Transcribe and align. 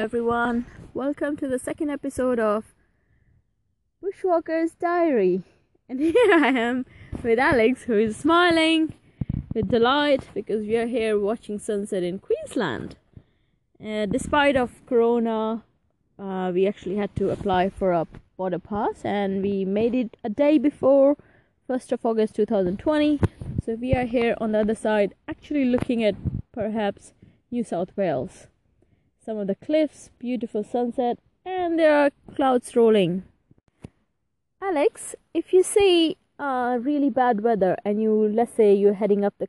everyone. 0.00 0.64
Welcome 0.94 1.36
to 1.36 1.46
the 1.46 1.58
second 1.58 1.90
episode 1.90 2.40
of 2.40 2.64
Bushwalker's 4.02 4.72
Diary. 4.72 5.42
And 5.90 6.00
here 6.00 6.14
I 6.32 6.48
am 6.48 6.86
with 7.22 7.38
Alex, 7.38 7.82
who 7.82 7.98
is 7.98 8.16
smiling 8.16 8.94
with 9.54 9.68
delight 9.68 10.26
because 10.32 10.64
we 10.64 10.78
are 10.78 10.86
here 10.86 11.18
watching 11.18 11.58
sunset 11.58 12.02
in 12.02 12.18
Queensland. 12.18 12.96
Uh, 13.78 14.06
despite 14.06 14.56
of 14.56 14.70
Corona, 14.86 15.64
uh, 16.18 16.50
we 16.54 16.66
actually 16.66 16.96
had 16.96 17.14
to 17.16 17.28
apply 17.28 17.68
for 17.68 17.92
a 17.92 18.06
border 18.38 18.58
pass, 18.58 19.04
and 19.04 19.42
we 19.42 19.66
made 19.66 19.94
it 19.94 20.16
a 20.24 20.30
day 20.30 20.56
before 20.56 21.18
1st 21.68 21.92
of 21.92 22.06
August 22.06 22.36
2020. 22.36 23.20
So 23.66 23.74
we 23.74 23.92
are 23.92 24.06
here 24.06 24.34
on 24.40 24.52
the 24.52 24.60
other 24.60 24.74
side, 24.74 25.14
actually 25.28 25.66
looking 25.66 26.02
at 26.02 26.14
perhaps 26.54 27.12
New 27.50 27.62
South 27.62 27.94
Wales 27.98 28.46
some 29.30 29.38
of 29.38 29.46
the 29.46 29.54
cliffs, 29.54 30.10
beautiful 30.18 30.64
sunset, 30.64 31.16
and 31.44 31.78
there 31.78 31.94
are 31.94 32.10
clouds 32.34 32.74
rolling. 32.74 33.22
Alex, 34.60 35.14
if 35.32 35.52
you 35.52 35.62
see 35.62 36.16
uh, 36.40 36.76
really 36.80 37.10
bad 37.10 37.40
weather 37.40 37.76
and 37.84 38.02
you, 38.02 38.12
let's 38.12 38.52
say, 38.56 38.74
you're 38.74 38.94
heading 38.94 39.24
up 39.24 39.34
the 39.38 39.46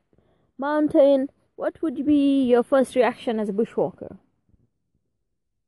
mountain, 0.56 1.30
what 1.56 1.82
would 1.82 2.06
be 2.06 2.44
your 2.44 2.62
first 2.62 2.94
reaction 2.94 3.40
as 3.40 3.48
a 3.48 3.52
bushwalker? 3.52 4.18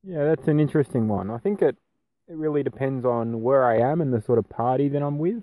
Yeah, 0.04 0.22
that's 0.26 0.46
an 0.46 0.60
interesting 0.60 1.08
one. 1.08 1.28
I 1.28 1.38
think 1.38 1.60
it 1.60 1.76
it 2.28 2.36
really 2.36 2.62
depends 2.62 3.04
on 3.04 3.42
where 3.42 3.64
I 3.64 3.78
am 3.78 4.00
and 4.00 4.14
the 4.14 4.22
sort 4.22 4.38
of 4.38 4.48
party 4.48 4.88
that 4.90 5.02
I'm 5.02 5.18
with. 5.18 5.42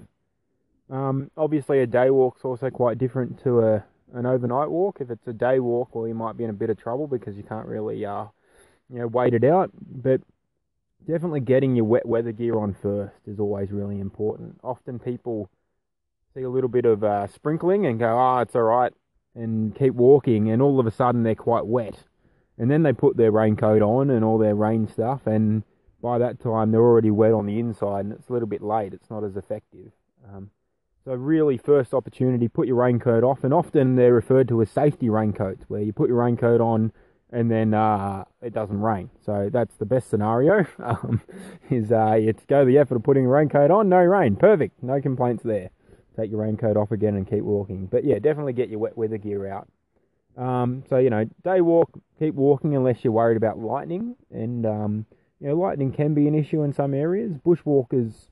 Um, 0.90 1.30
obviously, 1.36 1.80
a 1.80 1.88
day 1.88 2.10
walk's 2.10 2.46
also 2.46 2.70
quite 2.70 2.98
different 2.98 3.44
to 3.44 3.60
a 3.60 3.84
an 4.14 4.26
overnight 4.26 4.70
walk. 4.70 5.00
If 5.02 5.10
it's 5.10 5.28
a 5.28 5.34
day 5.34 5.60
walk, 5.60 5.94
well, 5.94 6.08
you 6.08 6.16
might 6.16 6.38
be 6.38 6.46
in 6.46 6.50
a 6.50 6.54
bit 6.62 6.70
of 6.70 6.78
trouble 6.78 7.08
because 7.08 7.36
you 7.36 7.44
can't 7.44 7.68
really 7.68 8.06
uh, 8.06 8.28
you 8.92 9.00
know, 9.00 9.08
wait 9.08 9.34
it 9.34 9.44
out. 9.44 9.72
But 9.74 10.22
definitely 11.08 11.40
getting 11.40 11.76
your 11.76 11.86
wet 11.86 12.06
weather 12.06 12.32
gear 12.32 12.58
on 12.58 12.76
first 12.82 13.16
is 13.26 13.40
always 13.40 13.72
really 13.72 14.00
important. 14.00 14.60
Often 14.64 15.00
people 15.00 15.50
see 16.34 16.44
a 16.44 16.50
little 16.50 16.70
bit 16.70 16.86
of 16.86 17.04
uh, 17.04 17.28
sprinkling 17.28 17.86
and 17.86 18.00
go, 18.00 18.18
oh, 18.20 18.40
it's 18.40 18.56
all 18.56 18.64
right, 18.64 18.94
and 19.36 19.76
keep 19.76 19.94
walking, 19.94 20.50
and 20.50 20.62
all 20.62 20.80
of 20.80 20.88
a 20.88 20.92
sudden 20.92 21.24
they're 21.24 21.36
quite 21.36 21.66
wet. 21.66 22.04
And 22.58 22.70
then 22.70 22.84
they 22.84 22.94
put 22.94 23.18
their 23.18 23.32
raincoat 23.32 23.82
on 23.82 24.10
and 24.10 24.24
all 24.24 24.38
their 24.38 24.56
rain 24.56 24.88
stuff, 24.88 25.26
and 25.26 25.64
by 26.02 26.18
that 26.20 26.40
time 26.40 26.72
they're 26.72 26.82
already 26.82 27.12
wet 27.12 27.34
on 27.34 27.46
the 27.46 27.60
inside, 27.60 28.06
and 28.06 28.14
it's 28.14 28.30
a 28.30 28.34
little 28.34 28.48
bit 28.48 28.62
late. 28.62 28.94
It's 28.94 29.10
not 29.10 29.24
as 29.24 29.36
effective. 29.36 29.92
Um, 30.32 30.52
so 31.04 31.14
really, 31.14 31.58
first 31.58 31.94
opportunity, 31.94 32.48
put 32.48 32.68
your 32.68 32.76
raincoat 32.76 33.24
off, 33.24 33.44
and 33.44 33.54
often 33.54 33.96
they're 33.96 34.14
referred 34.14 34.48
to 34.50 34.62
as 34.62 34.70
safety 34.70 35.10
raincoats, 35.10 35.66
where 35.68 35.82
you 35.82 35.92
put 35.92 36.10
your 36.10 36.24
raincoat 36.24 36.62
on 36.62 36.92
and 37.32 37.50
then 37.50 37.74
uh, 37.74 38.26
it 38.42 38.54
doesn't 38.54 38.82
rain. 38.82 39.10
So 39.26 39.50
that's 39.52 39.76
the 39.78 39.86
best 39.86 40.10
scenario. 40.10 40.66
Um, 40.82 41.22
is 41.70 41.92
uh, 41.92 42.16
you 42.16 42.34
go 42.48 42.66
the 42.66 42.78
effort 42.78 42.96
of 42.96 43.04
putting 43.04 43.26
a 43.26 43.30
raincoat 43.30 43.72
on, 43.72 43.88
no 43.88 43.98
rain, 43.98 44.36
perfect, 44.36 44.82
no 44.84 45.00
complaints 45.00 45.44
there. 45.44 45.70
Take 46.18 46.32
your 46.32 46.42
raincoat 46.42 46.76
off 46.76 46.92
again 46.92 47.16
and 47.16 47.30
keep 47.30 47.44
walking. 47.44 47.86
But 47.86 48.04
yeah, 48.04 48.20
definitely 48.20 48.54
get 48.54 48.70
your 48.70 48.80
wet 48.80 48.98
weather 48.98 49.18
gear 49.18 49.48
out. 49.48 49.68
Um, 50.38 50.84
so 50.90 50.98
you 50.98 51.10
know, 51.10 51.26
day 51.44 51.62
walk, 51.62 51.90
keep 52.20 52.34
walking 52.34 52.76
unless 52.76 53.04
you're 53.04 53.14
worried 53.14 53.38
about 53.38 53.60
lightning, 53.60 54.16
and 54.32 54.66
um, 54.66 55.06
you 55.40 55.48
know, 55.48 55.56
lightning 55.56 55.92
can 55.92 56.14
be 56.14 56.28
an 56.28 56.36
issue 56.36 56.64
in 56.64 56.74
some 56.74 56.94
areas. 56.94 57.34
Bushwalkers 57.46 58.28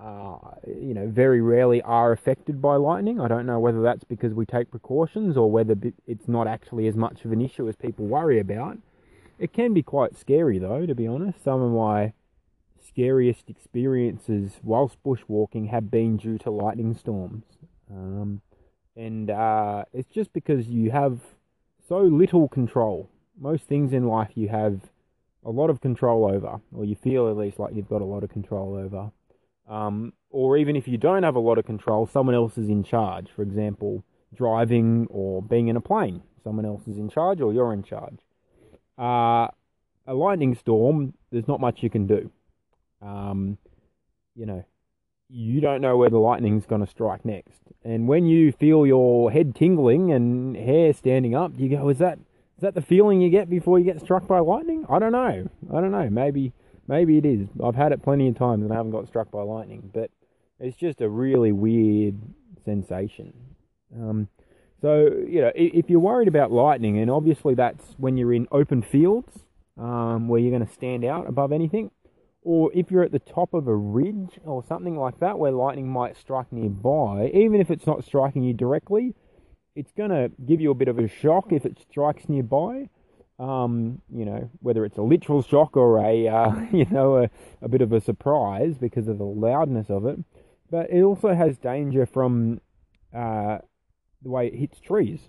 uh, 0.00 0.36
you 0.66 0.94
know, 0.94 1.08
very 1.08 1.40
rarely 1.40 1.82
are 1.82 2.12
affected 2.12 2.62
by 2.62 2.76
lightning. 2.76 3.20
I 3.20 3.28
don't 3.28 3.46
know 3.46 3.58
whether 3.58 3.82
that's 3.82 4.04
because 4.04 4.32
we 4.32 4.46
take 4.46 4.70
precautions 4.70 5.36
or 5.36 5.50
whether 5.50 5.74
it's 6.06 6.28
not 6.28 6.46
actually 6.46 6.86
as 6.86 6.94
much 6.94 7.24
of 7.24 7.32
an 7.32 7.40
issue 7.40 7.68
as 7.68 7.76
people 7.76 8.06
worry 8.06 8.38
about. 8.38 8.78
It 9.38 9.52
can 9.52 9.74
be 9.74 9.82
quite 9.82 10.16
scary, 10.16 10.58
though, 10.58 10.86
to 10.86 10.94
be 10.94 11.06
honest. 11.06 11.42
Some 11.42 11.62
of 11.62 11.72
my 11.72 12.12
scariest 12.84 13.50
experiences 13.50 14.60
whilst 14.62 15.02
bushwalking 15.02 15.70
have 15.70 15.90
been 15.90 16.16
due 16.16 16.38
to 16.38 16.50
lightning 16.50 16.94
storms. 16.94 17.44
Um, 17.90 18.40
and 18.96 19.30
uh, 19.30 19.84
it's 19.92 20.08
just 20.08 20.32
because 20.32 20.68
you 20.68 20.90
have 20.90 21.20
so 21.88 22.00
little 22.00 22.48
control. 22.48 23.08
Most 23.40 23.64
things 23.64 23.92
in 23.92 24.06
life 24.06 24.30
you 24.34 24.48
have 24.48 24.80
a 25.44 25.50
lot 25.50 25.70
of 25.70 25.80
control 25.80 26.30
over, 26.30 26.60
or 26.74 26.84
you 26.84 26.96
feel 26.96 27.28
at 27.28 27.36
least 27.36 27.58
like 27.58 27.74
you've 27.74 27.88
got 27.88 28.02
a 28.02 28.04
lot 28.04 28.24
of 28.24 28.30
control 28.30 28.74
over. 28.74 29.12
Um, 29.68 30.12
or 30.30 30.56
even 30.56 30.76
if 30.76 30.88
you 30.88 30.98
don't 30.98 31.22
have 31.22 31.36
a 31.36 31.40
lot 31.40 31.58
of 31.58 31.64
control, 31.64 32.06
someone 32.06 32.34
else 32.34 32.58
is 32.58 32.68
in 32.68 32.84
charge. 32.84 33.28
For 33.34 33.42
example, 33.42 34.04
driving 34.34 35.06
or 35.10 35.42
being 35.42 35.68
in 35.68 35.76
a 35.76 35.80
plane, 35.80 36.22
someone 36.42 36.64
else 36.64 36.86
is 36.86 36.96
in 36.96 37.08
charge 37.08 37.40
or 37.40 37.52
you're 37.52 37.72
in 37.72 37.82
charge. 37.82 38.18
Uh, 38.98 39.48
a 40.06 40.14
lightning 40.14 40.54
storm, 40.54 41.14
there's 41.30 41.48
not 41.48 41.60
much 41.60 41.82
you 41.82 41.90
can 41.90 42.06
do. 42.06 42.30
Um, 43.02 43.58
you 44.34 44.46
know, 44.46 44.64
you 45.28 45.60
don't 45.60 45.82
know 45.82 45.96
where 45.96 46.10
the 46.10 46.18
lightning's 46.18 46.66
going 46.66 46.80
to 46.80 46.86
strike 46.86 47.24
next. 47.24 47.60
And 47.84 48.08
when 48.08 48.26
you 48.26 48.52
feel 48.52 48.86
your 48.86 49.30
head 49.30 49.54
tingling 49.54 50.10
and 50.10 50.56
hair 50.56 50.92
standing 50.92 51.34
up, 51.34 51.52
you 51.56 51.68
go, 51.68 51.88
is 51.88 51.98
that 51.98 52.18
is 52.56 52.62
that 52.62 52.74
the 52.74 52.82
feeling 52.82 53.20
you 53.20 53.30
get 53.30 53.48
before 53.48 53.78
you 53.78 53.84
get 53.84 54.00
struck 54.00 54.26
by 54.26 54.40
lightning? 54.40 54.84
I 54.88 54.98
don't 54.98 55.12
know. 55.12 55.48
I 55.72 55.80
don't 55.80 55.92
know. 55.92 56.10
Maybe 56.10 56.52
Maybe 56.88 57.18
it 57.18 57.26
is. 57.26 57.48
I've 57.62 57.74
had 57.74 57.92
it 57.92 58.02
plenty 58.02 58.28
of 58.28 58.38
times 58.38 58.64
and 58.64 58.72
I 58.72 58.76
haven't 58.76 58.92
got 58.92 59.06
struck 59.06 59.30
by 59.30 59.42
lightning, 59.42 59.90
but 59.92 60.10
it's 60.58 60.76
just 60.76 61.02
a 61.02 61.08
really 61.08 61.52
weird 61.52 62.16
sensation. 62.64 63.34
Um, 63.94 64.28
so, 64.80 65.10
you 65.28 65.42
know, 65.42 65.52
if 65.54 65.90
you're 65.90 66.00
worried 66.00 66.28
about 66.28 66.50
lightning, 66.50 66.98
and 66.98 67.10
obviously 67.10 67.54
that's 67.54 67.94
when 67.98 68.16
you're 68.16 68.32
in 68.32 68.48
open 68.50 68.80
fields 68.80 69.40
um, 69.76 70.28
where 70.28 70.40
you're 70.40 70.56
going 70.56 70.66
to 70.66 70.72
stand 70.72 71.04
out 71.04 71.28
above 71.28 71.52
anything, 71.52 71.90
or 72.42 72.70
if 72.72 72.90
you're 72.90 73.02
at 73.02 73.12
the 73.12 73.18
top 73.18 73.52
of 73.52 73.66
a 73.66 73.74
ridge 73.74 74.38
or 74.44 74.64
something 74.66 74.96
like 74.96 75.20
that 75.20 75.38
where 75.38 75.52
lightning 75.52 75.88
might 75.88 76.16
strike 76.16 76.50
nearby, 76.50 77.30
even 77.34 77.60
if 77.60 77.70
it's 77.70 77.86
not 77.86 78.04
striking 78.04 78.44
you 78.44 78.54
directly, 78.54 79.14
it's 79.74 79.92
going 79.92 80.10
to 80.10 80.30
give 80.46 80.60
you 80.60 80.70
a 80.70 80.74
bit 80.74 80.88
of 80.88 80.98
a 80.98 81.08
shock 81.08 81.52
if 81.52 81.66
it 81.66 81.78
strikes 81.78 82.28
nearby 82.28 82.88
um, 83.38 84.02
you 84.12 84.24
know, 84.24 84.50
whether 84.60 84.84
it's 84.84 84.98
a 84.98 85.02
literal 85.02 85.42
shock 85.42 85.76
or 85.76 85.98
a, 85.98 86.28
uh, 86.28 86.60
you 86.72 86.86
know, 86.86 87.18
a, 87.18 87.30
a 87.62 87.68
bit 87.68 87.80
of 87.80 87.92
a 87.92 88.00
surprise 88.00 88.76
because 88.78 89.08
of 89.08 89.18
the 89.18 89.24
loudness 89.24 89.90
of 89.90 90.06
it. 90.06 90.18
But 90.70 90.90
it 90.90 91.02
also 91.02 91.34
has 91.34 91.56
danger 91.56 92.04
from 92.04 92.60
uh, 93.14 93.58
the 94.22 94.28
way 94.28 94.48
it 94.48 94.54
hits 94.54 94.80
trees. 94.80 95.20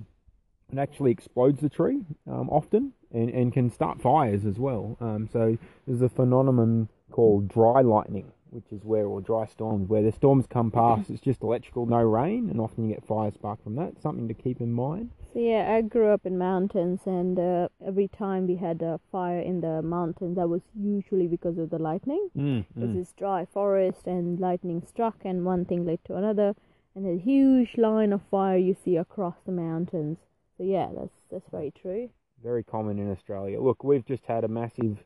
It 0.72 0.78
actually 0.78 1.12
explodes 1.12 1.62
the 1.62 1.69
tree 1.69 2.02
um, 2.28 2.50
often 2.50 2.94
and, 3.12 3.30
and 3.30 3.53
can 3.53 3.72
start 3.72 4.02
fires 4.02 4.46
as 4.46 4.59
well. 4.59 4.98
Um, 5.00 5.30
so 5.31 5.58
there's 5.88 6.02
a 6.02 6.09
phenomenon 6.09 6.90
called 7.12 7.48
dry 7.48 7.81
lightning, 7.81 8.31
which 8.52 8.72
is 8.72 8.84
where, 8.84 9.06
or 9.06 9.22
dry 9.22 9.46
storms, 9.46 9.88
where 9.88 10.02
the 10.02 10.12
storms 10.12 10.46
come 10.48 10.72
past, 10.72 11.10
it's 11.10 11.22
just 11.22 11.44
electrical, 11.44 11.86
no 11.86 12.02
rain, 12.02 12.50
and 12.50 12.60
often 12.60 12.88
you 12.88 12.96
get 12.96 13.06
fire 13.06 13.32
spark 13.32 13.64
from 13.64 13.76
that. 13.76 14.02
Something 14.02 14.28
to 14.28 14.34
keep 14.34 14.60
in 14.62 14.72
mind. 14.72 15.12
So 15.34 15.40
yeah, 15.40 15.74
I 15.74 15.82
grew 15.82 16.08
up 16.08 16.26
in 16.26 16.38
mountains, 16.38 17.02
and 17.06 17.38
uh, 17.40 17.68
every 17.86 18.08
time 18.08 18.48
we 18.48 18.56
had 18.56 18.82
a 18.82 19.00
fire 19.12 19.40
in 19.40 19.62
the 19.62 19.82
mountains, 19.82 20.36
that 20.38 20.50
was 20.50 20.62
usually 20.76 21.28
because 21.28 21.58
of 21.58 21.70
the 21.70 21.80
lightning. 21.80 22.30
Mm, 22.36 22.66
mm. 22.78 22.96
This 22.96 23.14
dry 23.18 23.46
forest, 23.46 24.08
and 24.08 24.40
lightning 24.40 24.84
struck, 24.88 25.18
and 25.24 25.46
one 25.46 25.66
thing 25.66 25.86
led 25.86 26.04
to 26.06 26.16
another, 26.16 26.56
and 26.96 27.06
a 27.06 27.22
huge 27.22 27.78
line 27.78 28.12
of 28.12 28.22
fire 28.31 28.58
you 28.58 28.76
see 28.84 28.98
across 28.98 29.36
the 29.46 29.52
mountains. 29.52 30.18
So 30.58 30.64
yeah, 30.64 30.90
that's 30.96 31.14
that's 31.31 31.50
very 31.52 31.72
true. 31.72 32.10
Very 32.44 32.64
common 32.64 33.00
in 33.00 33.12
Australia. 33.12 33.62
Look, 33.62 33.84
we've 33.84 34.06
just 34.06 34.26
had 34.26 34.44
a 34.44 34.48
massive 34.48 34.98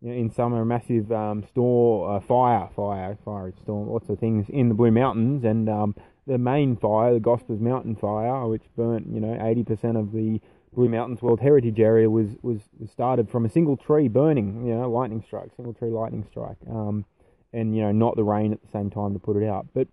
you 0.00 0.10
know, 0.10 0.14
in 0.14 0.30
summer, 0.30 0.62
a 0.62 0.66
massive 0.66 1.10
um, 1.10 1.44
storm, 1.44 2.16
uh, 2.16 2.20
fire, 2.20 2.68
fire, 2.74 3.16
fire 3.24 3.52
storm, 3.62 3.88
lots 3.88 4.08
of 4.08 4.18
things 4.18 4.46
in 4.48 4.68
the 4.68 4.74
Blue 4.74 4.90
Mountains, 4.90 5.44
and 5.44 5.68
um, 5.68 5.94
the 6.26 6.38
main 6.38 6.76
fire, 6.76 7.14
the 7.14 7.20
Gospers 7.20 7.60
Mountain 7.60 7.96
fire, 7.96 8.46
which 8.46 8.62
burnt, 8.76 9.06
you 9.12 9.20
know, 9.20 9.34
80% 9.34 9.98
of 9.98 10.12
the 10.12 10.40
Blue 10.74 10.88
Mountains 10.88 11.22
World 11.22 11.40
Heritage 11.40 11.80
Area, 11.80 12.10
was, 12.10 12.28
was, 12.42 12.60
was 12.78 12.90
started 12.90 13.30
from 13.30 13.46
a 13.46 13.48
single 13.48 13.76
tree 13.76 14.08
burning, 14.08 14.66
you 14.66 14.74
know, 14.74 14.90
lightning 14.90 15.22
strike, 15.26 15.50
single 15.56 15.72
tree 15.72 15.90
lightning 15.90 16.26
strike, 16.30 16.58
um, 16.68 17.04
and 17.52 17.74
you 17.74 17.82
know, 17.82 17.92
not 17.92 18.16
the 18.16 18.24
rain 18.24 18.52
at 18.52 18.60
the 18.60 18.68
same 18.68 18.90
time 18.90 19.14
to 19.14 19.18
put 19.18 19.36
it 19.36 19.48
out. 19.48 19.66
But 19.72 19.88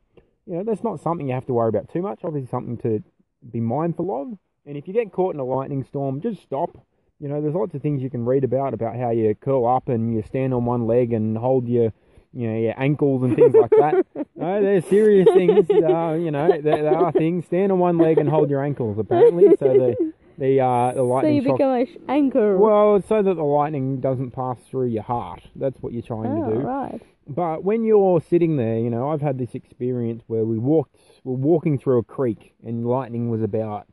you 0.46 0.56
know, 0.56 0.64
that's 0.64 0.84
not 0.84 1.00
something 1.00 1.28
you 1.28 1.34
have 1.34 1.46
to 1.46 1.54
worry 1.54 1.70
about 1.70 1.90
too 1.92 2.02
much. 2.02 2.20
Obviously, 2.24 2.50
something 2.50 2.78
to 2.80 3.02
be 3.50 3.62
mindful 3.62 4.22
of. 4.22 4.38
And 4.66 4.78
if 4.78 4.88
you 4.88 4.94
get 4.94 5.12
caught 5.12 5.34
in 5.34 5.40
a 5.40 5.46
lightning 5.46 5.84
storm, 5.84 6.22
just 6.22 6.42
stop 6.42 6.86
you 7.20 7.28
know, 7.28 7.42
there's 7.42 7.54
lots 7.54 7.74
of 7.74 7.82
things 7.82 8.02
you 8.02 8.10
can 8.10 8.26
read 8.26 8.44
about 8.44 8.74
about 8.74 8.96
how 8.96 9.12
you 9.12 9.34
curl 9.36 9.68
up 9.68 9.90
and 9.90 10.14
you 10.14 10.24
stand 10.24 10.54
on 10.54 10.66
one 10.66 10.88
leg 10.88 11.14
and 11.14 11.38
hold 11.38 11.68
your, 11.68 11.94
you 12.34 12.48
know, 12.48 12.58
your 12.58 12.74
ankles 12.78 13.24
and 13.24 13.36
things 13.36 13.54
like 13.54 13.70
that. 13.72 14.06
no, 14.36 14.62
they're 14.62 14.82
serious 14.82 15.28
things. 15.34 15.70
Uh, 15.70 16.14
you 16.14 16.32
know, 16.32 16.50
there, 16.50 16.84
there, 16.84 16.98
are 16.98 17.12
things. 17.12 17.46
Stand 17.46 17.72
on 17.72 17.80
one 17.80 17.98
leg 17.98 18.18
and 18.18 18.30
hold 18.30 18.50
your 18.50 18.64
ankles. 18.64 18.98
Apparently, 19.00 19.46
so 19.60 19.68
the 19.68 20.14
the 20.38 20.60
uh, 20.60 20.94
the 20.94 21.04
lightning. 21.04 21.42
So 21.42 21.48
you 21.48 21.54
become 21.54 21.72
an 21.72 21.88
anchor. 22.10 22.58
Well, 22.58 23.02
so 23.08 23.22
that 23.22 23.36
the 23.36 23.44
lightning 23.44 24.02
doesn't 24.02 24.32
pass 24.32 24.58
through 24.70 24.88
your 24.88 25.04
heart. 25.04 25.44
That's 25.56 25.82
what 25.82 25.94
you're 25.94 26.02
trying 26.02 26.32
oh, 26.32 26.50
to 26.50 26.56
do. 26.56 26.62
Right. 26.62 27.02
But 27.28 27.64
when 27.64 27.86
you're 27.86 28.22
sitting 28.22 28.58
there, 28.58 28.78
you 28.78 28.90
know, 28.90 29.10
I've 29.10 29.22
had 29.22 29.38
this 29.38 29.56
experience 29.56 30.24
where 30.28 30.44
we 30.44 30.58
walked, 30.58 30.98
we're 31.24 31.36
walking 31.36 31.80
through 31.80 32.00
a 32.00 32.04
creek 32.04 32.54
and 32.66 32.86
lightning 32.86 33.30
was 33.30 33.42
about 33.42 33.88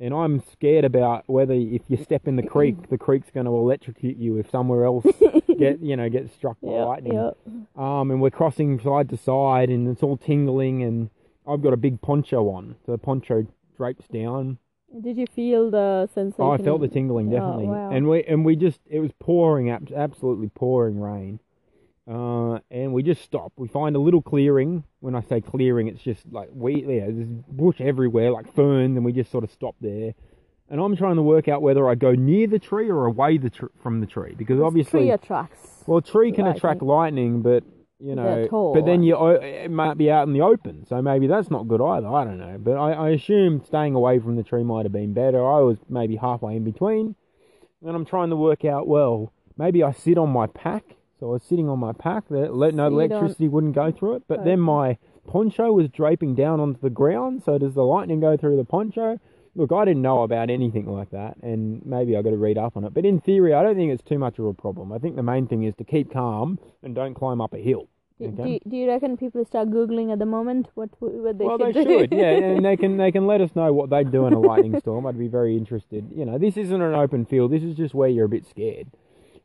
and 0.00 0.14
I'm 0.14 0.40
scared 0.52 0.84
about 0.84 1.24
whether 1.26 1.52
if 1.54 1.82
you 1.88 1.96
step 1.96 2.26
in 2.28 2.36
the 2.36 2.42
creek, 2.54 2.88
the 2.90 2.98
creek's 2.98 3.30
going 3.30 3.46
to 3.46 3.52
electrocute 3.52 4.16
you 4.16 4.36
if 4.38 4.50
somewhere 4.50 4.84
else 4.84 5.06
get 5.58 5.80
you 5.80 5.96
know 5.96 6.08
gets 6.08 6.32
struck 6.34 6.56
by 6.62 6.70
Yeah, 6.72 6.84
lightning. 6.84 7.12
yeah. 7.14 7.30
Um, 7.76 8.10
and 8.10 8.20
we're 8.20 8.30
crossing 8.30 8.78
side 8.80 9.08
to 9.10 9.16
side, 9.16 9.70
and 9.70 9.88
it's 9.88 10.02
all 10.02 10.16
tingling, 10.16 10.82
and 10.82 11.10
I've 11.48 11.62
got 11.62 11.72
a 11.72 11.76
big 11.78 12.00
poncho 12.00 12.48
on, 12.50 12.76
so 12.84 12.92
the 12.92 12.98
poncho 12.98 13.46
drapes 13.76 14.06
down. 14.08 14.58
Did 15.02 15.18
you 15.18 15.26
feel 15.26 15.70
the 15.70 16.08
sensation? 16.14 16.44
Oh, 16.44 16.50
I 16.52 16.56
felt 16.58 16.80
the 16.80 16.88
tingling 16.88 17.28
Oh, 17.28 17.32
definitely, 17.38 17.66
wow. 17.66 17.90
and 17.90 18.08
we 18.08 18.24
and 18.24 18.44
we 18.44 18.56
just 18.56 18.80
it 18.88 19.00
was 19.00 19.10
pouring, 19.18 19.68
ab- 19.70 19.92
absolutely 19.94 20.48
pouring 20.48 20.98
rain, 21.00 21.40
uh, 22.08 22.58
and 22.70 22.92
we 22.92 23.02
just 23.02 23.22
stop. 23.22 23.52
We 23.56 23.68
find 23.68 23.94
a 23.94 23.98
little 23.98 24.22
clearing. 24.22 24.84
When 25.00 25.14
I 25.14 25.20
say 25.20 25.40
clearing, 25.40 25.88
it's 25.88 26.02
just 26.02 26.22
like 26.30 26.48
we 26.52 26.76
yeah, 26.82 27.06
there's 27.06 27.28
bush 27.28 27.80
everywhere, 27.80 28.30
like 28.30 28.54
ferns, 28.54 28.96
and 28.96 29.04
we 29.04 29.12
just 29.12 29.30
sort 29.30 29.44
of 29.44 29.50
stop 29.50 29.76
there. 29.80 30.14
And 30.70 30.80
I'm 30.80 30.96
trying 30.96 31.16
to 31.16 31.22
work 31.22 31.48
out 31.48 31.62
whether 31.62 31.88
I 31.88 31.94
go 31.94 32.12
near 32.12 32.46
the 32.46 32.58
tree 32.58 32.90
or 32.90 33.06
away 33.06 33.38
the 33.38 33.50
tr- 33.50 33.66
from 33.82 34.00
the 34.00 34.06
tree 34.06 34.34
because 34.36 34.60
obviously, 34.60 35.00
tree 35.00 35.10
attracts. 35.10 35.82
well, 35.86 35.98
a 35.98 36.02
tree 36.02 36.32
can 36.32 36.44
lightning. 36.44 36.56
attract 36.56 36.82
lightning, 36.82 37.42
but 37.42 37.64
you 38.00 38.14
know, 38.14 38.46
tall, 38.48 38.74
but 38.74 38.86
then 38.86 39.02
you 39.02 39.16
it 39.28 39.70
might 39.70 39.98
be 39.98 40.10
out 40.10 40.26
in 40.26 40.32
the 40.32 40.42
open, 40.42 40.86
so 40.86 41.02
maybe 41.02 41.26
that's 41.26 41.50
not 41.50 41.68
good 41.68 41.80
either. 41.80 42.06
I 42.06 42.24
don't 42.24 42.38
know, 42.38 42.56
but 42.58 42.76
I, 42.76 42.92
I 42.92 43.08
assume 43.10 43.62
staying 43.64 43.94
away 43.94 44.18
from 44.18 44.36
the 44.36 44.42
tree 44.42 44.62
might 44.62 44.84
have 44.84 44.92
been 44.92 45.12
better. 45.12 45.38
I 45.38 45.60
was 45.60 45.78
maybe 45.88 46.16
halfway 46.16 46.56
in 46.56 46.64
between, 46.64 47.16
and 47.82 47.96
I'm 47.96 48.04
trying 48.04 48.30
to 48.30 48.36
work 48.36 48.64
out. 48.64 48.86
Well, 48.86 49.32
maybe 49.56 49.82
I 49.82 49.92
sit 49.92 50.16
on 50.16 50.30
my 50.30 50.46
pack, 50.46 50.84
so 51.18 51.28
I 51.28 51.32
was 51.32 51.42
sitting 51.42 51.68
on 51.68 51.78
my 51.78 51.92
pack. 51.92 52.28
That 52.28 52.54
let 52.54 52.74
no 52.74 52.88
So 52.88 52.94
electricity 52.98 53.48
wouldn't 53.48 53.74
go 53.74 53.90
through 53.90 54.14
it, 54.16 54.22
but 54.28 54.40
Okay. 54.40 54.50
then 54.50 54.60
my 54.60 54.98
poncho 55.26 55.72
was 55.72 55.88
draping 55.88 56.34
down 56.34 56.60
onto 56.60 56.80
the 56.80 56.90
ground. 56.90 57.42
So 57.42 57.58
does 57.58 57.74
the 57.74 57.84
lightning 57.84 58.20
go 58.20 58.36
through 58.36 58.56
the 58.56 58.64
poncho? 58.64 59.18
Look, 59.54 59.72
I 59.72 59.84
didn't 59.84 60.02
know 60.02 60.22
about 60.22 60.50
anything 60.50 60.86
like 60.86 61.10
that, 61.10 61.36
and 61.42 61.84
maybe 61.84 62.16
I 62.16 62.22
got 62.22 62.30
to 62.30 62.36
read 62.36 62.58
up 62.58 62.76
on 62.76 62.84
it. 62.84 62.94
But 62.94 63.04
in 63.04 63.20
theory, 63.20 63.54
I 63.54 63.62
don't 63.62 63.74
think 63.74 63.92
it's 63.92 64.02
too 64.02 64.18
much 64.18 64.38
of 64.38 64.44
a 64.44 64.54
problem. 64.54 64.92
I 64.92 64.98
think 64.98 65.16
the 65.16 65.22
main 65.22 65.48
thing 65.48 65.64
is 65.64 65.74
to 65.76 65.84
keep 65.84 66.12
calm 66.12 66.58
and 66.82 66.94
don't 66.94 67.14
climb 67.14 67.40
up 67.40 67.54
a 67.54 67.58
hill. 67.58 67.88
Do, 68.20 68.26
Okay. 68.26 68.42
do, 68.42 68.48
you- 68.50 68.60
do 68.68 68.76
you 68.76 68.88
reckon 68.88 69.16
people 69.16 69.44
start 69.44 69.70
googling 69.70 70.12
at 70.12 70.18
the 70.18 70.26
moment 70.26 70.68
what 70.74 70.90
what 71.00 71.12
they 71.22 71.28
should 71.28 71.38
do? 71.38 71.44
well, 71.46 71.58
should 71.58 71.74
they 71.74 71.84
do? 71.84 71.98
should, 72.00 72.12
yeah, 72.12 72.30
and 72.30 72.64
they 72.64 72.76
can 72.76 72.96
they 73.02 73.10
can 73.12 73.26
let 73.26 73.40
us 73.40 73.54
know 73.56 73.72
what 73.72 73.90
they'd 73.90 74.10
do 74.12 74.26
in 74.26 74.32
a 74.32 74.38
lightning 74.40 74.78
storm. 74.80 75.06
I'd 75.06 75.18
be 75.18 75.28
very 75.28 75.56
interested. 75.56 76.08
You 76.14 76.24
know, 76.24 76.36
this 76.38 76.56
isn't 76.56 76.82
an 76.82 76.94
open 76.94 77.24
field. 77.26 77.50
This 77.52 77.62
is 77.62 77.74
just 77.76 77.94
where 77.94 78.08
you're 78.08 78.26
a 78.26 78.28
bit 78.28 78.44
scared. 78.46 78.88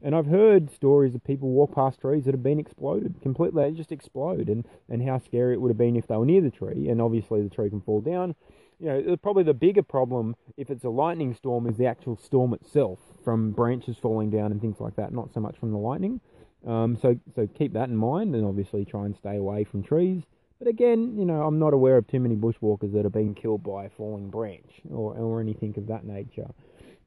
And 0.03 0.13
I've 0.13 0.25
heard 0.25 0.69
stories 0.69 1.15
of 1.15 1.23
people 1.23 1.50
walk 1.50 1.73
past 1.73 2.01
trees 2.01 2.25
that 2.25 2.33
have 2.33 2.44
been 2.44 2.59
exploded 2.59 3.21
completely. 3.21 3.63
They 3.63 3.71
just 3.71 3.94
explode, 3.94 4.50
and 4.50 4.65
and 4.89 5.01
how 5.01 5.17
scary 5.19 5.53
it 5.53 5.61
would 5.61 5.69
have 5.69 5.77
been 5.77 5.95
if 5.95 6.07
they 6.07 6.17
were 6.17 6.25
near 6.25 6.41
the 6.41 6.51
tree. 6.51 6.89
And 6.89 7.01
obviously, 7.01 7.41
the 7.41 7.50
tree 7.50 7.69
can 7.69 7.79
fall 7.81 8.01
down. 8.01 8.35
You 8.79 8.88
know, 8.88 9.17
probably 9.17 9.44
the 9.44 9.53
bigger 9.53 9.83
problem 9.83 10.35
if 10.57 10.69
it's 10.69 10.83
a 10.83 10.89
lightning 10.89 11.33
storm 11.33 11.67
is 11.67 11.77
the 11.77 11.85
actual 11.85 12.17
storm 12.17 12.53
itself, 12.53 13.00
from 13.23 13.51
branches 13.51 13.95
falling 13.97 14.29
down 14.29 14.51
and 14.51 14.59
things 14.59 14.81
like 14.81 14.97
that. 14.97 15.13
Not 15.13 15.33
so 15.33 15.39
much 15.39 15.57
from 15.57 15.71
the 15.71 15.77
lightning. 15.77 16.19
Um, 16.67 16.97
so 17.01 17.17
so 17.33 17.47
keep 17.47 17.71
that 17.73 17.88
in 17.88 17.95
mind, 17.95 18.35
and 18.35 18.45
obviously 18.45 18.83
try 18.83 19.06
and 19.06 19.15
stay 19.15 19.38
away 19.38 19.63
from 19.63 19.83
trees. 19.83 20.23
But 20.59 20.67
again, 20.67 21.17
you 21.17 21.25
know, 21.25 21.44
I'm 21.44 21.59
not 21.59 21.73
aware 21.73 21.97
of 21.97 22.07
too 22.07 22.19
many 22.19 22.35
bushwalkers 22.35 22.94
that 22.94 23.03
have 23.03 23.13
been 23.13 23.35
killed 23.35 23.63
by 23.63 23.85
a 23.85 23.89
falling 23.89 24.29
branch 24.29 24.81
or 24.91 25.13
or 25.15 25.39
anything 25.39 25.73
of 25.77 25.88
that 25.88 26.06
nature. 26.06 26.49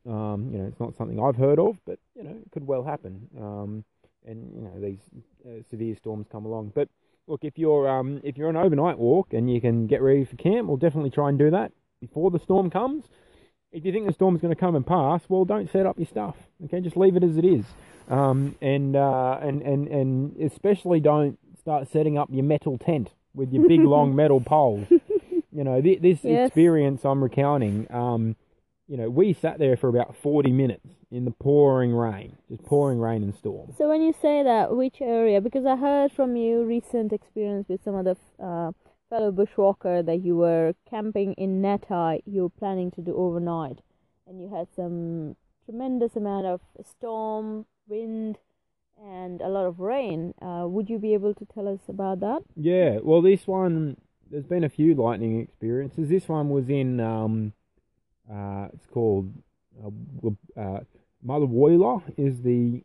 Um, 0.06 0.50
you 0.52 0.58
know, 0.58 0.66
it's 0.66 0.78
not 0.80 0.96
something 0.96 1.20
I've 1.20 1.36
heard 1.36 1.58
of, 1.58 1.76
but 1.84 1.98
you 2.14 2.22
know, 2.22 2.30
it 2.30 2.50
could 2.52 2.66
well 2.66 2.84
happen. 2.84 3.28
Um, 3.38 3.84
and 4.26 4.52
you 4.54 4.60
know, 4.62 4.80
these 4.80 4.98
uh, 5.46 5.62
severe 5.70 5.96
storms 5.96 6.26
come 6.30 6.44
along. 6.44 6.72
But 6.74 6.88
look, 7.26 7.40
if 7.44 7.58
you're 7.58 7.88
um, 7.88 8.20
if 8.24 8.36
you're 8.36 8.50
an 8.50 8.56
overnight 8.56 8.98
walk 8.98 9.32
and 9.32 9.52
you 9.52 9.60
can 9.60 9.86
get 9.86 10.02
ready 10.02 10.24
for 10.24 10.36
camp, 10.36 10.68
we'll 10.68 10.76
definitely 10.76 11.10
try 11.10 11.28
and 11.28 11.38
do 11.38 11.50
that 11.50 11.72
before 12.00 12.30
the 12.30 12.38
storm 12.38 12.70
comes. 12.70 13.04
If 13.72 13.84
you 13.84 13.92
think 13.92 14.06
the 14.06 14.12
storm's 14.12 14.40
going 14.40 14.54
to 14.54 14.60
come 14.60 14.74
and 14.76 14.86
pass, 14.86 15.22
well, 15.28 15.44
don't 15.44 15.70
set 15.70 15.86
up 15.86 15.98
your 15.98 16.06
stuff. 16.06 16.36
Okay, 16.64 16.80
just 16.80 16.96
leave 16.96 17.16
it 17.16 17.24
as 17.24 17.36
it 17.36 17.44
is. 17.44 17.64
Um, 18.08 18.54
and 18.62 18.94
uh, 18.96 19.38
and 19.42 19.60
and 19.62 19.88
and 19.88 20.36
especially 20.40 21.00
don't 21.00 21.38
start 21.58 21.88
setting 21.88 22.16
up 22.16 22.28
your 22.30 22.44
metal 22.44 22.78
tent 22.78 23.10
with 23.34 23.52
your 23.52 23.66
big 23.68 23.80
long 23.80 24.14
metal 24.22 24.40
poles. 24.40 24.86
You 25.52 25.64
know, 25.64 25.82
thi- 25.82 25.96
this 25.96 26.20
Yes. 26.22 26.46
experience 26.48 27.04
I'm 27.04 27.22
recounting. 27.22 27.86
You 28.88 28.96
know, 28.96 29.10
we 29.10 29.32
sat 29.32 29.58
there 29.58 29.76
for 29.76 29.88
about 29.88 30.16
40 30.16 30.52
minutes 30.52 30.86
in 31.10 31.24
the 31.24 31.32
pouring 31.32 31.92
rain, 31.92 32.36
just 32.48 32.62
pouring 32.64 33.00
rain 33.00 33.22
and 33.24 33.34
storm. 33.34 33.72
So 33.76 33.88
when 33.88 34.00
you 34.00 34.12
say 34.12 34.44
that, 34.44 34.76
which 34.76 35.00
area? 35.00 35.40
Because 35.40 35.66
I 35.66 35.76
heard 35.76 36.12
from 36.12 36.36
you 36.36 36.64
recent 36.64 37.12
experience 37.12 37.68
with 37.68 37.82
some 37.82 37.96
other 37.96 38.16
uh, 38.40 38.70
fellow 39.10 39.32
bushwalker 39.32 40.06
that 40.06 40.22
you 40.22 40.36
were 40.36 40.74
camping 40.88 41.32
in 41.34 41.60
Nattai. 41.62 42.22
You 42.26 42.42
were 42.42 42.48
planning 42.48 42.92
to 42.92 43.00
do 43.00 43.16
overnight, 43.16 43.80
and 44.26 44.40
you 44.40 44.54
had 44.54 44.68
some 44.76 45.34
tremendous 45.64 46.14
amount 46.14 46.46
of 46.46 46.60
storm, 46.84 47.66
wind, 47.88 48.38
and 49.02 49.40
a 49.40 49.48
lot 49.48 49.66
of 49.66 49.80
rain. 49.80 50.32
Uh, 50.40 50.66
would 50.68 50.88
you 50.88 50.98
be 50.98 51.12
able 51.14 51.34
to 51.34 51.44
tell 51.44 51.68
us 51.68 51.80
about 51.88 52.20
that? 52.20 52.42
Yeah, 52.54 52.98
well, 53.02 53.20
this 53.20 53.46
one, 53.46 53.96
there's 54.30 54.46
been 54.46 54.64
a 54.64 54.68
few 54.68 54.94
lightning 54.94 55.40
experiences. 55.40 56.08
This 56.08 56.28
one 56.28 56.50
was 56.50 56.68
in, 56.68 57.00
um, 57.00 57.52
uh, 58.32 58.68
it's 58.72 58.86
called 58.86 59.32
uh, 59.84 60.60
uh, 60.60 60.80
Mother 61.22 61.46
Woyler 61.46 62.02
is 62.16 62.42
the 62.42 62.82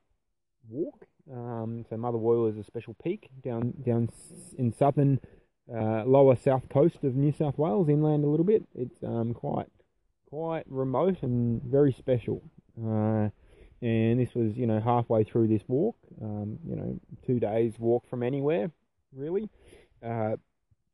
walk. 0.69 1.05
Um, 1.31 1.85
so 1.89 1.97
Mother 1.97 2.17
Woyler 2.17 2.51
is 2.51 2.57
a 2.57 2.63
special 2.63 2.95
peak 3.01 3.29
down 3.43 3.73
down 3.85 4.09
in 4.57 4.73
southern, 4.73 5.19
uh, 5.73 6.03
lower 6.05 6.35
south 6.35 6.67
coast 6.69 7.03
of 7.03 7.15
New 7.15 7.31
South 7.31 7.57
Wales, 7.57 7.89
inland 7.89 8.23
a 8.23 8.27
little 8.27 8.45
bit. 8.45 8.63
It's 8.75 9.03
um, 9.03 9.33
quite 9.33 9.67
quite 10.29 10.63
remote 10.67 11.17
and 11.21 11.61
very 11.63 11.93
special. 11.93 12.41
Uh, 12.81 13.29
and 13.81 14.19
this 14.19 14.33
was, 14.35 14.55
you 14.55 14.67
know, 14.67 14.79
halfway 14.79 15.23
through 15.23 15.47
this 15.47 15.63
walk. 15.67 15.95
Um, 16.21 16.59
you 16.67 16.75
know, 16.75 16.99
two 17.25 17.39
days 17.39 17.73
walk 17.79 18.07
from 18.09 18.23
anywhere, 18.23 18.71
really. 19.13 19.49
Uh, 20.03 20.35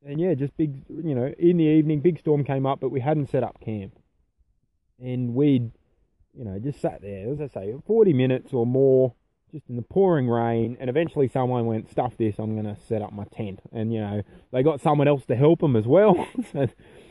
and 0.04 0.20
yeah, 0.20 0.34
just 0.34 0.56
big, 0.56 0.84
you 0.88 1.14
know, 1.14 1.32
in 1.38 1.56
the 1.56 1.64
evening, 1.64 2.00
big 2.00 2.18
storm 2.18 2.44
came 2.44 2.66
up, 2.66 2.80
but 2.80 2.90
we 2.90 3.00
hadn't 3.00 3.30
set 3.30 3.42
up 3.42 3.60
camp. 3.60 3.97
And 5.00 5.34
we'd, 5.34 5.70
you 6.36 6.44
know, 6.44 6.58
just 6.58 6.80
sat 6.80 7.02
there, 7.02 7.30
as 7.32 7.40
I 7.40 7.48
say, 7.48 7.74
40 7.86 8.12
minutes 8.12 8.52
or 8.52 8.66
more, 8.66 9.14
just 9.52 9.68
in 9.68 9.76
the 9.76 9.82
pouring 9.82 10.28
rain. 10.28 10.76
And 10.80 10.90
eventually 10.90 11.28
someone 11.28 11.66
went, 11.66 11.90
stuff 11.90 12.14
this, 12.18 12.38
I'm 12.38 12.60
going 12.60 12.74
to 12.74 12.80
set 12.88 13.02
up 13.02 13.12
my 13.12 13.24
tent. 13.24 13.60
And, 13.72 13.92
you 13.92 14.00
know, 14.00 14.22
they 14.52 14.62
got 14.62 14.80
someone 14.80 15.08
else 15.08 15.24
to 15.26 15.36
help 15.36 15.60
them 15.60 15.76
as 15.76 15.86
well. 15.86 16.26
so 16.52 16.66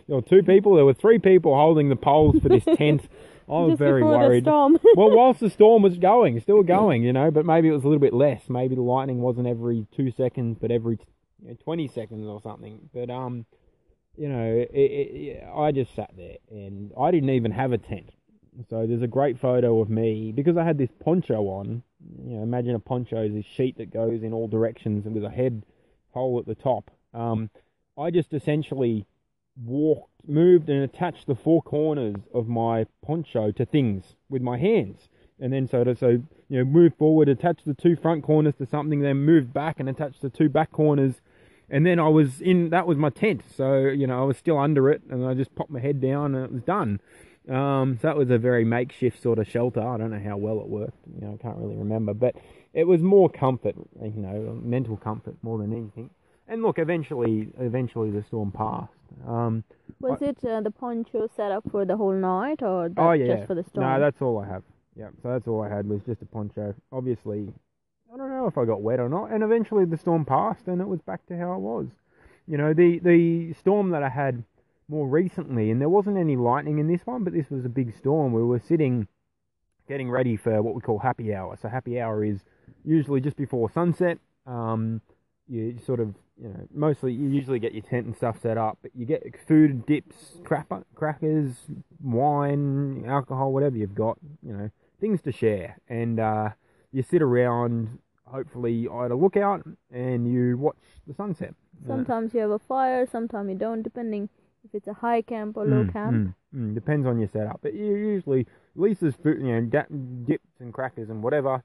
there 0.08 0.16
were 0.16 0.22
two 0.22 0.44
people, 0.44 0.76
there 0.76 0.86
were 0.86 0.94
three 0.94 1.20
people 1.20 1.56
holding 1.56 1.90
the 1.90 1.96
poles 1.96 2.40
for 2.42 2.50
this 2.50 2.66
tent. 2.78 3.08
I 3.50 3.52
was 3.52 3.72
Just 3.72 3.80
very 3.80 4.04
worried 4.04 4.46
well, 4.96 5.16
whilst 5.16 5.40
the 5.40 5.50
storm 5.50 5.82
was 5.82 5.98
going, 5.98 6.40
still 6.42 6.64
going, 6.64 7.04
you 7.04 7.14
know, 7.14 7.32
but 7.32 7.46
maybe 7.46 7.70
it 7.70 7.72
was 7.72 7.84
a 7.84 7.88
little 7.88 8.02
bit 8.02 8.14
less. 8.14 8.50
Maybe 8.50 8.76
the 8.76 8.82
lightning 8.82 9.22
wasn't 9.22 9.48
every 9.48 9.88
two 9.96 10.12
seconds, 10.12 10.58
but 10.60 10.70
every 10.70 11.00
you 11.42 11.50
know, 11.50 11.58
twenty 11.64 11.88
seconds 11.88 12.28
or 12.28 12.42
something. 12.42 12.90
But 12.94 13.10
um, 13.10 13.46
you 14.18 14.30
know, 14.30 14.44
it, 14.44 14.70
it, 14.74 15.44
I 15.56 15.72
just 15.72 15.94
sat 15.96 16.12
there 16.18 16.38
and 16.50 16.92
I 17.00 17.12
didn't 17.12 17.30
even 17.30 17.52
have 17.52 17.72
a 17.72 17.78
tent. 17.78 18.10
So 18.70 18.88
there's 18.88 19.04
a 19.04 19.08
great 19.08 19.40
photo 19.40 19.80
of 19.80 19.90
me 19.90 20.32
because 20.32 20.58
I 20.58 20.64
had 20.64 20.78
this 20.78 20.90
poncho 21.04 21.44
on. 21.44 21.84
You 22.26 22.38
know, 22.38 22.44
imagine 22.44 22.74
a 22.74 22.80
poncho 22.80 23.24
is 23.24 23.34
this 23.34 23.46
sheet 23.46 23.78
that 23.78 23.92
goes 23.92 24.24
in 24.24 24.34
all 24.34 24.48
directions 24.48 25.06
and 25.06 25.14
with 25.14 25.24
a 25.24 25.30
head 25.30 25.64
hole 26.12 26.40
at 26.40 26.48
the 26.48 26.56
top. 26.56 26.90
Um, 27.14 27.50
I 27.98 28.10
just 28.10 28.34
essentially 28.34 29.06
walked, 29.64 30.28
moved, 30.28 30.70
and 30.70 30.84
attached 30.84 31.28
the 31.28 31.36
four 31.36 31.62
corners 31.62 32.16
of 32.34 32.48
my 32.48 32.86
poncho 33.06 33.52
to 33.52 33.66
things 33.66 34.16
with 34.30 34.42
my 34.42 34.58
hands, 34.58 35.10
and 35.40 35.52
then 35.52 35.68
so 35.68 35.84
to 35.84 35.96
so 35.96 36.10
you 36.10 36.58
know 36.58 36.64
move 36.64 36.94
forward, 36.98 37.30
attach 37.30 37.64
the 37.66 37.74
two 37.74 37.96
front 37.96 38.24
corners 38.24 38.56
to 38.56 38.66
something, 38.66 39.02
then 39.02 39.18
move 39.18 39.54
back 39.54 39.80
and 39.80 39.90
attach 39.90 40.20
the 40.20 40.30
two 40.30 40.50
back 40.50 40.72
corners, 40.72 41.22
and 41.70 41.86
then 41.86 42.00
I 42.00 42.08
was 42.08 42.42
in. 42.42 42.70
That 42.70 42.88
was 42.88 42.98
my 42.98 43.10
tent, 43.10 43.44
so 43.56 43.88
you 43.88 44.08
know 44.08 44.22
I 44.22 44.24
was 44.24 44.38
still 44.38 44.58
under 44.58 44.90
it, 44.90 45.02
and 45.10 45.26
I 45.26 45.34
just 45.34 45.54
popped 45.56 45.72
my 45.72 45.80
head 45.80 46.02
down, 46.02 46.36
and 46.36 46.46
it 46.46 46.52
was 46.52 46.64
done. 46.64 47.00
Um, 47.50 47.98
so 48.02 48.08
that 48.08 48.18
was 48.18 48.30
a 48.30 48.38
very 48.38 48.66
makeshift 48.66 49.22
sort 49.22 49.40
of 49.40 49.48
shelter. 49.48 49.82
I 49.82 49.98
don't 49.98 50.12
know 50.12 50.20
how 50.20 50.38
well 50.38 50.60
it 50.60 50.68
worked. 50.68 50.98
You 51.16 51.28
know, 51.28 51.38
I 51.40 51.42
can't 51.42 51.58
really 51.58 51.78
remember, 51.78 52.14
but 52.14 52.36
it 52.74 52.84
was 52.84 53.02
more 53.02 53.30
comfort, 53.30 53.76
you 54.02 54.12
know, 54.22 54.60
mental 54.62 54.98
comfort 54.98 55.36
more 55.42 55.58
than 55.58 55.72
anything. 55.72 56.10
And 56.50 56.62
look, 56.62 56.78
eventually, 56.80 57.50
eventually 57.58 58.12
the 58.12 58.24
storm 58.24 58.52
passed. 58.52 58.92
Um, 59.26 59.64
Was 60.00 60.22
it 60.22 60.44
uh, 60.46 60.62
the 60.62 60.72
poncho 60.72 61.28
set 61.36 61.52
up 61.52 61.64
for 61.72 61.86
the 61.86 61.98
whole 61.98 62.14
night, 62.14 62.62
or 62.62 62.90
oh 62.98 63.12
yeah, 63.14 63.36
just 63.36 63.48
for 63.48 63.56
the 63.56 63.64
storm? 63.64 63.86
no, 63.86 64.00
that's 64.00 64.22
all 64.22 64.40
I 64.40 64.48
have. 64.48 64.64
Yeah, 64.96 65.10
so 65.22 65.30
that's 65.30 65.48
all 65.48 65.62
I 65.62 65.70
had 65.70 65.88
was 65.88 66.02
just 66.06 66.22
a 66.22 66.26
poncho. 66.26 66.74
Obviously, 66.92 67.54
I 68.14 68.18
don't 68.18 68.30
know 68.30 68.48
if 68.48 68.58
I 68.58 68.66
got 68.66 68.82
wet 68.82 69.00
or 69.00 69.10
not. 69.10 69.32
And 69.32 69.44
eventually 69.44 69.86
the 69.86 69.98
storm 69.98 70.26
passed, 70.26 70.68
and 70.68 70.82
it 70.82 70.88
was 70.88 71.02
back 71.02 71.26
to 71.28 71.38
how 71.38 71.54
it 71.54 71.60
was. 71.60 71.88
You 72.48 72.58
know, 72.58 72.74
the 72.74 73.00
the 73.00 73.54
storm 73.54 73.90
that 73.92 74.04
I 74.04 74.10
had 74.10 74.44
more 74.90 75.08
recently, 75.08 75.70
and 75.70 75.82
there 75.82 75.90
wasn't 75.90 76.18
any 76.18 76.38
lightning 76.38 76.80
in 76.80 76.88
this 76.88 77.06
one, 77.06 77.24
but 77.24 77.34
this 77.34 77.50
was 77.50 77.66
a 77.66 77.70
big 77.70 77.96
storm. 77.98 78.32
We 78.32 78.44
were 78.44 78.60
sitting, 78.60 79.08
getting 79.88 80.10
ready 80.10 80.38
for 80.38 80.62
what 80.62 80.74
we 80.74 80.82
call 80.82 81.00
happy 81.00 81.34
hour. 81.36 81.58
So 81.62 81.68
happy 81.68 82.00
hour 82.00 82.24
is 82.24 82.40
usually 82.86 83.20
just 83.20 83.36
before 83.36 83.70
sunset. 83.70 84.20
Um, 84.46 85.02
you 85.50 85.78
sort 85.86 86.00
of 86.00 86.16
you 86.42 86.50
know, 86.50 86.68
mostly 86.74 87.14
you 87.14 87.28
usually 87.28 87.60
get 87.60 87.74
your 87.74 87.82
tent 87.84 88.06
and 88.06 88.16
stuff 88.16 88.42
set 88.42 88.58
up, 88.58 88.78
but 88.82 88.92
you 88.96 89.06
get 89.06 89.24
food, 89.48 89.86
dips, 89.86 90.38
crapper, 90.44 90.84
crackers, 90.96 91.56
wine, 92.02 93.04
alcohol, 93.08 93.52
whatever 93.52 93.76
you've 93.76 93.96
got, 93.96 94.18
you 94.46 94.54
know, 94.54 94.70
things 95.02 95.22
to 95.24 95.32
share. 95.32 95.78
And 95.90 96.20
uh, 96.20 96.50
you 96.92 97.04
sit 97.04 97.22
around, 97.22 98.00
hopefully, 98.26 98.88
either 98.88 99.16
look 99.16 99.38
out 99.38 99.66
and 99.92 100.32
you 100.32 100.58
watch 100.58 100.78
the 101.08 101.14
sunset. 101.14 101.54
Sometimes 101.88 102.34
you 102.34 102.42
have 102.42 102.52
a 102.52 102.60
fire, 102.60 103.06
sometimes 103.06 103.50
you 103.50 103.56
don't, 103.56 103.82
depending 103.84 104.30
if 104.64 104.74
it's 104.74 104.88
a 104.88 104.94
high 104.94 105.22
camp 105.22 105.58
or 105.58 105.66
low 105.66 105.84
Mm, 105.84 105.94
camp. 105.94 106.36
mm, 106.54 106.60
mm, 106.60 106.74
depends 106.74 107.08
on 107.08 107.20
your 107.20 107.30
setup, 107.30 107.60
but 107.62 107.74
you 107.74 107.86
usually 107.86 108.42
at 108.42 108.82
least 108.82 109.02
there's 109.02 109.16
food, 109.16 109.40
you 109.42 109.62
know, 109.62 109.62
dips 110.26 110.60
and 110.60 110.74
crackers 110.74 111.10
and 111.10 111.24
whatever, 111.24 111.64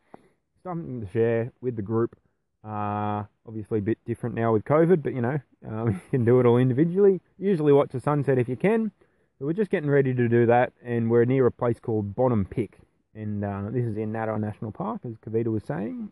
something 0.62 1.00
to 1.00 1.06
share 1.10 1.52
with 1.60 1.76
the 1.76 1.82
group. 1.82 2.16
Uh, 2.64 3.24
obviously 3.46 3.80
a 3.80 3.82
bit 3.82 3.98
different 4.06 4.36
now 4.36 4.52
with 4.52 4.64
COVID, 4.64 5.02
but 5.02 5.12
you 5.14 5.20
know, 5.20 5.40
um, 5.68 5.88
you 5.92 6.00
can 6.10 6.24
do 6.24 6.38
it 6.40 6.46
all 6.46 6.58
individually. 6.58 7.20
Usually 7.38 7.72
watch 7.72 7.90
the 7.90 8.00
sunset 8.00 8.38
if 8.38 8.48
you 8.48 8.56
can. 8.56 8.92
But 9.38 9.46
we're 9.46 9.52
just 9.54 9.70
getting 9.72 9.90
ready 9.90 10.14
to 10.14 10.28
do 10.28 10.46
that, 10.46 10.72
and 10.84 11.10
we're 11.10 11.24
near 11.24 11.46
a 11.46 11.50
place 11.50 11.80
called 11.80 12.14
Bonnum 12.14 12.48
Pic, 12.48 12.78
and 13.14 13.44
uh, 13.44 13.62
this 13.70 13.84
is 13.84 13.96
in 13.96 14.12
Nattai 14.12 14.40
National 14.40 14.72
Park, 14.72 15.02
as 15.04 15.14
Kavita 15.16 15.48
was 15.48 15.64
saying. 15.64 16.10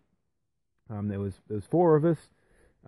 Um, 0.90 1.08
there 1.08 1.20
was 1.20 1.34
there 1.48 1.56
was 1.56 1.64
four 1.64 1.96
of 1.96 2.04
us, 2.04 2.18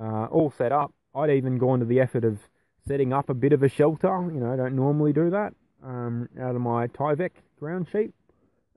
uh, 0.00 0.26
all 0.26 0.52
set 0.56 0.72
up. 0.72 0.92
I'd 1.14 1.30
even 1.30 1.58
gone 1.58 1.78
to 1.80 1.84
the 1.84 2.00
effort 2.00 2.24
of 2.24 2.38
setting 2.86 3.12
up 3.12 3.28
a 3.28 3.34
bit 3.34 3.52
of 3.52 3.62
a 3.62 3.68
shelter. 3.68 4.30
You 4.32 4.40
know, 4.40 4.52
I 4.52 4.56
don't 4.56 4.74
normally 4.74 5.12
do 5.12 5.30
that 5.30 5.54
um, 5.84 6.28
out 6.40 6.54
of 6.54 6.60
my 6.60 6.88
Tyvek 6.88 7.30
ground 7.58 7.86
sheet. 7.90 8.12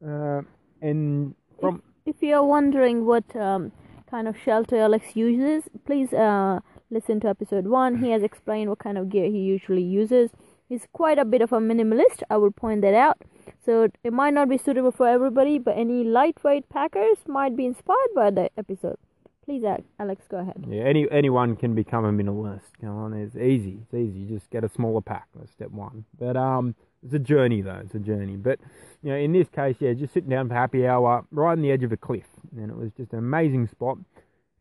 Uh, 0.05 0.41
and 0.81 1.33
from 1.59 1.81
If 2.05 2.17
you're 2.21 2.43
wondering 2.43 3.05
what 3.05 3.35
um, 3.35 3.71
kind 4.09 4.27
of 4.27 4.37
shelter 4.37 4.77
Alex 4.77 5.15
uses, 5.15 5.63
please 5.85 6.13
uh, 6.13 6.59
listen 6.91 7.19
to 7.21 7.27
episode 7.27 7.65
one. 7.65 8.03
He 8.03 8.11
has 8.11 8.21
explained 8.21 8.69
what 8.69 8.79
kind 8.79 8.97
of 8.97 9.09
gear 9.09 9.25
he 9.25 9.39
usually 9.39 9.81
uses. 9.83 10.29
He's 10.69 10.87
quite 10.93 11.17
a 11.17 11.25
bit 11.25 11.41
of 11.41 11.51
a 11.51 11.59
minimalist, 11.59 12.23
I 12.29 12.37
will 12.37 12.51
point 12.51 12.81
that 12.81 12.93
out. 12.93 13.21
So 13.65 13.89
it 14.03 14.13
might 14.13 14.33
not 14.33 14.47
be 14.47 14.57
suitable 14.57 14.91
for 14.91 15.07
everybody, 15.07 15.57
but 15.57 15.75
any 15.75 16.03
lightweight 16.03 16.69
packers 16.69 17.17
might 17.27 17.55
be 17.55 17.65
inspired 17.65 18.13
by 18.13 18.29
the 18.29 18.49
episode. 18.57 18.97
Please, 19.43 19.63
Alex, 19.99 20.23
go 20.29 20.37
ahead. 20.37 20.65
yeah, 20.67 20.83
any 20.83 21.07
anyone 21.11 21.55
can 21.55 21.75
become 21.75 22.03
a 22.03 22.11
minimalist. 22.11 22.71
Come 22.81 22.97
on, 22.97 23.13
it's 23.13 23.35
easy. 23.35 23.79
It's 23.83 23.93
easy. 23.93 24.19
You 24.19 24.37
just 24.37 24.49
get 24.49 24.63
a 24.63 24.69
smaller 24.69 25.01
pack. 25.01 25.27
That's 25.35 25.51
step 25.51 25.69
one. 25.69 26.05
But 26.19 26.35
um, 26.35 26.75
it's 27.03 27.13
a 27.13 27.19
journey 27.19 27.61
though. 27.61 27.81
It's 27.83 27.93
a 27.93 27.99
journey. 27.99 28.37
But 28.37 28.59
you 29.03 29.11
know, 29.11 29.17
in 29.17 29.33
this 29.33 29.47
case, 29.49 29.77
yeah, 29.79 29.93
just 29.93 30.13
sitting 30.13 30.29
down 30.29 30.47
for 30.47 30.55
happy 30.55 30.87
hour, 30.87 31.25
right 31.31 31.51
on 31.51 31.61
the 31.61 31.71
edge 31.71 31.83
of 31.83 31.91
a 31.91 31.97
cliff, 31.97 32.25
and 32.57 32.71
it 32.71 32.77
was 32.77 32.91
just 32.97 33.13
an 33.13 33.19
amazing 33.19 33.67
spot. 33.67 33.97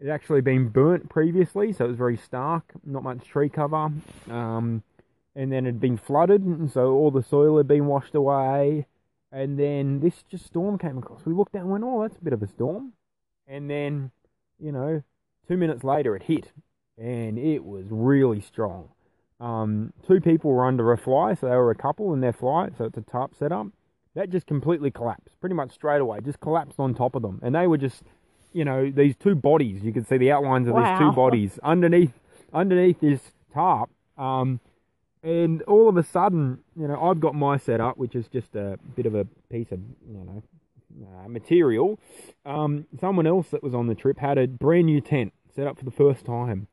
It 0.01 0.07
had 0.07 0.15
actually 0.15 0.43
been 0.43 0.69
burnt 0.69 1.09
previously, 1.09 1.73
so 1.73 1.87
it 1.87 1.89
was 1.89 1.97
very 1.97 2.19
stark, 2.19 2.73
not 2.85 3.03
much 3.03 3.27
tree 3.27 3.49
cover. 3.49 3.91
Um, 4.31 4.83
and 5.37 5.51
then 5.51 5.65
it 5.65 5.71
had 5.71 5.81
been 5.81 5.97
flooded, 5.97 6.71
so 6.73 6.93
all 6.93 7.11
the 7.11 7.23
soil 7.23 7.57
had 7.57 7.69
been 7.69 7.87
washed 7.87 8.15
away. 8.15 8.87
And 9.35 9.59
then 9.59 9.99
this 9.99 10.23
just 10.31 10.47
storm 10.47 10.79
came 10.79 10.97
across. 10.97 11.27
We 11.27 11.35
looked 11.35 11.55
down 11.55 11.63
and 11.63 11.71
went, 11.73 11.85
oh, 11.85 12.03
that's 12.03 12.17
a 12.17 12.23
bit 12.23 12.33
of 12.33 12.41
a 12.41 12.47
storm. 12.47 12.93
And 13.49 13.69
then, 13.69 14.13
you 14.61 14.71
know, 14.71 15.03
two 15.49 15.57
minutes 15.57 15.83
later 15.83 16.15
it 16.15 16.23
hit, 16.23 16.53
and 16.97 17.37
it 17.37 17.65
was 17.65 17.87
really 17.91 18.41
strong. 18.41 18.91
Um, 19.41 19.93
two 20.07 20.21
people 20.21 20.53
were 20.53 20.65
under 20.65 20.93
a 20.93 20.97
fly, 20.97 21.35
so 21.35 21.49
they 21.49 21.57
were 21.57 21.73
a 21.73 21.75
couple 21.75 22.15
in 22.15 22.21
their 22.21 22.33
fly, 22.33 22.69
so 22.79 22.85
it's 22.85 22.97
a 22.97 23.03
tarp 23.03 23.35
setup. 23.37 23.67
That 24.15 24.31
just 24.31 24.47
completely 24.47 24.93
collapsed, 24.93 25.41
pretty 25.41 25.57
much 25.57 25.73
straight 25.73 26.01
away, 26.01 26.21
just 26.25 26.39
collapsed 26.39 26.79
on 26.79 26.95
top 26.95 27.17
of 27.17 27.23
them. 27.23 27.41
And 27.43 27.57
they 27.57 27.67
were 27.67 27.77
just, 27.77 28.05
you 28.53 28.65
know, 28.65 28.89
these 28.89 29.17
two 29.17 29.35
bodies. 29.35 29.83
You 29.83 29.93
could 29.93 30.07
see 30.07 30.17
the 30.17 30.31
outlines 30.31 30.69
of 30.69 30.77
these 30.77 30.99
two 31.01 31.11
bodies 31.11 31.59
underneath 31.65 32.13
underneath 32.53 33.01
this 33.01 33.33
tarp. 33.53 33.91
Um, 34.17 34.61
and 35.25 35.63
all 35.63 35.89
of 35.89 35.97
a 35.97 36.03
sudden, 36.05 36.61
you 36.77 36.87
know, 36.87 37.01
I've 37.03 37.19
got 37.21 37.35
my 37.35 37.57
setup, 37.57 37.97
which 37.99 38.15
is 38.15 38.29
just 38.29 38.55
a 38.55 38.79
bit 38.95 39.07
of 39.07 39.15
a 39.15 39.25
piece 39.51 39.73
of, 39.73 39.81
you 40.07 40.19
know, 40.25 40.43
uh, 41.25 41.29
material. 41.29 41.99
Um, 42.45 42.87
someone 43.01 43.27
else 43.27 43.49
that 43.49 43.63
was 43.63 43.75
on 43.75 43.87
the 43.87 43.95
trip 43.95 44.19
had 44.19 44.39
a 44.39 44.47
brand 44.47 44.87
new 44.87 45.01
tent 45.01 45.33
set 45.57 45.67
up 45.67 45.79
for 45.79 45.85
the 45.85 45.91
first 45.91 46.25
time. 46.25 46.69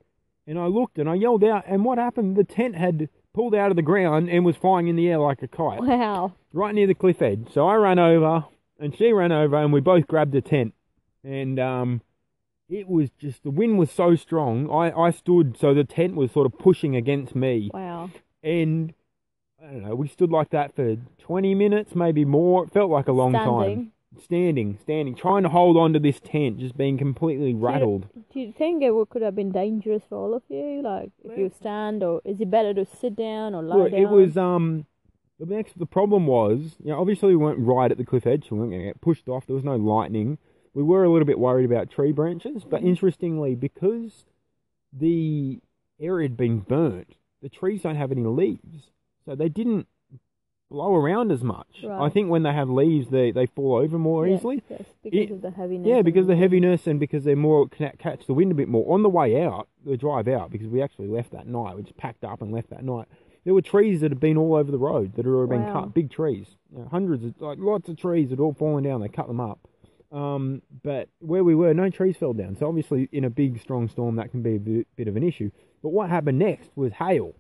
And 0.46 0.60
I 0.60 0.66
looked 0.66 0.98
and 0.98 1.10
I 1.10 1.16
yelled 1.16 1.44
out, 1.44 1.64
and 1.68 1.86
what 1.86 1.98
happened? 1.98 2.36
The 2.36 2.44
tent 2.44 2.76
had 2.76 3.10
pulled 3.34 3.56
out 3.56 3.70
of 3.72 3.78
the 3.78 3.82
ground 3.82 4.30
and 4.30 4.44
was 4.44 4.58
flying 4.58 4.88
in 4.90 4.96
the 4.98 5.08
air 5.10 5.20
like 5.20 5.42
a 5.42 5.48
kite, 5.48 5.80
Wow. 5.82 6.34
right 6.52 6.76
near 6.76 6.88
the 6.88 6.94
cliff 6.94 7.22
edge. 7.22 7.48
So 7.54 7.66
I 7.68 7.76
ran 7.76 8.00
over, 8.00 8.46
and 8.80 8.96
she 8.96 9.14
ran 9.14 9.32
over, 9.32 9.56
and 9.56 9.72
we 9.72 9.80
both 9.80 10.08
grabbed 10.08 10.34
the 10.34 10.42
tent. 10.42 10.74
And 11.24 11.58
um, 11.60 12.02
it 12.68 12.88
was 12.90 13.10
just, 13.20 13.44
the 13.44 13.52
wind 13.52 13.78
was 13.80 13.92
so 13.92 14.16
strong. 14.16 14.70
I, 14.70 14.92
I 14.92 15.12
stood, 15.12 15.56
so 15.58 15.74
the 15.74 15.84
tent 15.86 16.16
was 16.16 16.32
sort 16.32 16.48
of 16.48 16.58
pushing 16.60 16.96
against 16.96 17.36
me 17.36 17.70
Wow. 17.74 18.10
And 18.44 18.94
I 19.62 19.72
don't 19.72 19.84
know, 19.84 19.96
we 19.96 20.08
stood 20.08 20.32
like 20.32 20.50
that 20.52 20.76
for 20.76 20.98
20 21.20 21.56
minutes, 21.56 21.96
maybe 21.96 22.26
more. 22.26 22.64
It 22.64 22.74
felt 22.74 22.90
like 22.90 23.08
a 23.08 23.12
long 23.12 23.34
time. 23.34 23.48
Standing. 23.48 23.92
Standing, 24.22 24.78
standing, 24.82 25.16
trying 25.16 25.44
to 25.44 25.50
hold 25.50 25.78
on 25.78 25.94
to 25.94 26.00
this 26.00 26.20
tent, 26.20 26.60
just 26.60 26.76
being 26.76 26.98
completely 26.98 27.54
rattled. 27.54 28.08
Do 28.34 28.42
you 28.42 28.54
think 28.58 28.84
it 28.84 28.92
would, 28.92 29.10
could 29.10 29.22
have 29.22 29.36
been 29.36 29.54
dangerous 29.54 30.04
for 30.10 30.18
all 30.18 30.34
of 30.34 30.44
you? 30.50 30.82
Like, 30.84 31.12
if 31.24 31.38
you 31.38 31.50
stand, 31.58 32.04
or 32.04 32.22
is 32.26 32.42
it 32.42 32.52
better 32.52 32.74
to 32.74 32.86
sit 32.86 33.16
down 33.16 33.56
or 33.56 33.64
lie 33.64 33.78
Look, 33.78 33.92
down? 33.92 34.02
it 34.02 34.10
was 34.10 34.36
um 34.36 34.86
the 35.40 35.46
next 35.46 35.80
the 35.80 35.86
problem 35.86 36.28
was, 36.28 36.76
you 36.84 36.92
know, 36.92 37.00
obviously 37.00 37.30
we 37.30 37.38
weren't 37.38 37.60
right 37.60 37.90
at 37.90 37.98
the 37.98 38.06
cliff 38.06 38.28
edge, 38.28 38.50
so 38.50 38.56
we 38.56 38.60
weren't 38.60 38.72
going 38.72 38.84
to 38.84 38.90
get 38.90 39.02
pushed 39.02 39.30
off. 39.30 39.48
There 39.48 39.56
was 39.56 39.64
no 39.64 39.78
lightning. 39.78 40.38
We 40.74 40.84
were 40.84 41.04
a 41.04 41.10
little 41.10 41.26
bit 41.26 41.40
worried 41.40 41.66
about 41.66 41.90
tree 41.90 42.12
branches, 42.12 42.64
but 42.70 42.84
interestingly, 42.84 43.56
because 43.56 44.26
the 44.92 45.62
area 46.00 46.26
had 46.26 46.38
been 46.38 46.60
burnt, 46.60 47.16
the 47.42 47.50
trees 47.50 47.82
don't 47.84 47.96
have 47.96 48.12
any 48.12 48.24
leaves, 48.24 48.90
so 49.26 49.36
they 49.36 49.50
didn't 49.50 49.88
blow 50.70 50.96
around 50.96 51.32
as 51.32 51.44
much. 51.44 51.84
I 51.90 52.10
think 52.10 52.30
when 52.30 52.44
they 52.44 52.54
have 52.54 52.70
leaves, 52.70 53.10
they 53.10 53.32
they 53.32 53.46
fall 53.46 53.76
over 53.76 53.98
more 54.00 54.26
easily. 54.28 54.64
Yes, 54.70 54.84
because 55.04 55.20
It- 55.20 55.32
of 55.32 55.42
the 55.42 55.52
heaviness. 55.52 55.88
Yeah, 55.88 56.02
because 56.02 56.28
the 56.28 56.36
heaviness 56.38 56.88
and 56.88 57.00
because 57.00 57.24
they're 57.26 57.36
more 57.36 57.68
can 57.68 57.92
catch 57.98 58.26
the 58.26 58.34
wind 58.34 58.52
a 58.52 58.56
bit 58.56 58.70
more. 58.70 58.94
On 58.94 59.04
the 59.04 59.10
way 59.10 59.42
out, 59.42 59.68
the 59.86 59.98
drive 59.98 60.28
out, 60.30 60.50
because 60.50 60.70
we 60.70 60.82
actually 60.82 61.08
left 61.10 61.32
that 61.32 61.46
night, 61.48 61.76
we 61.76 61.84
just 61.84 61.98
packed 61.98 62.24
up 62.24 62.42
and 62.42 62.52
left 62.54 62.70
that 62.70 62.86
night. 62.86 63.08
There 63.44 63.54
were 63.54 63.62
trees 63.62 64.00
that 64.02 64.12
had 64.12 64.20
been 64.20 64.38
all 64.38 64.54
over 64.56 64.72
the 64.72 64.78
road 64.78 65.14
that 65.16 65.26
had 65.26 65.32
already 65.32 65.62
been 65.62 65.74
cut, 65.74 65.94
big 65.94 66.10
trees, 66.12 66.56
you 66.72 66.78
know, 66.80 66.88
hundreds 66.90 67.26
of 67.26 67.42
like 67.42 67.58
lots 67.60 67.90
of 67.90 67.98
trees 67.98 68.30
had 68.30 68.40
all 68.40 68.54
fallen 68.54 68.84
down. 68.84 69.02
They 69.02 69.10
cut 69.10 69.28
them 69.28 69.40
up, 69.42 69.68
um, 70.12 70.62
but 70.84 71.10
where 71.20 71.44
we 71.44 71.54
were, 71.56 71.74
no 71.74 71.90
trees 71.90 72.16
fell 72.16 72.34
down. 72.34 72.56
So 72.56 72.68
obviously, 72.68 73.10
in 73.12 73.26
a 73.26 73.30
big 73.30 73.60
strong 73.60 73.90
storm, 73.90 74.16
that 74.18 74.32
can 74.32 74.42
be 74.42 74.56
a 74.56 74.60
bit, 74.60 74.88
bit 74.96 75.08
of 75.10 75.18
an 75.18 75.24
issue. 75.24 75.50
But 75.84 75.90
what 75.90 76.10
happened 76.10 76.40
next 76.40 76.70
was 76.76 76.94
hail. 76.94 77.36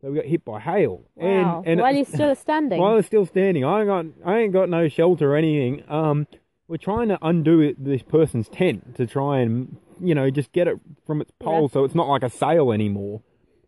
So 0.00 0.10
we 0.10 0.16
got 0.16 0.26
hit 0.26 0.44
by 0.44 0.60
hail, 0.60 1.02
Wow. 1.16 1.58
and 1.64 1.66
and 1.72 1.80
While 1.80 1.94
you're 1.94 2.04
still 2.04 2.34
standing. 2.46 2.78
while 2.80 2.92
I 2.92 2.94
was 2.94 3.06
still 3.06 3.26
standing, 3.26 3.64
I 3.64 3.80
ain't 3.80 3.88
got 3.88 4.04
I 4.24 4.38
ain't 4.38 4.52
got 4.52 4.68
no 4.68 4.88
shelter 4.88 5.32
or 5.32 5.36
anything. 5.36 5.82
Um, 5.88 6.26
we're 6.68 6.76
trying 6.76 7.08
to 7.08 7.18
undo 7.22 7.60
it, 7.60 7.82
this 7.82 8.02
person's 8.02 8.48
tent 8.48 8.94
to 8.96 9.06
try 9.06 9.40
and 9.40 9.76
you 10.00 10.14
know 10.14 10.30
just 10.30 10.52
get 10.52 10.68
it 10.68 10.78
from 11.06 11.20
its 11.20 11.32
pole 11.40 11.62
Yeah. 11.62 11.68
so 11.72 11.84
it's 11.84 11.94
not 11.96 12.06
like 12.08 12.22
a 12.22 12.30
sail 12.30 12.70
anymore. 12.72 13.22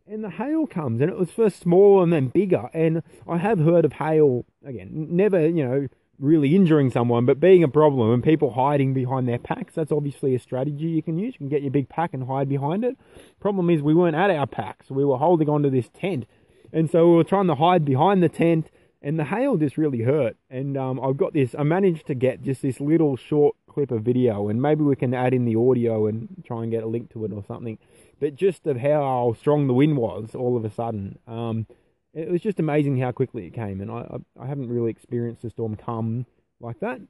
And 0.07 0.23
the 0.25 0.31
hail 0.31 0.67
comes, 0.67 1.01
and 1.01 1.11
it 1.11 1.17
was 1.19 1.31
first 1.31 1.61
smaller 1.61 2.03
and 2.03 2.13
then 2.13 2.29
bigger. 2.29 2.69
And 2.75 3.03
I 3.29 3.39
have 3.39 3.59
heard 3.59 3.85
of 3.85 3.95
hail 3.95 4.45
again, 4.65 4.91
never 5.11 5.49
you 5.49 5.65
know 5.67 5.89
really 6.21 6.55
injuring 6.55 6.91
someone, 6.91 7.25
but 7.25 7.41
being 7.41 7.65
a 7.65 7.69
problem 7.69 8.13
and 8.13 8.23
people 8.23 8.53
hiding 8.53 8.93
behind 8.95 9.27
their 9.27 9.39
packs. 9.39 9.75
That's 9.75 9.91
obviously 9.91 10.35
a 10.35 10.39
strategy 10.39 10.87
you 10.87 11.03
can 11.03 11.19
use. 11.19 11.35
You 11.35 11.39
can 11.39 11.49
get 11.49 11.63
your 11.63 11.71
big 11.71 11.89
pack 11.89 12.13
and 12.13 12.27
hide 12.27 12.49
behind 12.49 12.85
it. 12.85 12.97
Problem 13.41 13.71
is, 13.71 13.83
we 13.83 13.95
weren't 13.95 14.17
at 14.17 14.31
our 14.31 14.47
packs. 14.47 14.91
We 14.91 15.05
were 15.05 15.19
holding 15.19 15.49
onto 15.49 15.71
this 15.71 15.89
tent, 15.89 16.27
and 16.73 16.91
so 16.91 17.09
we 17.09 17.17
were 17.17 17.25
trying 17.25 17.47
to 17.47 17.55
hide 17.55 17.85
behind 17.85 18.23
the 18.23 18.29
tent. 18.29 18.71
And 19.03 19.19
the 19.19 19.25
hail 19.25 19.57
just 19.57 19.79
really 19.79 20.03
hurt. 20.03 20.37
And 20.51 20.77
um, 20.77 21.01
I've 21.01 21.17
got 21.17 21.33
this. 21.33 21.55
I 21.59 21.63
managed 21.63 22.07
to 22.09 22.15
get 22.15 22.43
just 22.43 22.61
this 22.61 22.81
little 22.81 23.17
short 23.17 23.57
clip 23.67 23.91
of 23.91 24.03
video, 24.03 24.51
and 24.51 24.61
maybe 24.61 24.83
we 24.85 24.95
can 24.95 25.15
add 25.15 25.33
in 25.33 25.47
the 25.47 25.57
audio 25.57 26.07
and 26.07 26.29
try 26.47 26.63
and 26.63 26.71
get 26.71 26.83
a 26.83 26.87
link 26.87 27.11
to 27.15 27.25
it 27.25 27.33
or 27.33 27.43
something. 27.49 27.79
But 28.21 28.37
just 28.37 28.67
of 28.67 28.77
how 28.77 29.35
strong 29.39 29.69
the 29.69 29.73
wind 29.73 29.97
was 29.97 30.35
all 30.35 30.55
of 30.55 30.67
a 30.67 30.71
sudden. 30.71 31.19
Um, 31.27 31.67
it 32.13 32.31
was 32.31 32.41
just 32.41 32.59
amazing 32.59 32.99
how 32.99 33.13
quickly 33.13 33.47
it 33.47 33.55
came, 33.55 33.81
and 33.81 33.91
I, 33.91 34.19
I 34.39 34.45
I 34.45 34.47
haven't 34.47 34.69
really 34.69 34.91
experienced 34.91 35.45
a 35.45 35.51
storm 35.51 35.77
come 35.77 36.27
like 36.61 36.81
that. 36.81 37.01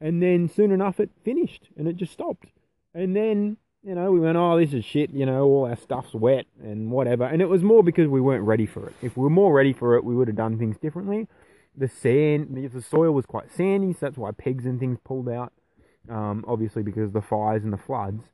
And 0.00 0.22
then 0.22 0.48
soon 0.48 0.70
enough, 0.70 1.00
it 1.00 1.10
finished, 1.24 1.68
and 1.76 1.86
it 1.86 1.96
just 1.96 2.12
stopped. 2.12 2.48
And 2.94 3.14
then 3.14 3.56
you 3.82 3.94
know 3.94 4.10
we 4.10 4.20
went, 4.20 4.36
oh, 4.36 4.58
this 4.58 4.72
is 4.72 4.84
shit. 4.84 5.10
You 5.10 5.26
know, 5.26 5.44
all 5.44 5.66
our 5.66 5.76
stuff's 5.76 6.14
wet 6.14 6.46
and 6.62 6.90
whatever. 6.90 7.24
And 7.24 7.40
it 7.40 7.48
was 7.48 7.62
more 7.62 7.82
because 7.82 8.08
we 8.08 8.20
weren't 8.20 8.44
ready 8.44 8.66
for 8.66 8.86
it. 8.88 8.94
If 9.02 9.16
we 9.16 9.24
were 9.24 9.30
more 9.30 9.52
ready 9.52 9.72
for 9.72 9.96
it, 9.96 10.04
we 10.04 10.14
would 10.14 10.28
have 10.28 10.36
done 10.36 10.58
things 10.58 10.76
differently. 10.78 11.28
The 11.76 11.88
sand, 11.88 12.70
the, 12.72 12.82
soil 12.82 13.12
was 13.12 13.26
quite 13.26 13.50
sandy, 13.52 13.92
so 13.92 13.98
that's 14.00 14.18
why 14.18 14.32
pegs 14.32 14.66
and 14.66 14.80
things 14.80 14.98
pulled 15.04 15.28
out. 15.28 15.52
Um, 16.08 16.44
obviously 16.48 16.82
because 16.82 17.04
of 17.04 17.12
the 17.12 17.22
fires 17.22 17.62
and 17.62 17.72
the 17.72 17.78
floods. 17.78 18.24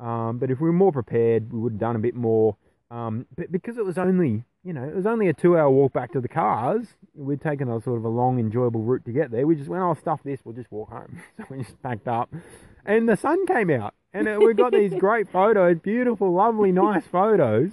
Um, 0.00 0.38
but 0.38 0.50
if 0.50 0.60
we 0.60 0.68
were 0.68 0.72
more 0.72 0.92
prepared, 0.92 1.52
we 1.52 1.58
would 1.58 1.72
have 1.72 1.80
done 1.80 1.96
a 1.96 2.00
bit 2.00 2.14
more. 2.14 2.56
Um, 2.90 3.26
but 3.36 3.50
because 3.50 3.78
it 3.78 3.84
was 3.84 3.98
only, 3.98 4.44
you 4.62 4.72
know, 4.72 4.84
it 4.84 4.94
was 4.94 5.06
only 5.06 5.28
a 5.28 5.32
two-hour 5.32 5.68
walk 5.70 5.92
back 5.92 6.12
to 6.12 6.20
the 6.20 6.28
cars. 6.28 6.86
We'd 7.14 7.40
taken 7.40 7.68
a 7.68 7.80
sort 7.80 7.98
of 7.98 8.04
a 8.04 8.08
long, 8.08 8.38
enjoyable 8.38 8.82
route 8.82 9.04
to 9.06 9.12
get 9.12 9.30
there. 9.32 9.44
We 9.46 9.56
just 9.56 9.68
went, 9.68 9.82
"Oh, 9.82 9.94
stuff 9.94 10.20
this. 10.24 10.40
We'll 10.44 10.54
just 10.54 10.70
walk 10.70 10.90
home." 10.90 11.20
So 11.38 11.44
we 11.50 11.58
just 11.64 11.82
packed 11.82 12.06
up, 12.06 12.32
and 12.84 13.08
the 13.08 13.16
sun 13.16 13.44
came 13.46 13.70
out, 13.70 13.94
and 14.12 14.28
it, 14.28 14.38
we've 14.38 14.56
got 14.56 14.70
these 14.72 14.94
great 14.94 15.28
photos, 15.32 15.78
beautiful, 15.80 16.32
lovely, 16.32 16.70
nice 16.72 17.04
photos. 17.06 17.72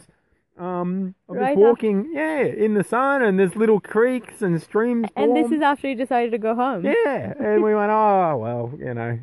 Um, 0.57 1.15
of 1.27 1.35
Right 1.37 1.45
us 1.45 1.51
up- 1.53 1.57
walking, 1.57 2.11
yeah, 2.13 2.43
in 2.43 2.75
the 2.75 2.83
sun, 2.83 3.23
and 3.23 3.39
there's 3.39 3.55
little 3.55 3.79
creeks 3.79 4.41
and 4.43 4.61
streams. 4.61 5.07
And 5.15 5.35
this 5.35 5.51
is 5.51 5.61
after 5.63 5.87
you 5.89 5.95
decided 5.95 6.31
to 6.31 6.37
go 6.37 6.53
home. 6.55 6.85
yeah, 6.85 7.33
and 7.39 7.63
we 7.63 7.73
went, 7.73 7.91
oh 7.91 8.37
well, 8.37 8.71
you 8.79 8.93
know. 8.93 9.17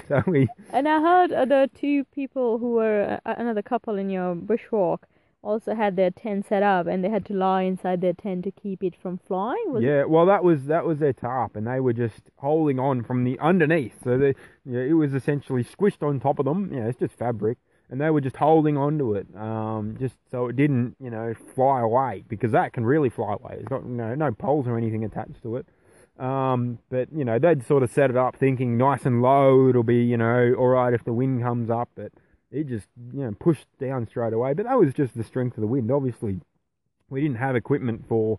so 0.08 0.22
we, 0.28 0.46
And 0.72 0.88
I 0.88 1.00
heard 1.00 1.32
uh, 1.32 1.44
the 1.44 1.68
two 1.74 2.04
people 2.04 2.58
who 2.58 2.72
were 2.74 3.20
uh, 3.26 3.34
another 3.36 3.62
couple 3.62 3.96
in 3.96 4.10
your 4.10 4.36
bushwalk 4.36 4.98
also 5.42 5.74
had 5.74 5.96
their 5.96 6.10
tent 6.10 6.46
set 6.48 6.62
up 6.62 6.86
and 6.86 7.04
they 7.04 7.08
had 7.08 7.24
to 7.26 7.34
lie 7.34 7.62
inside 7.62 8.00
their 8.00 8.12
tent 8.12 8.44
to 8.44 8.50
keep 8.50 8.82
it 8.82 8.94
from 9.00 9.18
flying. 9.18 9.64
Was 9.68 9.82
yeah, 9.82 10.04
well, 10.04 10.26
that 10.26 10.42
was 10.42 10.64
that 10.66 10.84
was 10.84 10.98
their 10.98 11.12
tarp, 11.12 11.56
and 11.56 11.66
they 11.66 11.80
were 11.80 11.92
just 11.92 12.22
holding 12.38 12.78
on 12.78 13.04
from 13.04 13.24
the 13.24 13.38
underneath. 13.38 13.94
So 14.02 14.18
they, 14.18 14.34
yeah, 14.64 14.80
it 14.80 14.94
was 14.94 15.14
essentially 15.14 15.64
squished 15.64 16.02
on 16.02 16.20
top 16.20 16.38
of 16.38 16.44
them. 16.44 16.72
Yeah, 16.72 16.86
it's 16.86 16.98
just 16.98 17.14
fabric, 17.14 17.58
and 17.90 18.00
they 18.00 18.10
were 18.10 18.20
just 18.20 18.36
holding 18.36 18.76
onto 18.76 19.14
it, 19.14 19.26
um, 19.36 19.96
just 19.98 20.16
so 20.30 20.48
it 20.48 20.56
didn't, 20.56 20.96
you 21.00 21.10
know, 21.10 21.34
fly 21.54 21.80
away 21.80 22.24
because 22.28 22.52
that 22.52 22.72
can 22.72 22.84
really 22.84 23.10
fly 23.10 23.34
away. 23.34 23.56
It's 23.60 23.68
got 23.68 23.84
you 23.84 23.90
know, 23.90 24.14
no 24.14 24.32
poles 24.32 24.66
or 24.66 24.76
anything 24.76 25.04
attached 25.04 25.42
to 25.42 25.56
it. 25.56 25.66
Um, 26.18 26.78
but 26.88 27.08
you 27.14 27.24
know, 27.24 27.38
they'd 27.38 27.64
sort 27.66 27.82
of 27.82 27.90
set 27.90 28.10
it 28.10 28.16
up 28.16 28.36
thinking 28.36 28.76
nice 28.78 29.04
and 29.04 29.20
low, 29.22 29.68
it'll 29.68 29.82
be 29.82 30.02
you 30.02 30.16
know 30.16 30.54
all 30.58 30.68
right 30.68 30.92
if 30.92 31.04
the 31.04 31.12
wind 31.12 31.42
comes 31.42 31.70
up, 31.70 31.90
but 31.94 32.10
it 32.50 32.68
just 32.68 32.88
you 33.12 33.24
know 33.24 33.34
pushed 33.38 33.66
down 33.78 34.06
straight 34.06 34.32
away. 34.32 34.54
But 34.54 34.66
that 34.66 34.78
was 34.78 34.94
just 34.94 35.16
the 35.16 35.24
strength 35.24 35.56
of 35.56 35.62
the 35.62 35.66
wind. 35.66 35.90
Obviously, 35.90 36.40
we 37.08 37.20
didn't 37.20 37.36
have 37.36 37.56
equipment 37.56 38.04
for 38.08 38.38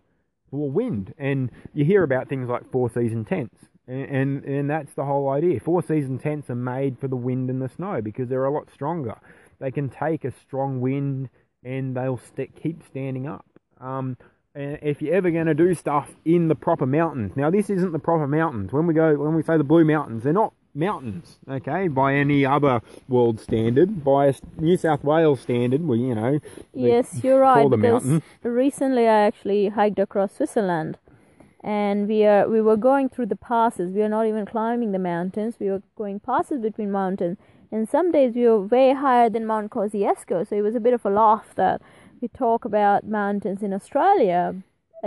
for 0.50 0.70
wind, 0.70 1.14
and 1.18 1.50
you 1.74 1.84
hear 1.84 2.02
about 2.02 2.28
things 2.28 2.48
like 2.48 2.70
four 2.70 2.90
season 2.90 3.24
tents, 3.24 3.66
and, 3.86 4.04
and 4.04 4.44
and 4.44 4.70
that's 4.70 4.94
the 4.94 5.04
whole 5.04 5.28
idea. 5.30 5.60
Four 5.60 5.82
season 5.82 6.18
tents 6.18 6.50
are 6.50 6.54
made 6.54 6.98
for 6.98 7.08
the 7.08 7.16
wind 7.16 7.50
and 7.50 7.60
the 7.60 7.68
snow 7.68 8.00
because 8.00 8.28
they're 8.28 8.44
a 8.44 8.52
lot 8.52 8.70
stronger. 8.72 9.18
They 9.58 9.70
can 9.70 9.88
take 9.88 10.24
a 10.24 10.30
strong 10.30 10.80
wind 10.80 11.30
and 11.64 11.96
they'll 11.96 12.18
st- 12.18 12.54
keep 12.54 12.84
standing 12.86 13.26
up. 13.26 13.44
Um, 13.80 14.16
if 14.54 15.02
you're 15.02 15.14
ever 15.14 15.30
going 15.30 15.46
to 15.46 15.54
do 15.54 15.74
stuff 15.74 16.10
in 16.24 16.48
the 16.48 16.54
proper 16.54 16.86
mountains, 16.86 17.36
now 17.36 17.50
this 17.50 17.70
isn't 17.70 17.92
the 17.92 17.98
proper 17.98 18.26
mountains. 18.26 18.72
When 18.72 18.86
we 18.86 18.94
go, 18.94 19.14
when 19.14 19.34
we 19.34 19.42
say 19.42 19.56
the 19.56 19.64
Blue 19.64 19.84
Mountains, 19.84 20.24
they're 20.24 20.32
not 20.32 20.52
mountains, 20.74 21.38
okay, 21.48 21.88
by 21.88 22.14
any 22.14 22.44
other 22.46 22.80
world 23.08 23.40
standard, 23.40 24.04
by 24.04 24.26
a 24.26 24.34
New 24.58 24.76
South 24.76 25.02
Wales 25.04 25.40
standard. 25.40 25.86
Well, 25.86 25.98
you 25.98 26.14
know, 26.14 26.38
Yes, 26.72 27.22
you're 27.24 27.40
right. 27.40 27.68
because 27.68 28.04
mountain. 28.04 28.22
recently 28.42 29.06
I 29.08 29.26
actually 29.26 29.68
hiked 29.68 29.98
across 29.98 30.34
Switzerland, 30.36 30.98
and 31.62 32.06
we 32.08 32.24
are 32.24 32.48
we 32.48 32.60
were 32.60 32.76
going 32.76 33.08
through 33.08 33.26
the 33.26 33.36
passes. 33.36 33.92
We 33.92 34.02
are 34.02 34.08
not 34.08 34.26
even 34.26 34.46
climbing 34.46 34.92
the 34.92 34.98
mountains. 34.98 35.56
We 35.58 35.70
were 35.70 35.82
going 35.96 36.20
passes 36.20 36.60
between 36.60 36.90
mountains, 36.92 37.38
and 37.72 37.88
some 37.88 38.12
days 38.12 38.34
we 38.34 38.44
were 38.46 38.60
way 38.60 38.92
higher 38.94 39.28
than 39.30 39.46
Mount 39.46 39.70
Kosciuszko. 39.70 40.46
So 40.48 40.56
it 40.56 40.62
was 40.62 40.74
a 40.74 40.80
bit 40.80 40.94
of 40.94 41.04
a 41.04 41.10
laugh 41.10 41.54
that 41.56 41.82
we 42.20 42.28
talk 42.28 42.64
about 42.64 43.04
mountains 43.06 43.62
in 43.62 43.72
Australia. 43.72 44.54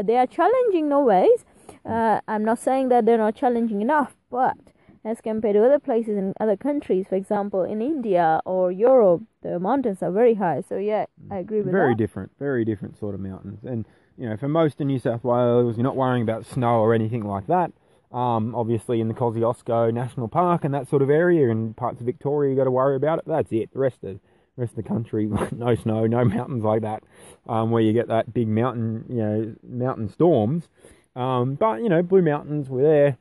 They 0.01 0.17
are 0.17 0.27
challenging, 0.27 0.87
no 0.87 1.01
ways. 1.03 1.43
Uh, 1.85 2.21
I'm 2.27 2.45
not 2.45 2.59
saying 2.59 2.89
that 2.89 3.05
they're 3.05 3.17
not 3.17 3.35
challenging 3.35 3.81
enough, 3.81 4.15
but 4.29 4.55
as 5.03 5.19
compared 5.21 5.55
to 5.55 5.65
other 5.65 5.79
places 5.79 6.17
in 6.17 6.33
other 6.39 6.55
countries, 6.55 7.05
for 7.09 7.15
example, 7.15 7.63
in 7.63 7.81
India 7.81 8.39
or 8.45 8.71
Europe, 8.71 9.23
the 9.41 9.59
mountains 9.59 10.03
are 10.03 10.11
very 10.11 10.35
high. 10.35 10.61
So 10.67 10.77
yeah, 10.77 11.05
I 11.29 11.37
agree 11.37 11.61
with 11.61 11.71
very 11.71 11.93
that. 11.93 11.97
different, 11.97 12.31
very 12.39 12.63
different 12.63 12.97
sort 12.99 13.15
of 13.15 13.21
mountains. 13.21 13.59
And 13.63 13.85
you 14.17 14.29
know, 14.29 14.37
for 14.37 14.47
most 14.47 14.79
of 14.79 14.87
New 14.87 14.99
South 14.99 15.23
Wales, 15.23 15.77
you're 15.77 15.83
not 15.83 15.95
worrying 15.95 16.21
about 16.21 16.45
snow 16.45 16.79
or 16.79 16.93
anything 16.93 17.23
like 17.23 17.47
that. 17.47 17.71
Um, 18.11 18.53
obviously, 18.55 18.99
in 18.99 19.07
the 19.07 19.13
Kosciuszko 19.13 19.93
National 19.93 20.27
Park 20.27 20.65
and 20.65 20.73
that 20.73 20.87
sort 20.87 21.01
of 21.01 21.09
area, 21.09 21.49
and 21.49 21.75
parts 21.75 22.01
of 22.01 22.05
Victoria, 22.05 22.51
you 22.51 22.57
got 22.57 22.65
to 22.65 22.71
worry 22.71 22.95
about 22.95 23.19
it. 23.19 23.25
That's 23.25 23.51
it. 23.51 23.71
The 23.73 23.79
rest 23.79 24.03
of 24.03 24.19
rest 24.57 24.73
of 24.73 24.83
the 24.83 24.83
country, 24.83 25.25
no 25.51 25.75
snow, 25.75 26.05
no 26.05 26.25
mountains 26.25 26.63
like 26.63 26.81
that, 26.81 27.03
um, 27.47 27.71
where 27.71 27.81
you 27.81 27.93
get 27.93 28.09
that 28.09 28.33
big 28.33 28.47
mountain, 28.47 29.05
you 29.09 29.15
know, 29.15 29.55
mountain 29.63 30.09
storms. 30.09 30.67
Um, 31.15 31.55
but 31.55 31.81
you 31.81 31.89
know, 31.89 32.03
Blue 32.03 32.21
Mountains 32.21 32.69
were 32.69 32.83
there. 32.83 33.17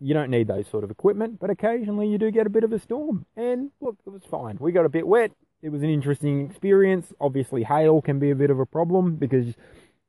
You 0.00 0.14
don't 0.14 0.30
need 0.30 0.48
those 0.48 0.66
sort 0.68 0.84
of 0.84 0.90
equipment, 0.90 1.38
but 1.40 1.50
occasionally 1.50 2.08
you 2.08 2.18
do 2.18 2.30
get 2.30 2.46
a 2.46 2.50
bit 2.50 2.64
of 2.64 2.72
a 2.72 2.78
storm. 2.78 3.26
And 3.36 3.70
look, 3.80 3.96
it 4.06 4.10
was 4.10 4.22
fine. 4.30 4.58
We 4.60 4.72
got 4.72 4.84
a 4.84 4.88
bit 4.88 5.06
wet. 5.06 5.32
It 5.62 5.70
was 5.70 5.82
an 5.82 5.88
interesting 5.88 6.48
experience. 6.48 7.12
Obviously, 7.20 7.62
hail 7.62 8.02
can 8.02 8.18
be 8.18 8.30
a 8.30 8.34
bit 8.34 8.50
of 8.50 8.60
a 8.60 8.66
problem 8.66 9.16
because, 9.16 9.54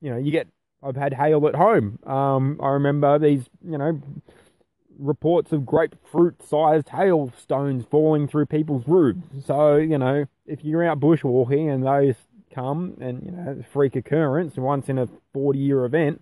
you 0.01 0.09
know, 0.09 0.17
you 0.17 0.31
get. 0.31 0.47
I've 0.83 0.95
had 0.95 1.13
hail 1.13 1.47
at 1.47 1.55
home. 1.55 1.97
Um, 2.05 2.59
I 2.61 2.69
remember 2.69 3.17
these, 3.17 3.49
you 3.67 3.77
know, 3.77 3.99
reports 4.99 5.51
of 5.51 5.65
grapefruit-sized 5.65 6.89
hailstones 6.89 7.85
falling 7.89 8.27
through 8.27 8.45
people's 8.45 8.87
roofs. 8.87 9.45
So, 9.45 9.77
you 9.77 9.97
know, 9.97 10.25
if 10.45 10.63
you're 10.63 10.83
out 10.83 10.99
bushwalking 10.99 11.73
and 11.73 11.85
those 11.85 12.15
come, 12.53 12.97
and 13.01 13.23
you 13.25 13.31
know, 13.31 13.63
freak 13.71 13.95
occurrence, 13.95 14.55
once 14.57 14.87
in 14.89 14.97
a 14.97 15.07
40-year 15.35 15.85
event, 15.85 16.21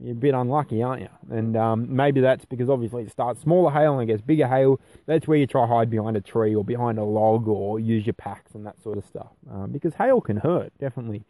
you're 0.00 0.12
a 0.12 0.14
bit 0.14 0.34
unlucky, 0.34 0.82
aren't 0.82 1.02
you? 1.02 1.08
And 1.30 1.56
um, 1.56 1.94
maybe 1.94 2.20
that's 2.20 2.44
because 2.44 2.68
obviously 2.68 3.04
it 3.04 3.10
starts 3.10 3.40
smaller 3.40 3.70
hail 3.70 3.98
and 3.98 4.02
it 4.02 4.12
gets 4.12 4.22
bigger 4.22 4.46
hail. 4.46 4.80
That's 5.06 5.26
where 5.26 5.38
you 5.38 5.46
try 5.46 5.66
hide 5.66 5.90
behind 5.90 6.16
a 6.16 6.20
tree 6.20 6.54
or 6.54 6.64
behind 6.64 6.98
a 6.98 7.04
log 7.04 7.48
or 7.48 7.80
use 7.80 8.06
your 8.06 8.14
packs 8.14 8.54
and 8.54 8.66
that 8.66 8.80
sort 8.82 8.98
of 8.98 9.04
stuff. 9.04 9.30
Um, 9.50 9.72
because 9.72 9.94
hail 9.94 10.20
can 10.20 10.38
hurt, 10.38 10.72
definitely. 10.78 11.24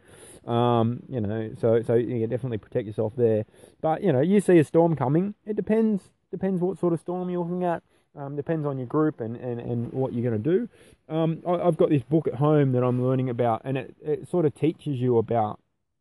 Um, 0.45 1.01
you 1.09 1.19
know, 1.21 1.51
so 1.59 1.81
so 1.81 1.95
you 1.95 2.21
can 2.21 2.29
definitely 2.29 2.57
protect 2.57 2.87
yourself 2.87 3.13
there. 3.17 3.45
But 3.81 4.03
you 4.03 4.11
know, 4.11 4.21
you 4.21 4.39
see 4.39 4.57
a 4.59 4.63
storm 4.63 4.95
coming. 4.95 5.35
It 5.45 5.55
depends 5.55 6.03
depends 6.31 6.61
what 6.61 6.77
sort 6.77 6.93
of 6.93 6.99
storm 6.99 7.29
you're 7.29 7.41
looking 7.41 7.63
at. 7.63 7.83
Um, 8.15 8.35
depends 8.35 8.65
on 8.65 8.79
your 8.79 8.87
group 8.87 9.21
and, 9.21 9.35
and, 9.35 9.59
and 9.59 9.93
what 9.93 10.11
you're 10.11 10.27
going 10.27 10.41
to 10.41 10.49
do. 10.49 10.69
Um, 11.07 11.43
I, 11.47 11.67
I've 11.67 11.77
got 11.77 11.89
this 11.89 12.01
book 12.01 12.27
at 12.27 12.35
home 12.35 12.71
that 12.71 12.83
I'm 12.83 13.03
learning 13.03 13.29
about, 13.29 13.61
and 13.63 13.77
it, 13.77 13.95
it 14.03 14.27
sort 14.27 14.45
of 14.45 14.55
teaches 14.55 14.99
you 14.99 15.19
about 15.19 15.59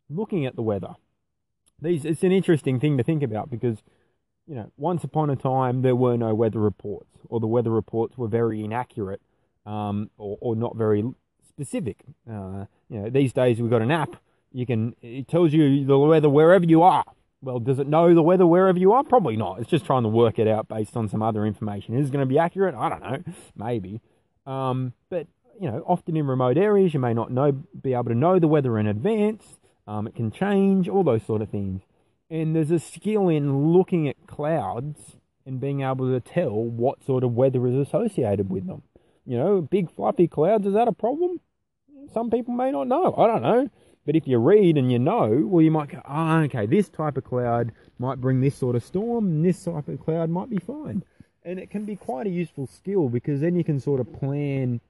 looking 0.09 0.47
at 0.47 0.57
the 0.57 0.63
weather 0.63 0.95
these 1.81 2.05
it's 2.05 2.23
an 2.23 2.33
interesting 2.33 2.81
thing 2.81 2.97
to 2.97 3.03
think 3.03 3.23
about 3.23 3.51
because 3.51 3.79
you 4.47 4.55
know 4.55 4.71
once 4.77 5.05
upon 5.05 5.31
a 5.31 5.37
time 5.37 5.83
there 5.83 5.97
were 5.97 6.17
no 6.17 6.35
weather 6.35 6.61
reports 6.61 7.11
or 7.29 7.41
the 7.41 7.47
weather 7.47 7.71
reports 7.71 8.17
were 8.17 8.29
very 8.29 8.65
inaccurate 8.65 9.21
um, 9.67 10.11
or, 10.17 10.39
or 10.41 10.57
not 10.57 10.77
very 10.77 11.05
specific. 11.49 11.99
Uh, 12.29 12.67
you 12.89 13.01
know 13.01 13.11
these 13.11 13.33
days 13.33 13.61
we've 13.61 13.71
got 13.71 13.83
an 13.83 13.91
app. 13.91 14.17
You 14.53 14.67
can 14.67 14.95
it 15.03 15.29
tells 15.29 15.53
you 15.53 15.85
the 15.85 15.99
weather 15.99 16.31
wherever 16.31 16.65
you 16.65 16.83
are. 16.83 17.05
Well 17.43 17.59
does 17.59 17.79
it 17.79 17.87
know 17.87 18.15
the 18.15 18.23
weather 18.23 18.47
wherever 18.47 18.79
you 18.79 18.93
are? 18.93 19.05
Probably 19.05 19.37
not. 19.37 19.61
It's 19.61 19.71
just 19.71 19.85
trying 19.85 20.05
to 20.05 20.09
work 20.09 20.39
it 20.39 20.49
out 20.49 20.69
based 20.69 20.97
on 20.97 21.09
some 21.09 21.23
other 21.23 21.45
information. 21.45 21.97
Is 21.97 22.09
it 22.09 22.13
going 22.13 22.27
to 22.27 22.29
be 22.29 22.39
accurate? 22.39 22.75
I 22.75 22.89
don't 22.89 23.03
know. 23.03 23.23
Maybe. 23.57 24.01
Um, 24.47 24.93
but 25.11 25.27
you 25.61 25.71
know 25.71 25.83
often 25.87 26.17
in 26.17 26.27
remote 26.27 26.57
areas 26.57 26.95
you 26.95 27.01
may 27.01 27.15
not 27.15 27.31
know 27.31 27.53
be 27.53 27.95
able 27.95 28.05
to 28.05 28.15
know 28.15 28.39
the 28.39 28.49
weather 28.49 28.79
in 28.79 28.87
advance 28.87 29.56
um, 29.87 30.07
it 30.07 30.15
can 30.15 30.31
change, 30.31 30.89
all 30.89 31.05
those 31.05 31.25
sort 31.25 31.43
of 31.43 31.49
things. 31.49 31.83
And 32.29 32.57
there's 32.57 32.71
a 32.71 32.79
skill 32.79 33.29
in 33.29 33.73
looking 33.73 34.09
at 34.09 34.27
clouds 34.27 35.17
and 35.45 35.61
being 35.61 35.83
able 35.83 36.11
to 36.11 36.21
tell 36.21 36.55
what 36.55 37.05
sort 37.05 37.23
of 37.23 37.35
weather 37.35 37.67
is 37.69 37.75
associated 37.75 38.51
with 38.51 38.67
them. 38.67 38.83
You 39.25 39.39
know, 39.39 39.61
big 39.61 39.91
fluffy 39.95 40.27
clouds, 40.27 40.67
is 40.67 40.75
that 40.75 40.89
a 40.89 40.93
problem? 40.93 41.41
Some 42.13 42.31
people 42.31 42.55
may 42.55 42.73
not 42.73 42.89
know. 42.89 43.15
I 43.17 43.27
don't 43.27 43.43
know. 43.43 43.71
But 44.05 44.17
if 44.17 44.27
you 44.27 44.39
read 44.39 44.77
and 44.77 44.91
you 44.91 44.99
know, 44.99 45.43
well, 45.47 45.63
you 45.63 45.71
might 45.71 45.91
go, 45.91 46.01
ah, 46.05 46.41
okay, 46.43 46.67
this 46.67 46.89
type 46.89 47.17
of 47.17 47.25
cloud 47.25 47.73
might 47.99 48.21
bring 48.21 48.41
this 48.41 48.55
sort 48.57 48.77
of 48.77 48.85
storm, 48.85 49.27
and 49.27 49.45
this 49.45 49.65
type 49.65 49.89
of 49.89 50.01
cloud 50.01 50.31
might 50.31 50.49
be 50.49 50.59
fine. 50.59 51.03
And 51.45 51.59
it 51.59 51.71
can 51.71 51.85
be 51.85 51.97
quite 51.97 52.27
a 52.27 52.31
useful 52.31 52.67
skill 52.67 53.09
because 53.09 53.41
then 53.41 53.57
you 53.57 53.65
can 53.65 53.81
sort 53.81 54.01
of 54.01 54.13
plan 54.13 54.81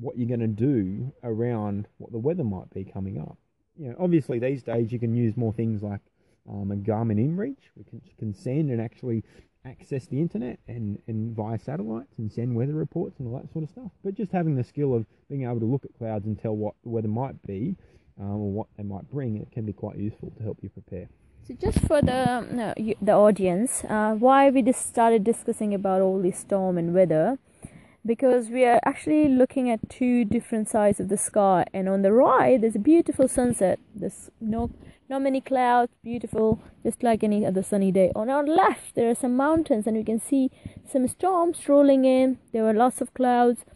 what 0.00 0.16
you're 0.16 0.28
going 0.28 0.40
to 0.40 0.46
do 0.46 1.12
around 1.24 1.86
what 1.98 2.12
the 2.12 2.18
weather 2.18 2.44
might 2.44 2.70
be 2.72 2.84
coming 2.84 3.20
up 3.20 3.36
you 3.78 3.88
know, 3.88 3.96
obviously 3.98 4.38
these 4.38 4.62
days 4.62 4.92
you 4.92 4.98
can 4.98 5.14
use 5.14 5.36
more 5.36 5.52
things 5.52 5.82
like 5.82 6.00
um, 6.48 6.70
a 6.72 6.76
Garmin 6.76 7.18
InReach. 7.18 7.56
We 7.76 7.84
can, 8.18 8.34
send 8.34 8.70
and 8.70 8.80
actually 8.80 9.24
access 9.64 10.06
the 10.06 10.20
internet 10.20 10.58
and, 10.66 10.98
and 11.06 11.34
via 11.34 11.58
satellites 11.58 12.14
and 12.18 12.32
send 12.32 12.54
weather 12.54 12.74
reports 12.74 13.18
and 13.18 13.28
all 13.28 13.38
that 13.40 13.52
sort 13.52 13.64
of 13.64 13.70
stuff. 13.70 13.90
But 14.04 14.14
just 14.14 14.32
having 14.32 14.56
the 14.56 14.64
skill 14.64 14.94
of 14.94 15.06
being 15.28 15.44
able 15.44 15.60
to 15.60 15.66
look 15.66 15.84
at 15.84 15.96
clouds 15.98 16.26
and 16.26 16.38
tell 16.40 16.56
what 16.56 16.74
the 16.82 16.88
weather 16.88 17.08
might 17.08 17.42
be 17.46 17.76
um, 18.20 18.32
or 18.32 18.50
what 18.50 18.66
they 18.76 18.82
might 18.82 19.10
bring, 19.10 19.36
it 19.36 19.50
can 19.52 19.64
be 19.64 19.72
quite 19.72 19.96
useful 19.96 20.32
to 20.36 20.42
help 20.42 20.58
you 20.62 20.68
prepare. 20.70 21.08
So 21.46 21.54
just 21.54 21.78
for 21.80 22.02
the 22.02 22.46
no, 22.50 22.74
the 23.00 23.12
audience, 23.12 23.84
uh, 23.84 24.14
why 24.14 24.50
we 24.50 24.60
just 24.60 24.86
started 24.86 25.24
discussing 25.24 25.72
about 25.72 26.02
all 26.02 26.20
this 26.20 26.38
storm 26.38 26.76
and 26.76 26.92
weather, 26.92 27.38
because 28.08 28.48
we 28.48 28.64
are 28.64 28.80
actually 28.86 29.28
looking 29.28 29.68
at 29.68 29.90
two 29.90 30.24
different 30.24 30.66
sides 30.66 30.98
of 30.98 31.10
the 31.10 31.18
sky, 31.18 31.66
and 31.74 31.90
on 31.90 32.00
the 32.00 32.12
right 32.12 32.58
there's 32.58 32.74
a 32.74 32.78
beautiful 32.78 33.28
sunset. 33.28 33.78
There's 33.94 34.30
no 34.40 34.70
not 35.10 35.22
many 35.22 35.42
clouds, 35.42 35.92
beautiful, 36.02 36.60
just 36.82 37.02
like 37.02 37.22
any 37.22 37.44
other 37.44 37.62
sunny 37.62 37.92
day. 37.92 38.10
On 38.16 38.30
our 38.30 38.44
left 38.44 38.94
there 38.94 39.10
are 39.10 39.14
some 39.14 39.36
mountains, 39.36 39.86
and 39.86 39.94
we 39.94 40.04
can 40.04 40.18
see 40.18 40.50
some 40.90 41.06
storms 41.06 41.68
rolling 41.68 42.06
in. 42.06 42.38
There 42.52 42.64
were 42.64 42.72
lots 42.72 43.02
of 43.02 43.12
clouds, 43.12 43.66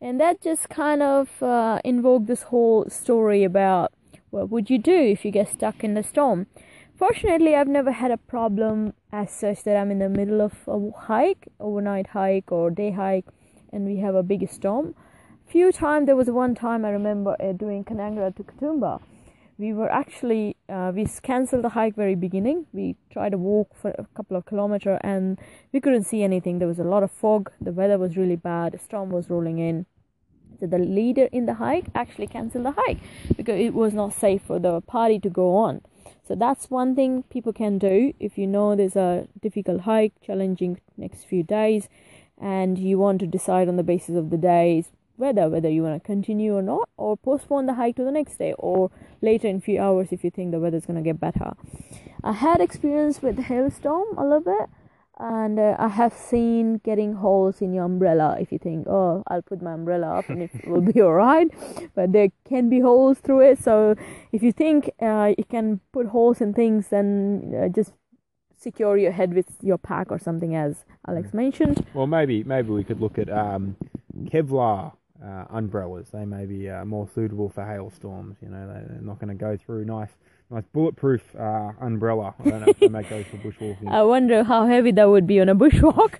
and 0.00 0.20
that 0.20 0.42
just 0.42 0.68
kind 0.68 1.00
of 1.02 1.40
uh, 1.40 1.78
invoked 1.84 2.26
this 2.26 2.42
whole 2.42 2.90
story 2.90 3.44
about 3.44 3.92
what 4.30 4.50
would 4.50 4.68
you 4.68 4.78
do 4.78 5.00
if 5.14 5.24
you 5.24 5.30
get 5.30 5.48
stuck 5.48 5.84
in 5.84 5.94
the 5.94 6.02
storm. 6.02 6.48
Fortunately, 6.98 7.54
I've 7.54 7.68
never 7.68 7.92
had 7.92 8.10
a 8.10 8.18
problem 8.18 8.94
as 9.12 9.30
such 9.30 9.62
that 9.62 9.76
I'm 9.76 9.92
in 9.92 10.00
the 10.00 10.08
middle 10.08 10.40
of 10.42 10.54
a 10.66 10.90
hike, 11.06 11.46
overnight 11.58 12.08
hike 12.08 12.52
or 12.52 12.70
day 12.70 12.90
hike, 12.90 13.26
and 13.72 13.84
we 13.84 13.96
have 13.98 14.14
a 14.14 14.22
big 14.22 14.48
storm. 14.50 14.94
Few 15.46 15.72
times 15.72 16.06
there 16.06 16.16
was 16.16 16.30
one 16.30 16.54
time 16.54 16.84
I 16.84 16.90
remember 16.90 17.36
uh, 17.40 17.52
doing 17.52 17.84
Kanangra 17.84 18.34
to 18.36 18.44
Katoomba. 18.44 19.00
We 19.58 19.72
were 19.72 19.90
actually 19.90 20.56
uh, 20.68 20.92
we 20.94 21.06
cancelled 21.22 21.64
the 21.64 21.70
hike 21.70 21.94
very 21.94 22.14
beginning. 22.14 22.66
We 22.72 22.96
tried 23.10 23.30
to 23.30 23.38
walk 23.38 23.74
for 23.74 23.90
a 23.90 24.06
couple 24.14 24.36
of 24.36 24.46
kilometers 24.46 24.98
and 25.02 25.38
we 25.72 25.80
couldn't 25.80 26.04
see 26.04 26.22
anything. 26.22 26.60
There 26.60 26.68
was 26.68 26.78
a 26.78 26.84
lot 26.84 27.02
of 27.02 27.10
fog. 27.10 27.50
The 27.60 27.72
weather 27.72 27.98
was 27.98 28.16
really 28.16 28.36
bad. 28.36 28.74
A 28.74 28.78
storm 28.78 29.10
was 29.10 29.28
rolling 29.28 29.58
in. 29.58 29.86
So 30.60 30.66
the 30.66 30.78
leader 30.78 31.28
in 31.32 31.46
the 31.46 31.54
hike 31.54 31.86
actually 31.94 32.26
cancelled 32.26 32.66
the 32.66 32.74
hike 32.76 33.00
because 33.36 33.58
it 33.58 33.74
was 33.74 33.94
not 33.94 34.12
safe 34.12 34.42
for 34.42 34.58
the 34.58 34.80
party 34.82 35.18
to 35.20 35.30
go 35.30 35.56
on. 35.56 35.80
So 36.26 36.34
that's 36.34 36.70
one 36.70 36.94
thing 36.94 37.24
people 37.24 37.52
can 37.52 37.78
do 37.78 38.12
if 38.20 38.38
you 38.38 38.46
know 38.46 38.76
there's 38.76 38.94
a 38.94 39.26
difficult 39.40 39.80
hike, 39.80 40.12
challenging 40.24 40.80
next 40.96 41.24
few 41.24 41.42
days, 41.42 41.88
and 42.40 42.78
you 42.78 42.98
want 42.98 43.20
to 43.20 43.26
decide 43.26 43.68
on 43.68 43.76
the 43.76 43.82
basis 43.82 44.16
of 44.16 44.30
the 44.30 44.38
days 44.38 44.86
weather 45.20 45.48
whether 45.48 45.68
you 45.68 45.82
want 45.82 46.02
to 46.02 46.06
continue 46.06 46.56
or 46.56 46.62
not, 46.62 46.88
or 46.96 47.16
postpone 47.16 47.66
the 47.66 47.74
hike 47.74 47.94
to 47.96 48.04
the 48.04 48.10
next 48.10 48.38
day 48.38 48.54
or 48.58 48.90
later 49.20 49.46
in 49.46 49.60
few 49.60 49.78
hours 49.78 50.08
if 50.10 50.24
you 50.24 50.30
think 50.30 50.50
the 50.50 50.58
weather's 50.58 50.86
gonna 50.86 51.02
get 51.02 51.20
better. 51.20 51.52
I 52.24 52.32
had 52.32 52.60
experience 52.60 53.22
with 53.22 53.38
hailstorm 53.38 54.16
a 54.18 54.24
little 54.24 54.40
bit 54.40 54.68
and 55.18 55.58
uh, 55.58 55.76
I 55.78 55.88
have 55.88 56.14
seen 56.14 56.78
getting 56.78 57.14
holes 57.14 57.60
in 57.60 57.74
your 57.74 57.84
umbrella 57.84 58.38
if 58.40 58.50
you 58.50 58.58
think, 58.58 58.86
oh, 58.88 59.22
I'll 59.28 59.42
put 59.42 59.60
my 59.60 59.74
umbrella 59.74 60.18
up 60.18 60.30
and 60.30 60.42
it 60.42 60.50
will 60.66 60.80
be 60.80 61.00
alright, 61.02 61.48
but 61.94 62.12
there 62.12 62.28
can 62.48 62.70
be 62.70 62.80
holes 62.80 63.18
through 63.18 63.40
it. 63.40 63.62
So 63.62 63.96
if 64.32 64.42
you 64.42 64.50
think 64.50 64.90
uh, 65.00 65.34
you 65.36 65.44
can 65.44 65.80
put 65.92 66.06
holes 66.06 66.40
in 66.40 66.54
things, 66.54 66.88
then 66.88 67.54
uh, 67.54 67.68
just 67.68 67.92
secure 68.60 68.96
your 68.96 69.12
head 69.12 69.34
with 69.34 69.46
your 69.62 69.78
pack 69.78 70.12
or 70.12 70.18
something, 70.18 70.54
as 70.54 70.84
Alex 71.08 71.32
mentioned. 71.32 71.84
Well, 71.94 72.06
maybe 72.06 72.44
maybe 72.44 72.70
we 72.70 72.84
could 72.84 73.00
look 73.00 73.18
at 73.18 73.30
um, 73.30 73.76
Kevlar 74.24 74.92
uh, 75.24 75.44
umbrellas. 75.50 76.08
They 76.12 76.24
may 76.24 76.46
be 76.46 76.68
uh, 76.68 76.84
more 76.84 77.08
suitable 77.14 77.48
for 77.48 77.64
hailstorms. 77.64 78.36
You 78.42 78.48
know, 78.48 78.66
they're 78.66 79.00
not 79.00 79.18
going 79.18 79.28
to 79.28 79.34
go 79.34 79.56
through 79.56 79.84
nice 79.86 80.10
nice 80.50 80.64
bulletproof 80.72 81.22
uh, 81.36 81.72
umbrella. 81.80 82.34
I 82.38 82.50
don't 82.50 82.60
know 82.60 82.66
if 82.68 82.78
they 82.78 82.88
make 82.88 83.08
those 83.08 83.26
for 83.26 83.38
bushwalking. 83.38 83.88
I 83.90 84.02
wonder 84.02 84.44
how 84.44 84.66
heavy 84.66 84.92
that 84.92 85.08
would 85.08 85.26
be 85.26 85.40
on 85.40 85.48
a 85.48 85.54
bushwalk. 85.54 86.18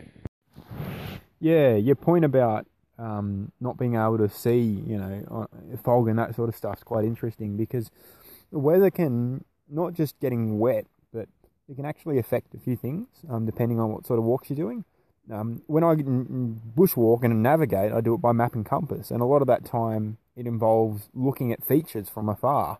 yeah, 1.40 1.74
your 1.74 1.96
point 1.96 2.24
about 2.24 2.66
um, 2.98 3.50
not 3.60 3.78
being 3.78 3.94
able 3.94 4.18
to 4.18 4.28
see, 4.28 4.60
you 4.60 4.98
know, 4.98 5.48
fog 5.82 6.08
and 6.08 6.18
that 6.18 6.34
sort 6.34 6.48
of 6.48 6.56
stuff 6.56 6.78
is 6.78 6.84
quite 6.84 7.04
interesting 7.04 7.56
because 7.56 7.90
the 8.52 8.58
weather 8.58 8.90
can 8.90 9.44
not 9.68 9.94
just 9.94 10.20
getting 10.20 10.58
wet, 10.58 10.86
it 11.68 11.76
can 11.76 11.84
actually 11.84 12.18
affect 12.18 12.54
a 12.54 12.58
few 12.58 12.76
things 12.76 13.08
um, 13.30 13.46
depending 13.46 13.80
on 13.80 13.92
what 13.92 14.06
sort 14.06 14.18
of 14.18 14.24
walks 14.24 14.50
you're 14.50 14.56
doing. 14.56 14.84
Um, 15.32 15.62
when 15.66 15.84
I 15.84 15.94
bushwalk 15.94 17.22
and 17.22 17.42
navigate, 17.42 17.92
I 17.92 18.00
do 18.00 18.14
it 18.14 18.18
by 18.18 18.32
map 18.32 18.54
and 18.54 18.66
compass, 18.66 19.10
and 19.10 19.20
a 19.20 19.24
lot 19.24 19.40
of 19.40 19.46
that 19.48 19.64
time 19.64 20.18
it 20.34 20.46
involves 20.46 21.08
looking 21.14 21.52
at 21.52 21.64
features 21.64 22.08
from 22.08 22.28
afar 22.28 22.78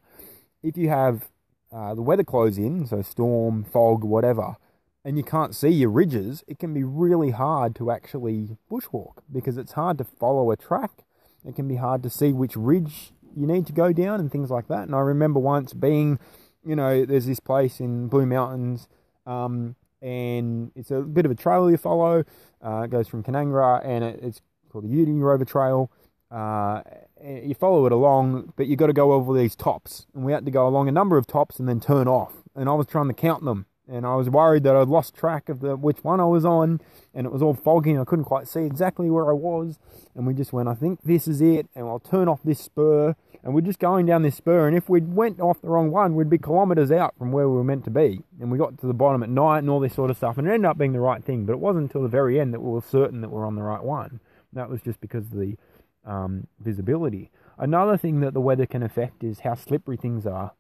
if 0.63 0.77
you 0.77 0.89
have 0.89 1.29
uh, 1.73 1.95
the 1.95 2.03
weather 2.03 2.25
close 2.25 2.59
in, 2.59 2.87
so 2.87 3.03
storm, 3.03 3.65
fog, 3.65 4.05
whatever, 4.05 4.57
and 5.05 5.17
you 5.17 5.25
can't 5.25 5.55
see 5.55 5.69
your 5.69 5.91
ridges, 5.91 6.45
it 6.47 6.59
can 6.59 6.73
be 6.73 6.85
really 6.85 7.31
hard 7.31 7.75
to 7.77 7.91
actually 7.91 8.57
bushwalk 8.71 9.15
because 9.33 9.57
it's 9.59 9.73
hard 9.73 9.99
to 9.99 10.05
follow 10.05 10.51
a 10.51 10.57
track. 10.57 11.05
It 11.45 11.57
can 11.57 11.67
be 11.67 11.77
hard 11.77 12.03
to 12.05 12.11
see 12.11 12.33
which 12.33 12.55
ridge 12.55 13.13
you 13.37 13.47
need 13.47 13.67
to 13.67 13.73
go 13.73 13.93
down 13.93 14.21
and 14.21 14.31
things 14.31 14.51
like 14.51 14.69
that. 14.69 14.83
And 14.85 14.95
I 14.95 15.01
remember 15.01 15.41
once 15.41 15.73
being, 15.73 16.21
you 16.65 16.77
know, 16.77 17.05
there's 17.05 17.27
this 17.27 17.41
place 17.41 17.81
in 17.81 18.09
Blue 18.09 18.27
Mountains, 18.27 18.89
um, 19.27 19.77
and 20.01 20.73
it's 20.75 20.91
a 20.91 21.01
bit 21.01 21.25
of 21.25 21.31
a 21.31 21.35
trail 21.35 21.71
you 21.71 21.77
follow. 21.77 22.25
Uh, 22.65 22.83
it 22.85 22.91
goes 22.91 23.09
from 23.09 23.23
Kanangra, 23.23 23.85
and 23.85 24.05
it, 24.05 24.21
it's 24.23 24.41
called 24.71 24.85
the 24.85 24.89
Uni 24.89 25.21
Rover 25.21 25.45
Trail. 25.45 25.91
Uh, 26.31 26.81
you 27.23 27.55
follow 27.55 27.87
it 27.87 27.93
along, 27.93 28.53
but 28.57 28.67
you've 28.67 28.79
got 28.79 28.87
to 28.87 28.93
go 28.93 29.13
over 29.13 29.37
these 29.37 29.55
tops. 29.55 30.07
And 30.15 30.25
we 30.25 30.33
had 30.33 30.45
to 30.47 30.51
go 30.51 30.67
along 30.67 30.89
a 30.89 30.93
number 30.93 31.19
of 31.19 31.27
tops 31.27 31.59
and 31.59 31.69
then 31.69 31.79
turn 31.79 32.09
off. 32.09 32.33
And 32.55 32.69
I 32.69 32.73
was 32.73 32.87
trying 32.87 33.09
to 33.09 33.15
count 33.15 33.45
them. 33.45 33.67
And 33.89 34.07
I 34.07 34.15
was 34.15 34.31
worried 34.31 34.63
that 34.63 34.75
I'd 34.75 34.89
lost 34.89 35.15
track 35.15 35.49
of 35.49 35.61
the 35.61 35.77
which 35.77 36.03
one 36.03 36.21
I 36.21 36.25
was 36.25 36.45
on. 36.45 36.81
And 37.15 37.27
it 37.27 37.33
was 37.33 37.43
all 37.43 37.55
foggy 37.55 37.91
and 37.91 38.01
I 38.01 38.05
couldn't 38.05 38.25
quite 38.25 38.49
see 38.49 38.63
exactly 38.63 39.11
where 39.11 39.29
I 39.29 39.35
was. 39.35 39.79
And 40.15 40.27
we 40.27 40.35
just 40.35 40.53
went, 40.53 40.69
I 40.69 40.75
think 40.75 41.03
this 41.03 41.29
is 41.29 41.41
it. 41.43 41.69
And 41.75 41.87
I'll 41.87 42.01
turn 42.01 42.29
off 42.29 42.43
this 42.43 42.61
spur. 42.61 43.15
And 43.45 43.55
we're 43.55 43.61
just 43.61 43.81
going 43.81 44.07
down 44.07 44.23
this 44.23 44.37
spur. 44.37 44.69
And 44.69 44.77
if 44.77 44.89
we 44.89 45.01
went 45.01 45.41
off 45.41 45.61
the 45.61 45.69
wrong 45.69 45.91
one, 45.91 46.15
we'd 46.15 46.31
be 46.31 46.39
kilometres 46.39 46.93
out 46.93 47.15
from 47.19 47.33
where 47.33 47.49
we 47.49 47.57
were 47.57 47.65
meant 47.65 47.85
to 47.85 47.91
be. 47.91 48.21
And 48.41 48.53
we 48.53 48.59
got 48.59 48.79
to 48.79 48.87
the 48.87 48.95
bottom 48.95 49.23
at 49.23 49.29
night 49.29 49.59
and 49.59 49.71
all 49.71 49.81
this 49.81 49.95
sort 49.95 50.11
of 50.11 50.17
stuff. 50.17 50.39
And 50.39 50.47
it 50.47 50.53
ended 50.53 50.71
up 50.71 50.79
being 50.79 50.93
the 50.93 51.01
right 51.01 51.25
thing. 51.25 51.45
But 51.45 51.55
it 51.55 51.59
wasn't 51.59 51.85
until 51.85 52.03
the 52.03 52.09
very 52.09 52.39
end 52.39 52.55
that 52.55 52.61
we 52.61 52.71
were 52.71 52.81
certain 52.81 53.21
that 53.21 53.31
we 53.31 53.37
we're 53.37 53.47
on 53.47 53.57
the 53.57 53.63
right 53.63 53.83
one. 53.83 54.21
That 54.53 54.71
was 54.71 54.81
just 54.81 55.01
because 55.01 55.25
of 55.25 55.39
the 55.39 55.57
um, 56.05 56.47
visibility. 56.61 57.31
Another 57.59 57.97
thing 57.97 58.21
that 58.21 58.35
the 58.35 58.41
weather 58.41 58.67
can 58.67 58.83
affect 58.83 59.25
is 59.25 59.41
how 59.41 59.55
slippery 59.55 59.97
things 59.97 60.27
are. 60.27 60.53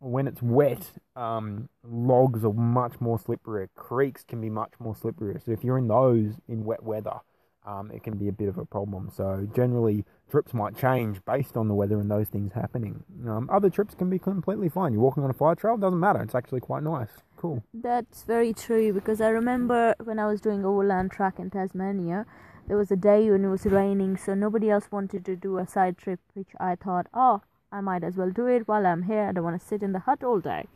When 0.00 0.28
it's 0.28 0.42
wet, 0.42 0.92
um, 1.16 1.68
logs 1.82 2.44
are 2.44 2.52
much 2.52 3.00
more 3.00 3.18
slippery. 3.18 3.68
Creeks 3.74 4.22
can 4.22 4.40
be 4.40 4.50
much 4.50 4.72
more 4.78 4.94
slippery. 4.94 5.40
So 5.44 5.50
if 5.52 5.64
you're 5.64 5.78
in 5.78 5.88
those 5.88 6.34
in 6.46 6.64
wet 6.64 6.82
weather, 6.84 7.20
um, 7.68 7.90
it 7.90 8.02
can 8.02 8.16
be 8.16 8.28
a 8.28 8.32
bit 8.32 8.48
of 8.48 8.56
a 8.56 8.64
problem. 8.64 9.10
So 9.14 9.46
generally, 9.54 10.04
trips 10.30 10.54
might 10.54 10.76
change 10.76 11.18
based 11.26 11.56
on 11.56 11.68
the 11.68 11.74
weather 11.74 12.00
and 12.00 12.10
those 12.10 12.28
things 12.28 12.52
happening. 12.54 13.04
Um, 13.26 13.48
other 13.52 13.68
trips 13.68 13.94
can 13.94 14.08
be 14.08 14.18
completely 14.18 14.68
fine. 14.68 14.92
You're 14.92 15.02
walking 15.02 15.22
on 15.22 15.30
a 15.30 15.34
fire 15.34 15.54
trail, 15.54 15.76
doesn't 15.76 16.00
matter. 16.00 16.22
It's 16.22 16.34
actually 16.34 16.60
quite 16.60 16.82
nice. 16.82 17.10
Cool. 17.36 17.62
That's 17.74 18.22
very 18.24 18.52
true 18.54 18.92
because 18.92 19.20
I 19.20 19.28
remember 19.28 19.94
when 20.02 20.18
I 20.18 20.26
was 20.26 20.40
doing 20.40 20.64
overland 20.64 21.10
track 21.10 21.38
in 21.38 21.50
Tasmania, 21.50 22.24
there 22.66 22.76
was 22.76 22.90
a 22.90 22.96
day 22.96 23.30
when 23.30 23.44
it 23.44 23.48
was 23.48 23.64
raining, 23.64 24.16
so 24.16 24.34
nobody 24.34 24.70
else 24.70 24.88
wanted 24.90 25.24
to 25.26 25.36
do 25.36 25.58
a 25.58 25.66
side 25.66 25.96
trip, 25.96 26.20
which 26.34 26.48
I 26.58 26.74
thought, 26.74 27.06
oh, 27.14 27.42
I 27.70 27.80
might 27.80 28.02
as 28.02 28.16
well 28.16 28.30
do 28.30 28.46
it 28.46 28.66
while 28.66 28.86
I'm 28.86 29.02
here. 29.02 29.28
I 29.28 29.32
don't 29.32 29.44
want 29.44 29.60
to 29.60 29.66
sit 29.66 29.82
in 29.82 29.92
the 29.92 30.00
hut 30.00 30.24
all 30.24 30.40
day. 30.40 30.66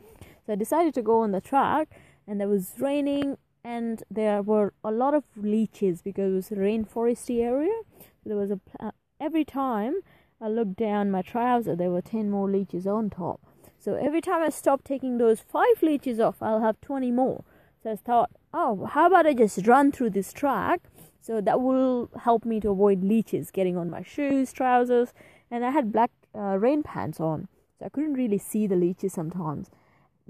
So 0.45 0.53
I 0.53 0.55
decided 0.55 0.93
to 0.95 1.01
go 1.01 1.21
on 1.21 1.31
the 1.31 1.41
track, 1.41 1.89
and 2.27 2.41
it 2.41 2.47
was 2.47 2.73
raining, 2.79 3.37
and 3.63 4.03
there 4.11 4.41
were 4.41 4.73
a 4.83 4.91
lot 4.91 5.13
of 5.13 5.23
leeches 5.35 6.01
because 6.01 6.31
it 6.31 6.35
was 6.35 6.51
a 6.51 6.55
rainforesty 6.55 7.41
area. 7.41 7.79
There 8.25 8.37
was 8.37 8.51
a 8.51 8.59
uh, 8.79 8.91
every 9.19 9.45
time 9.45 9.95
I 10.41 10.49
looked 10.49 10.75
down 10.75 11.11
my 11.11 11.21
trouser, 11.21 11.75
there 11.75 11.91
were 11.91 12.01
ten 12.01 12.29
more 12.29 12.49
leeches 12.49 12.85
on 12.85 13.09
top. 13.09 13.39
So 13.79 13.95
every 13.95 14.21
time 14.21 14.41
I 14.41 14.49
stopped 14.49 14.85
taking 14.85 15.17
those 15.17 15.39
five 15.41 15.81
leeches 15.81 16.19
off, 16.19 16.41
I'll 16.41 16.61
have 16.61 16.79
twenty 16.81 17.11
more. 17.11 17.43
So 17.81 17.91
I 17.91 17.95
thought, 17.95 18.31
oh, 18.53 18.85
how 18.85 19.07
about 19.07 19.25
I 19.25 19.33
just 19.33 19.67
run 19.67 19.91
through 19.91 20.11
this 20.11 20.31
track 20.31 20.81
so 21.21 21.41
that 21.41 21.61
will 21.61 22.09
help 22.23 22.45
me 22.45 22.59
to 22.61 22.69
avoid 22.69 23.03
leeches 23.03 23.51
getting 23.51 23.77
on 23.77 23.89
my 23.89 24.03
shoes, 24.03 24.51
trousers, 24.53 25.13
and 25.49 25.65
I 25.65 25.71
had 25.71 25.91
black 25.91 26.11
uh, 26.35 26.57
rain 26.57 26.83
pants 26.83 27.19
on, 27.19 27.47
so 27.79 27.85
I 27.85 27.89
couldn't 27.89 28.15
really 28.15 28.37
see 28.37 28.67
the 28.67 28.75
leeches 28.75 29.13
sometimes. 29.13 29.69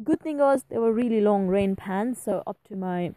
Good 0.04 0.22
thing 0.22 0.38
was 0.39 0.65
they 0.69 0.78
were 0.78 0.91
really 0.91 1.22
long 1.22 1.48
rain 1.48 1.76
pants, 1.76 2.24
so 2.24 2.43
up 2.46 2.58
to 2.67 2.76
my 2.76 3.13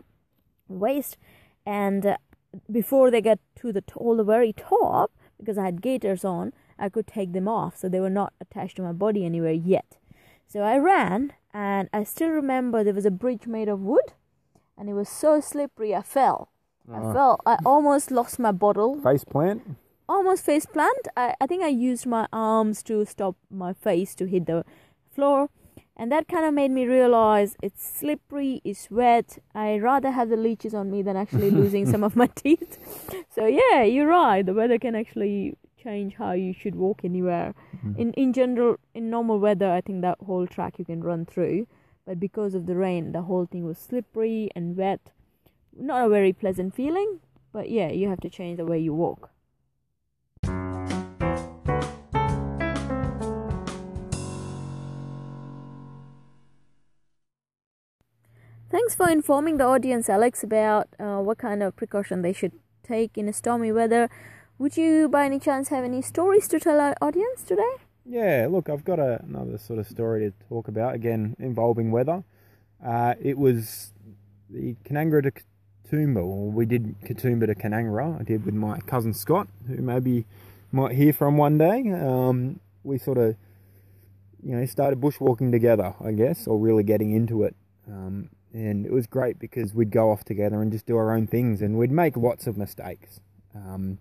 waist, 0.69 1.17
and 1.65 2.05
uh, 2.07 2.17
before 2.71 3.11
they 3.11 3.21
get 3.21 3.39
to 3.57 3.73
the 3.73 3.83
all 3.97 4.17
the 4.17 4.25
very 4.25 4.53
top, 4.53 5.13
because 5.39 5.59
I 5.59 5.65
had 5.65 5.83
gaiters 5.83 6.25
on, 6.25 6.53
I 6.79 6.89
could 6.89 7.07
take 7.07 7.33
them 7.33 7.49
off, 7.49 7.77
so 7.77 7.89
they 7.89 8.01
were 8.01 8.11
not 8.11 8.33
attached 8.41 8.77
to 8.77 8.83
my 8.83 8.93
body 8.93 9.25
anywhere 9.25 9.53
yet. 9.53 9.97
So 10.47 10.61
I 10.61 10.79
ran, 10.79 11.33
and 11.53 11.89
I 11.93 12.05
still 12.05 12.31
remember 12.31 12.85
there 12.85 12.95
was 12.95 13.07
a 13.07 13.11
bridge 13.11 13.47
made 13.47 13.69
of 13.69 13.81
wood, 13.81 14.13
and 14.77 14.89
it 14.89 14.95
was 14.95 15.09
so 15.09 15.41
slippery 15.41 15.95
I 15.95 16.03
fell 16.03 16.51
I 16.93 16.99
uh. 16.99 17.13
fell. 17.13 17.41
I 17.47 17.57
almost 17.65 18.11
lost 18.11 18.39
my 18.39 18.53
bottle. 18.53 19.01
Face 19.01 19.25
plant? 19.25 19.63
Almost 20.09 20.45
face 20.45 20.67
plant. 20.67 21.09
I, 21.17 21.35
I 21.41 21.47
think 21.47 21.63
I 21.63 21.69
used 21.69 22.07
my 22.07 22.29
arms 22.33 22.83
to 22.85 23.05
stop 23.05 23.37
my 23.51 23.73
face 23.73 24.15
to 24.17 24.27
hit 24.27 24.47
the 24.47 24.65
floor. 25.15 25.51
And 25.97 26.13
that 26.13 26.29
kind 26.29 26.45
of 26.45 26.53
made 26.53 26.71
me 26.71 26.87
realize 26.87 27.57
it's 27.63 27.83
slippery, 27.83 28.61
it's 28.65 28.91
wet. 28.91 29.39
I 29.55 29.79
rather 29.79 30.11
have 30.11 30.29
the 30.29 30.37
leeches 30.37 30.75
on 30.75 30.91
me 30.91 31.03
than 31.03 31.17
actually 31.17 31.51
losing 31.61 31.91
some 31.91 32.05
of 32.05 32.17
my 32.17 32.27
teeth. 32.27 32.79
So 33.35 33.47
yeah, 33.47 33.83
you're 33.83 34.07
right. 34.07 34.45
The 34.45 34.55
weather 34.55 34.79
can 34.79 34.95
actually 34.95 35.57
change 35.83 36.15
how 36.17 36.33
you 36.33 36.53
should 36.53 36.75
walk 36.75 37.01
anywhere. 37.03 37.55
Mm-hmm. 37.77 38.01
In 38.01 38.13
in 38.13 38.33
general, 38.33 38.77
in 38.95 39.09
normal 39.09 39.39
weather, 39.39 39.71
I 39.71 39.81
think 39.81 40.03
that 40.03 40.19
whole 40.27 40.47
track 40.47 40.79
you 40.79 40.85
can 40.85 41.03
run 41.03 41.25
through. 41.25 41.67
But 42.05 42.21
because 42.21 42.55
of 42.55 42.67
the 42.67 42.77
rain, 42.77 43.13
the 43.13 43.23
whole 43.23 43.47
thing 43.47 43.65
was 43.65 43.79
slippery 43.79 44.51
and 44.55 44.77
wet 44.77 45.01
not 45.79 46.07
a 46.07 46.09
very 46.09 46.33
pleasant 46.33 46.75
feeling, 46.75 47.21
but 47.53 47.71
yeah, 47.71 47.91
you 47.91 48.09
have 48.09 48.21
to 48.21 48.31
change 48.31 48.57
the 48.57 48.67
way 48.67 48.79
you 48.79 48.95
walk. 48.95 49.31
Thanks 58.69 58.97
for 58.97 59.09
informing 59.09 59.59
the 59.59 59.65
audience, 59.65 60.09
Alex, 60.09 60.43
about 60.43 60.89
uh, 60.99 61.19
what 61.19 61.39
kind 61.39 61.63
of 61.63 61.77
precaution 61.77 62.23
they 62.23 62.33
should 62.33 62.51
take 62.83 63.17
in 63.17 63.33
stormy 63.33 63.71
weather. 63.71 64.11
Would 64.59 64.77
you, 64.77 65.09
by 65.09 65.25
any 65.25 65.39
chance, 65.39 65.69
have 65.69 65.85
any 65.85 66.03
stories 66.03 66.49
to 66.49 66.59
tell 66.59 66.81
our 66.81 66.97
audience 67.01 67.43
today? 67.43 67.77
Yeah, 68.05 68.49
look, 68.51 68.69
I've 68.69 68.85
got 68.85 68.99
a, 68.99 69.23
another 69.23 69.57
sort 69.57 69.79
of 69.79 69.87
story 69.87 70.21
to 70.21 70.49
talk 70.49 70.67
about, 70.67 70.97
again, 70.97 71.37
involving 71.39 71.93
weather. 71.93 72.25
Uh, 72.85 73.15
it 73.23 73.39
was 73.39 73.93
the 74.51 74.75
Kanangra 74.85 75.23
to 75.23 75.33
Katoomba, 75.89 76.25
or 76.25 76.51
we 76.51 76.67
did 76.67 77.01
Katoomba 77.03 77.47
to 77.47 77.55
Kanangra. 77.55 78.21
I 78.21 78.25
did 78.25 78.45
with 78.45 78.55
my 78.55 78.81
cousin 78.81 79.15
Scott, 79.15 79.47
who 79.69 79.77
maybe 79.77 80.27
might 80.73 80.97
hear 80.97 81.13
from 81.13 81.37
one 81.37 81.57
day. 81.57 81.89
Um, 81.93 82.59
we 82.83 82.99
sort 82.99 83.19
of, 83.19 83.37
you 84.43 84.57
know, 84.57 84.67
started 84.67 85.01
bushwalking 85.01 85.53
together, 85.53 85.95
I 86.05 86.11
guess, 86.11 86.49
or 86.49 86.59
really 86.59 86.83
getting 86.83 87.13
into 87.13 87.45
it. 87.45 87.55
Um, 87.89 88.31
and 88.57 88.87
it 88.87 88.93
was 88.93 89.07
great 89.07 89.39
because 89.39 89.75
we'd 89.75 89.91
go 89.91 90.11
off 90.11 90.25
together 90.25 90.63
and 90.63 90.73
just 90.73 90.87
do 90.87 90.97
our 90.97 91.15
own 91.15 91.27
things, 91.27 91.61
and 91.61 91.77
we'd 91.77 91.91
make 91.91 92.17
lots 92.17 92.47
of 92.47 92.57
mistakes. 92.57 93.21
Um, 93.55 93.99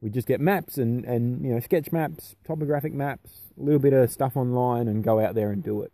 we'd 0.00 0.14
just 0.14 0.26
get 0.26 0.40
maps 0.40 0.78
and, 0.78 1.04
and 1.04 1.44
you 1.44 1.52
know 1.52 1.60
sketch 1.60 1.92
maps, 1.92 2.34
topographic 2.46 2.94
maps, 2.94 3.42
a 3.60 3.62
little 3.62 3.78
bit 3.78 3.92
of 3.92 4.10
stuff 4.10 4.38
online, 4.38 4.88
and 4.88 5.04
go 5.04 5.20
out 5.20 5.34
there 5.34 5.50
and 5.50 5.62
do 5.62 5.82
it. 5.82 5.92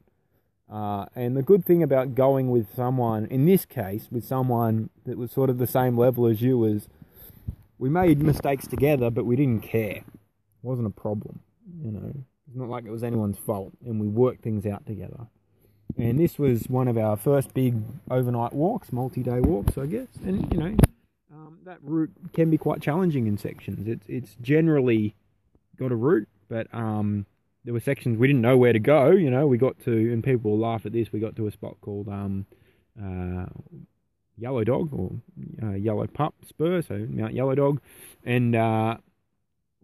Uh, 0.72 1.06
and 1.16 1.36
the 1.36 1.42
good 1.42 1.64
thing 1.64 1.82
about 1.82 2.14
going 2.14 2.50
with 2.50 2.72
someone, 2.74 3.26
in 3.26 3.44
this 3.44 3.64
case, 3.64 4.08
with 4.10 4.24
someone 4.24 4.90
that 5.04 5.18
was 5.18 5.32
sort 5.32 5.50
of 5.50 5.58
the 5.58 5.66
same 5.66 5.98
level 5.98 6.26
as 6.26 6.40
you, 6.40 6.58
was 6.58 6.88
we 7.78 7.88
made 7.88 8.20
mistakes 8.22 8.68
together, 8.68 9.10
but 9.10 9.26
we 9.26 9.34
didn't 9.34 9.62
care. 9.62 9.96
It 9.98 10.04
wasn't 10.62 10.86
a 10.86 10.90
problem, 10.90 11.40
you 11.82 11.90
know. 11.90 12.12
It's 12.46 12.56
not 12.56 12.68
like 12.68 12.84
it 12.84 12.90
was 12.92 13.02
anyone's 13.02 13.38
fault, 13.38 13.72
and 13.84 14.00
we 14.00 14.06
worked 14.06 14.42
things 14.42 14.64
out 14.64 14.86
together. 14.86 15.26
And 15.98 16.18
this 16.18 16.38
was 16.38 16.64
one 16.68 16.88
of 16.88 16.98
our 16.98 17.16
first 17.16 17.54
big 17.54 17.82
overnight 18.10 18.52
walks, 18.52 18.92
multi-day 18.92 19.40
walks, 19.40 19.78
I 19.78 19.86
guess. 19.86 20.08
And 20.24 20.52
you 20.52 20.58
know, 20.58 20.76
um, 21.32 21.58
that 21.64 21.78
route 21.82 22.12
can 22.34 22.50
be 22.50 22.58
quite 22.58 22.82
challenging 22.82 23.26
in 23.26 23.38
sections. 23.38 23.88
It's 23.88 24.06
it's 24.08 24.36
generally 24.42 25.14
got 25.78 25.92
a 25.92 25.96
route, 25.96 26.28
but 26.48 26.72
um, 26.74 27.24
there 27.64 27.72
were 27.72 27.80
sections 27.80 28.18
we 28.18 28.26
didn't 28.26 28.42
know 28.42 28.58
where 28.58 28.72
to 28.72 28.78
go. 28.78 29.10
You 29.10 29.30
know, 29.30 29.46
we 29.46 29.56
got 29.56 29.78
to, 29.84 29.90
and 29.90 30.22
people 30.22 30.52
will 30.52 30.58
laugh 30.58 30.84
at 30.84 30.92
this. 30.92 31.12
We 31.12 31.20
got 31.20 31.34
to 31.36 31.46
a 31.46 31.50
spot 31.50 31.76
called 31.80 32.08
um, 32.08 32.46
uh, 33.02 33.46
Yellow 34.36 34.64
Dog 34.64 34.90
or 34.92 35.12
uh, 35.62 35.74
Yellow 35.74 36.06
Pup 36.06 36.34
Spur, 36.46 36.82
so 36.82 37.06
Mount 37.08 37.32
Yellow 37.32 37.54
Dog, 37.54 37.80
and 38.22 38.54
uh, 38.54 38.98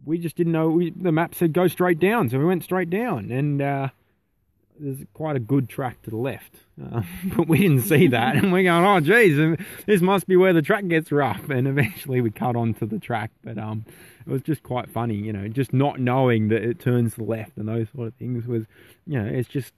we 0.04 0.18
just 0.18 0.36
didn't 0.36 0.52
know. 0.52 0.68
We, 0.68 0.90
the 0.90 1.12
map 1.12 1.34
said 1.34 1.54
go 1.54 1.68
straight 1.68 1.98
down, 1.98 2.28
so 2.28 2.38
we 2.38 2.44
went 2.44 2.64
straight 2.64 2.90
down, 2.90 3.30
and 3.30 3.62
uh, 3.62 3.88
there's 4.78 4.98
quite 5.14 5.36
a 5.36 5.40
good 5.40 5.68
track 5.68 6.02
to 6.02 6.10
the 6.10 6.16
left, 6.16 6.56
uh, 6.82 7.02
but 7.36 7.48
we 7.48 7.58
didn't 7.58 7.82
see 7.82 8.06
that, 8.08 8.36
and 8.36 8.52
we're 8.52 8.64
going, 8.64 8.84
oh 8.84 9.00
geez, 9.00 9.56
this 9.86 10.00
must 10.00 10.26
be 10.26 10.36
where 10.36 10.52
the 10.52 10.62
track 10.62 10.86
gets 10.88 11.12
rough, 11.12 11.50
and 11.50 11.68
eventually 11.68 12.20
we 12.20 12.30
cut 12.30 12.56
onto 12.56 12.86
the 12.86 12.98
track, 12.98 13.30
but 13.42 13.58
um, 13.58 13.84
it 14.26 14.30
was 14.30 14.42
just 14.42 14.62
quite 14.62 14.90
funny, 14.90 15.16
you 15.16 15.32
know, 15.32 15.48
just 15.48 15.72
not 15.72 16.00
knowing 16.00 16.48
that 16.48 16.62
it 16.62 16.80
turns 16.80 17.18
left 17.18 17.56
and 17.56 17.68
those 17.68 17.88
sort 17.94 18.08
of 18.08 18.14
things 18.14 18.46
was, 18.46 18.64
you 19.06 19.20
know, 19.20 19.28
it's 19.28 19.48
just 19.48 19.72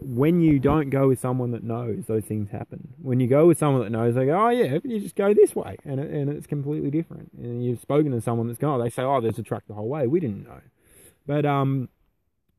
when 0.00 0.40
you 0.40 0.58
don't 0.58 0.90
go 0.90 1.08
with 1.08 1.18
someone 1.18 1.52
that 1.52 1.64
knows, 1.64 2.04
those 2.06 2.24
things 2.24 2.50
happen. 2.50 2.94
When 3.00 3.20
you 3.20 3.26
go 3.26 3.46
with 3.46 3.58
someone 3.58 3.82
that 3.82 3.90
knows, 3.90 4.14
they 4.14 4.26
go, 4.26 4.46
oh 4.46 4.48
yeah, 4.50 4.78
you 4.84 5.00
just 5.00 5.16
go 5.16 5.32
this 5.32 5.54
way, 5.54 5.76
and 5.84 6.00
it, 6.00 6.10
and 6.10 6.30
it's 6.30 6.46
completely 6.46 6.90
different. 6.90 7.30
And 7.38 7.64
you've 7.64 7.80
spoken 7.80 8.12
to 8.12 8.20
someone 8.20 8.46
that's 8.46 8.58
gone, 8.58 8.80
oh, 8.80 8.82
they 8.82 8.90
say, 8.90 9.02
oh, 9.02 9.20
there's 9.20 9.38
a 9.38 9.42
track 9.42 9.62
the 9.68 9.74
whole 9.74 9.88
way. 9.88 10.06
We 10.06 10.20
didn't 10.20 10.44
know, 10.44 10.60
but 11.26 11.46
um, 11.46 11.88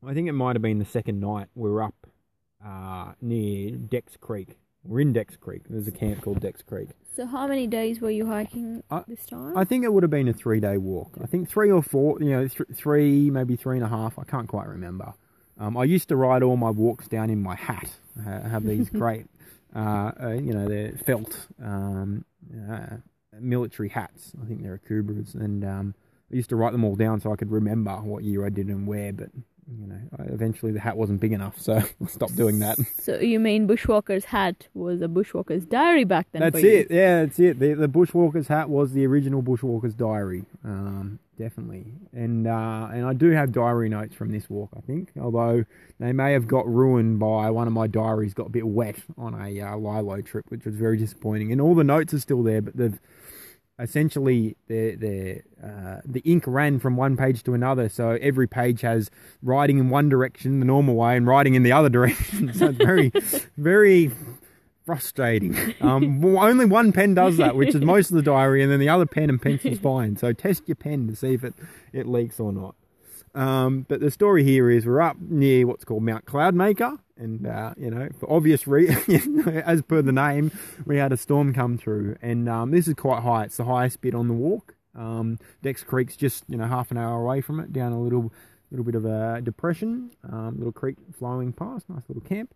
I 0.05 0.13
think 0.13 0.27
it 0.27 0.33
might 0.33 0.55
have 0.55 0.62
been 0.62 0.79
the 0.79 0.86
second 0.86 1.19
night 1.19 1.47
we 1.55 1.69
were 1.69 1.83
up 1.83 2.07
uh, 2.65 3.13
near 3.21 3.71
Dex 3.71 4.17
Creek. 4.19 4.57
We're 4.83 5.01
in 5.01 5.12
Dex 5.12 5.36
Creek. 5.36 5.63
There's 5.69 5.88
a 5.88 5.91
camp 5.91 6.21
called 6.21 6.39
Dex 6.39 6.62
Creek. 6.62 6.89
So 7.15 7.25
how 7.25 7.47
many 7.47 7.67
days 7.67 7.99
were 7.99 8.12
you 8.12 8.27
hiking 8.27 8.83
I- 8.89 9.03
this 9.07 9.25
time? 9.25 9.57
I 9.57 9.65
think 9.65 9.83
it 9.83 9.91
would 9.91 10.03
have 10.03 10.12
been 10.12 10.27
a 10.27 10.33
three 10.33 10.60
day 10.60 10.77
walk. 10.77 11.17
I 11.21 11.25
think 11.25 11.49
three 11.49 11.71
or 11.71 11.81
four, 11.81 12.17
you 12.21 12.29
know, 12.29 12.47
th- 12.47 12.69
three, 12.73 13.29
maybe 13.29 13.55
three 13.55 13.77
and 13.77 13.86
a 13.86 13.89
half. 13.89 14.17
I 14.19 14.23
can't 14.23 14.47
quite 14.47 14.67
remember. 14.67 15.13
Um, 15.60 15.75
I 15.75 15.83
used 15.86 16.10
to 16.10 16.15
ride 16.15 16.43
all 16.43 16.55
my 16.55 16.69
walks 16.69 17.07
down 17.07 17.29
in 17.29 17.41
my 17.41 17.55
hat. 17.55 17.89
I 18.25 18.47
have 18.47 18.63
these 18.63 18.89
great, 18.91 19.25
uh, 19.75 20.12
uh, 20.21 20.29
you 20.29 20.53
know, 20.53 20.67
they're 20.67 20.91
felt 21.05 21.47
um, 21.62 22.23
uh, 22.69 22.97
military 23.39 23.89
hats. 23.89 24.33
I 24.41 24.45
think 24.45 24.62
they're 24.62 24.77
Akubras. 24.77 25.33
And 25.33 25.65
um, 25.65 25.95
I 26.31 26.36
used 26.36 26.49
to 26.49 26.55
write 26.55 26.73
them 26.73 26.83
all 26.83 26.95
down 26.95 27.19
so 27.19 27.33
I 27.33 27.36
could 27.36 27.51
remember 27.51 27.95
what 27.97 28.23
year 28.23 28.45
I 28.45 28.49
did 28.49 28.67
and 28.67 28.86
where. 28.86 29.12
But, 29.12 29.29
you 29.69 29.88
know, 29.88 29.99
I, 30.17 30.23
eventually 30.23 30.71
the 30.71 30.80
hat 30.80 30.97
wasn't 30.97 31.19
big 31.19 31.34
enough, 31.34 31.60
so 31.60 31.75
I 32.03 32.08
stopped 32.08 32.36
doing 32.36 32.60
that. 32.60 32.77
So 32.99 33.19
you 33.19 33.39
mean 33.39 33.67
Bushwalker's 33.67 34.25
hat 34.25 34.67
was 34.73 35.01
a 35.01 35.08
Bushwalker's 35.08 35.65
diary 35.65 36.03
back 36.03 36.27
then? 36.32 36.41
That's 36.41 36.60
for 36.60 36.65
you? 36.65 36.80
it. 36.80 36.91
Yeah, 36.91 37.23
that's 37.23 37.39
it. 37.39 37.60
The, 37.60 37.73
the 37.73 37.89
Bushwalker's 37.89 38.47
hat 38.47 38.69
was 38.69 38.93
the 38.93 39.06
original 39.06 39.43
Bushwalker's 39.43 39.93
diary. 39.93 40.45
Um, 40.63 41.19
definitely. 41.38 41.86
And 42.13 42.47
uh, 42.47 42.89
and 42.91 43.06
I 43.06 43.13
do 43.13 43.32
have 43.32 43.51
diary 43.51 43.89
notes 43.89 44.15
from 44.15 44.32
this 44.32 44.49
walk. 44.49 44.69
I 44.75 44.82
think, 44.82 45.10
although 45.19 45.65
they 45.99 46.13
may 46.13 46.34
have 46.34 46.47
got 46.47 46.67
ruined 46.67 47.19
by 47.19 47.49
one 47.49 47.67
of 47.67 47.73
my 47.73 47.88
diaries 47.88 48.34
got 48.34 48.47
a 48.47 48.51
bit 48.51 48.67
wet 48.67 48.97
on 49.17 49.34
a 49.34 49.62
uh, 49.62 49.77
Lilo 49.77 50.21
trip, 50.21 50.45
which 50.49 50.65
was 50.65 50.75
very 50.75 50.97
disappointing. 50.97 51.51
And 51.51 51.60
all 51.60 51.75
the 51.75 51.84
notes 51.84 52.13
are 52.13 52.19
still 52.19 52.43
there, 52.43 52.62
but 52.62 52.77
they've 52.77 52.99
essentially 53.79 54.57
the 54.67 54.95
the 54.95 55.41
uh, 55.65 56.01
the 56.05 56.21
ink 56.21 56.43
ran 56.47 56.79
from 56.79 56.95
one 56.95 57.17
page 57.17 57.43
to 57.43 57.53
another, 57.53 57.89
so 57.89 58.17
every 58.21 58.47
page 58.47 58.81
has 58.81 59.09
writing 59.41 59.77
in 59.77 59.89
one 59.89 60.09
direction 60.09 60.59
the 60.59 60.65
normal 60.65 60.95
way 60.95 61.15
and 61.15 61.27
writing 61.27 61.55
in 61.55 61.63
the 61.63 61.71
other 61.71 61.89
direction. 61.89 62.53
so 62.57 62.67
it's 62.67 62.77
very 62.77 63.11
very 63.57 64.11
frustrating. 64.85 65.75
Um, 65.81 66.23
only 66.23 66.65
one 66.65 66.91
pen 66.93 67.13
does 67.13 67.37
that, 67.37 67.55
which 67.55 67.75
is 67.75 67.81
most 67.81 68.09
of 68.09 68.15
the 68.15 68.21
diary, 68.21 68.63
and 68.63 68.71
then 68.71 68.79
the 68.79 68.89
other 68.89 69.05
pen 69.05 69.29
and 69.29 69.41
pencil's 69.41 69.79
fine. 69.83 70.15
So 70.15 70.33
test 70.33 70.63
your 70.67 70.75
pen 70.75 71.07
to 71.07 71.15
see 71.15 71.33
if 71.33 71.43
it 71.43 71.53
it 71.93 72.07
leaks 72.07 72.39
or 72.39 72.51
not. 72.51 72.75
Um, 73.38 73.86
but 73.88 74.00
the 74.00 74.10
story 74.10 74.43
here 74.43 74.67
is 74.71 74.88
we're 74.88 75.00
up 75.00 75.17
near 75.19 75.67
what's 75.67 75.86
called 75.86 76.02
Mount 76.02 76.26
Cloudmaker, 76.26 76.97
and 77.15 77.45
uh, 77.45 77.76
you 77.78 77.91
know, 77.91 78.10
for 78.19 78.32
obvious 78.32 78.65
reasons, 78.65 79.47
as 79.63 79.84
per 79.84 80.02
the 80.02 80.12
name, 80.12 80.52
we 80.88 80.97
had 80.97 81.13
a 81.13 81.17
storm 81.17 81.54
come 81.54 81.78
through, 81.78 82.17
and 82.19 82.50
um, 82.50 82.71
this 82.71 82.88
is 82.88 82.95
quite 82.95 83.21
high. 83.21 83.43
It's 83.43 83.58
the 83.58 83.65
highest 83.65 84.02
bit 84.02 84.15
on 84.15 84.28
the 84.28 84.34
walk. 84.34 84.76
Um, 84.95 85.38
Dex 85.62 85.84
Creek's 85.84 86.15
just 86.15 86.45
you 86.47 86.58
know 86.58 86.65
half 86.65 86.89
an 86.89 86.97
hour 86.97 87.21
away 87.21 87.41
from 87.41 87.60
it, 87.60 87.71
down 87.71 87.91
a 87.91 88.02
little 88.02 88.34
little 88.71 88.84
bit 88.84 88.95
of 88.95 89.06
a 89.06 89.39
depression, 89.43 90.10
um, 90.23 90.56
little 90.58 90.73
creek 90.73 90.97
flowing 91.13 91.54
past, 91.54 91.88
nice 91.91 92.02
little 92.08 92.28
camp, 92.28 92.56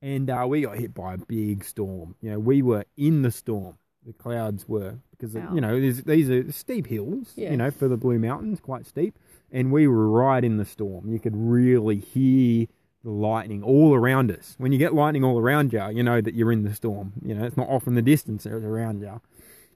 and 0.00 0.30
uh, 0.30 0.46
we 0.48 0.62
got 0.62 0.78
hit 0.78 0.94
by 0.94 1.12
a 1.12 1.18
big 1.18 1.62
storm. 1.62 2.14
You 2.22 2.30
know, 2.30 2.38
we 2.38 2.62
were 2.62 2.86
in 2.96 3.20
the 3.20 3.30
storm. 3.30 3.76
The 4.06 4.14
clouds 4.14 4.66
were 4.66 4.94
because 5.10 5.34
you 5.34 5.60
know 5.60 5.78
these 5.78 6.30
are 6.30 6.50
steep 6.50 6.86
hills. 6.86 7.34
Yeah. 7.36 7.50
You 7.50 7.58
know, 7.58 7.70
for 7.70 7.86
the 7.86 7.98
Blue 7.98 8.18
Mountains, 8.18 8.60
quite 8.60 8.86
steep 8.86 9.18
and 9.52 9.70
we 9.70 9.86
were 9.86 10.08
right 10.08 10.42
in 10.42 10.56
the 10.56 10.64
storm. 10.64 11.12
You 11.12 11.20
could 11.20 11.36
really 11.36 11.98
hear 11.98 12.66
the 13.04 13.10
lightning 13.10 13.62
all 13.62 13.94
around 13.94 14.30
us. 14.30 14.54
When 14.58 14.72
you 14.72 14.78
get 14.78 14.94
lightning 14.94 15.24
all 15.24 15.38
around 15.38 15.72
you, 15.72 15.86
you 15.90 16.02
know 16.02 16.20
that 16.20 16.34
you're 16.34 16.52
in 16.52 16.62
the 16.62 16.74
storm. 16.74 17.12
You 17.24 17.34
know, 17.34 17.44
it's 17.44 17.56
not 17.56 17.68
off 17.68 17.86
in 17.86 17.94
the 17.94 18.02
distance, 18.02 18.46
it's 18.46 18.54
around 18.54 19.02
you. 19.02 19.20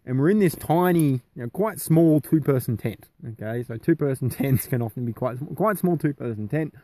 And 0.04 0.18
we're 0.18 0.30
in 0.30 0.38
this 0.38 0.54
tiny, 0.54 1.20
you 1.34 1.42
know, 1.42 1.50
quite 1.50 1.80
small 1.80 2.20
two 2.20 2.40
person 2.40 2.76
tent. 2.76 3.08
Okay, 3.28 3.64
so 3.64 3.76
two 3.76 3.96
person 3.96 4.30
tents 4.30 4.66
can 4.66 4.80
often 4.80 5.04
be 5.04 5.12
quite 5.12 5.36
quite 5.54 5.78
small 5.78 5.98
two 5.98 6.14
person 6.14 6.48
tent, 6.48 6.74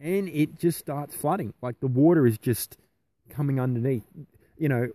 and 0.00 0.28
it 0.28 0.58
just 0.58 0.78
starts 0.78 1.14
flooding. 1.14 1.54
Like 1.62 1.80
the 1.80 1.86
water 1.86 2.26
is 2.26 2.38
just 2.38 2.78
coming 3.28 3.60
underneath. 3.60 4.04
You 4.56 4.70
know, 4.70 4.88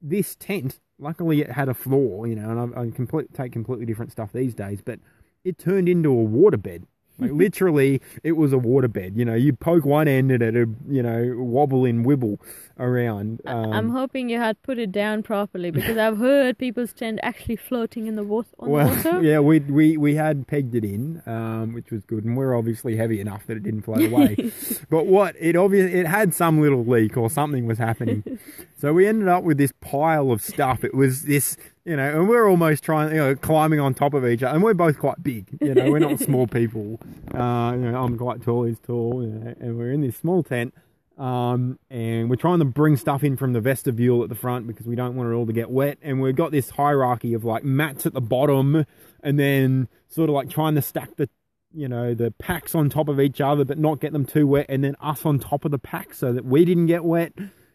this 0.00 0.36
tent, 0.36 0.78
luckily 1.00 1.40
it 1.40 1.50
had 1.50 1.68
a 1.68 1.74
floor, 1.74 2.28
you 2.28 2.36
know, 2.36 2.50
and 2.50 2.74
I, 2.74 2.82
I 2.82 2.90
complete, 2.90 3.34
take 3.34 3.52
completely 3.52 3.86
different 3.86 4.12
stuff 4.12 4.32
these 4.32 4.54
days, 4.54 4.80
but 4.80 5.00
it 5.48 5.58
turned 5.58 5.88
into 5.88 6.10
a 6.10 6.24
waterbed. 6.24 6.84
Like 7.18 7.32
literally, 7.44 8.00
it 8.22 8.32
was 8.32 8.52
a 8.52 8.56
waterbed. 8.56 9.16
You 9.16 9.24
know, 9.24 9.34
you 9.34 9.52
poke 9.52 9.84
one 9.84 10.08
end 10.08 10.30
and 10.30 10.42
it'd, 10.42 10.76
you 10.88 11.02
know, 11.02 11.34
wobble 11.36 11.84
and 11.84 12.04
wibble 12.04 12.38
around. 12.78 13.40
Um, 13.44 13.72
I'm 13.72 13.90
hoping 13.90 14.28
you 14.28 14.38
had 14.38 14.60
put 14.62 14.78
it 14.78 14.92
down 14.92 15.22
properly 15.22 15.70
because 15.70 15.96
I've 15.96 16.18
heard 16.18 16.58
people's 16.58 16.92
tent 16.92 17.18
actually 17.22 17.56
floating 17.56 18.06
in 18.06 18.14
the 18.14 18.22
water. 18.22 18.48
On 18.60 18.70
well, 18.70 18.88
the 18.88 19.10
water. 19.10 19.22
yeah, 19.22 19.40
we 19.40 19.58
we 19.60 19.96
we 19.96 20.14
had 20.14 20.46
pegged 20.46 20.74
it 20.74 20.84
in, 20.84 21.22
um, 21.26 21.72
which 21.72 21.90
was 21.90 22.04
good, 22.04 22.24
and 22.24 22.36
we're 22.36 22.56
obviously 22.56 22.96
heavy 22.96 23.20
enough 23.20 23.46
that 23.46 23.56
it 23.56 23.64
didn't 23.64 23.82
float 23.82 24.00
away. 24.12 24.52
but 24.88 25.06
what 25.06 25.34
it 25.38 25.56
obviously 25.56 25.98
it 25.98 26.06
had 26.06 26.34
some 26.34 26.60
little 26.60 26.84
leak 26.84 27.16
or 27.16 27.28
something 27.28 27.66
was 27.66 27.78
happening, 27.78 28.38
so 28.78 28.92
we 28.92 29.06
ended 29.06 29.28
up 29.28 29.42
with 29.42 29.58
this 29.58 29.72
pile 29.80 30.30
of 30.30 30.40
stuff. 30.40 30.84
It 30.84 30.94
was 30.94 31.22
this, 31.22 31.56
you 31.88 31.96
know, 31.96 32.20
and 32.20 32.28
we're 32.28 32.46
almost 32.46 32.84
trying, 32.84 33.12
you 33.12 33.16
know, 33.16 33.34
climbing 33.34 33.80
on 33.80 33.94
top 33.94 34.12
of 34.12 34.26
each 34.26 34.42
other, 34.42 34.54
and 34.54 34.62
we're 34.62 34.74
both 34.74 34.98
quite 34.98 35.22
big, 35.22 35.48
you 35.62 35.74
know, 35.74 35.90
we're 35.90 35.98
not 35.98 36.20
small 36.20 36.46
people. 36.46 37.00
Uh, 37.34 37.72
you 37.72 37.90
know, 37.90 38.02
I'm 38.04 38.18
quite 38.18 38.42
tall, 38.42 38.64
he's 38.64 38.78
tall, 38.78 39.22
you 39.22 39.30
know, 39.30 39.54
and 39.58 39.78
we're 39.78 39.92
in 39.92 40.02
this 40.02 40.18
small 40.18 40.42
tent. 40.42 40.74
Um, 41.16 41.78
and 41.90 42.28
we're 42.28 42.36
trying 42.36 42.58
to 42.58 42.66
bring 42.66 42.96
stuff 42.98 43.24
in 43.24 43.38
from 43.38 43.54
the 43.54 43.60
vestibule 43.60 44.22
at 44.22 44.28
the 44.28 44.34
front 44.34 44.66
because 44.66 44.86
we 44.86 44.96
don't 44.96 45.16
want 45.16 45.30
it 45.30 45.32
all 45.32 45.46
to 45.46 45.52
get 45.52 45.70
wet. 45.70 45.98
And 46.02 46.20
we've 46.20 46.36
got 46.36 46.52
this 46.52 46.70
hierarchy 46.70 47.32
of 47.32 47.44
like 47.44 47.64
mats 47.64 48.04
at 48.04 48.12
the 48.12 48.20
bottom, 48.20 48.84
and 49.22 49.38
then 49.38 49.88
sort 50.08 50.28
of 50.28 50.34
like 50.34 50.50
trying 50.50 50.74
to 50.74 50.82
stack 50.82 51.16
the, 51.16 51.30
you 51.72 51.88
know, 51.88 52.12
the 52.12 52.32
packs 52.32 52.74
on 52.74 52.90
top 52.90 53.08
of 53.08 53.18
each 53.18 53.40
other, 53.40 53.64
but 53.64 53.78
not 53.78 53.98
get 53.98 54.12
them 54.12 54.26
too 54.26 54.46
wet, 54.46 54.66
and 54.68 54.84
then 54.84 54.94
us 55.00 55.24
on 55.24 55.38
top 55.38 55.64
of 55.64 55.70
the 55.70 55.78
pack 55.78 56.12
so 56.12 56.34
that 56.34 56.44
we 56.44 56.66
didn't 56.66 56.86
get 56.86 57.02
wet. 57.02 57.32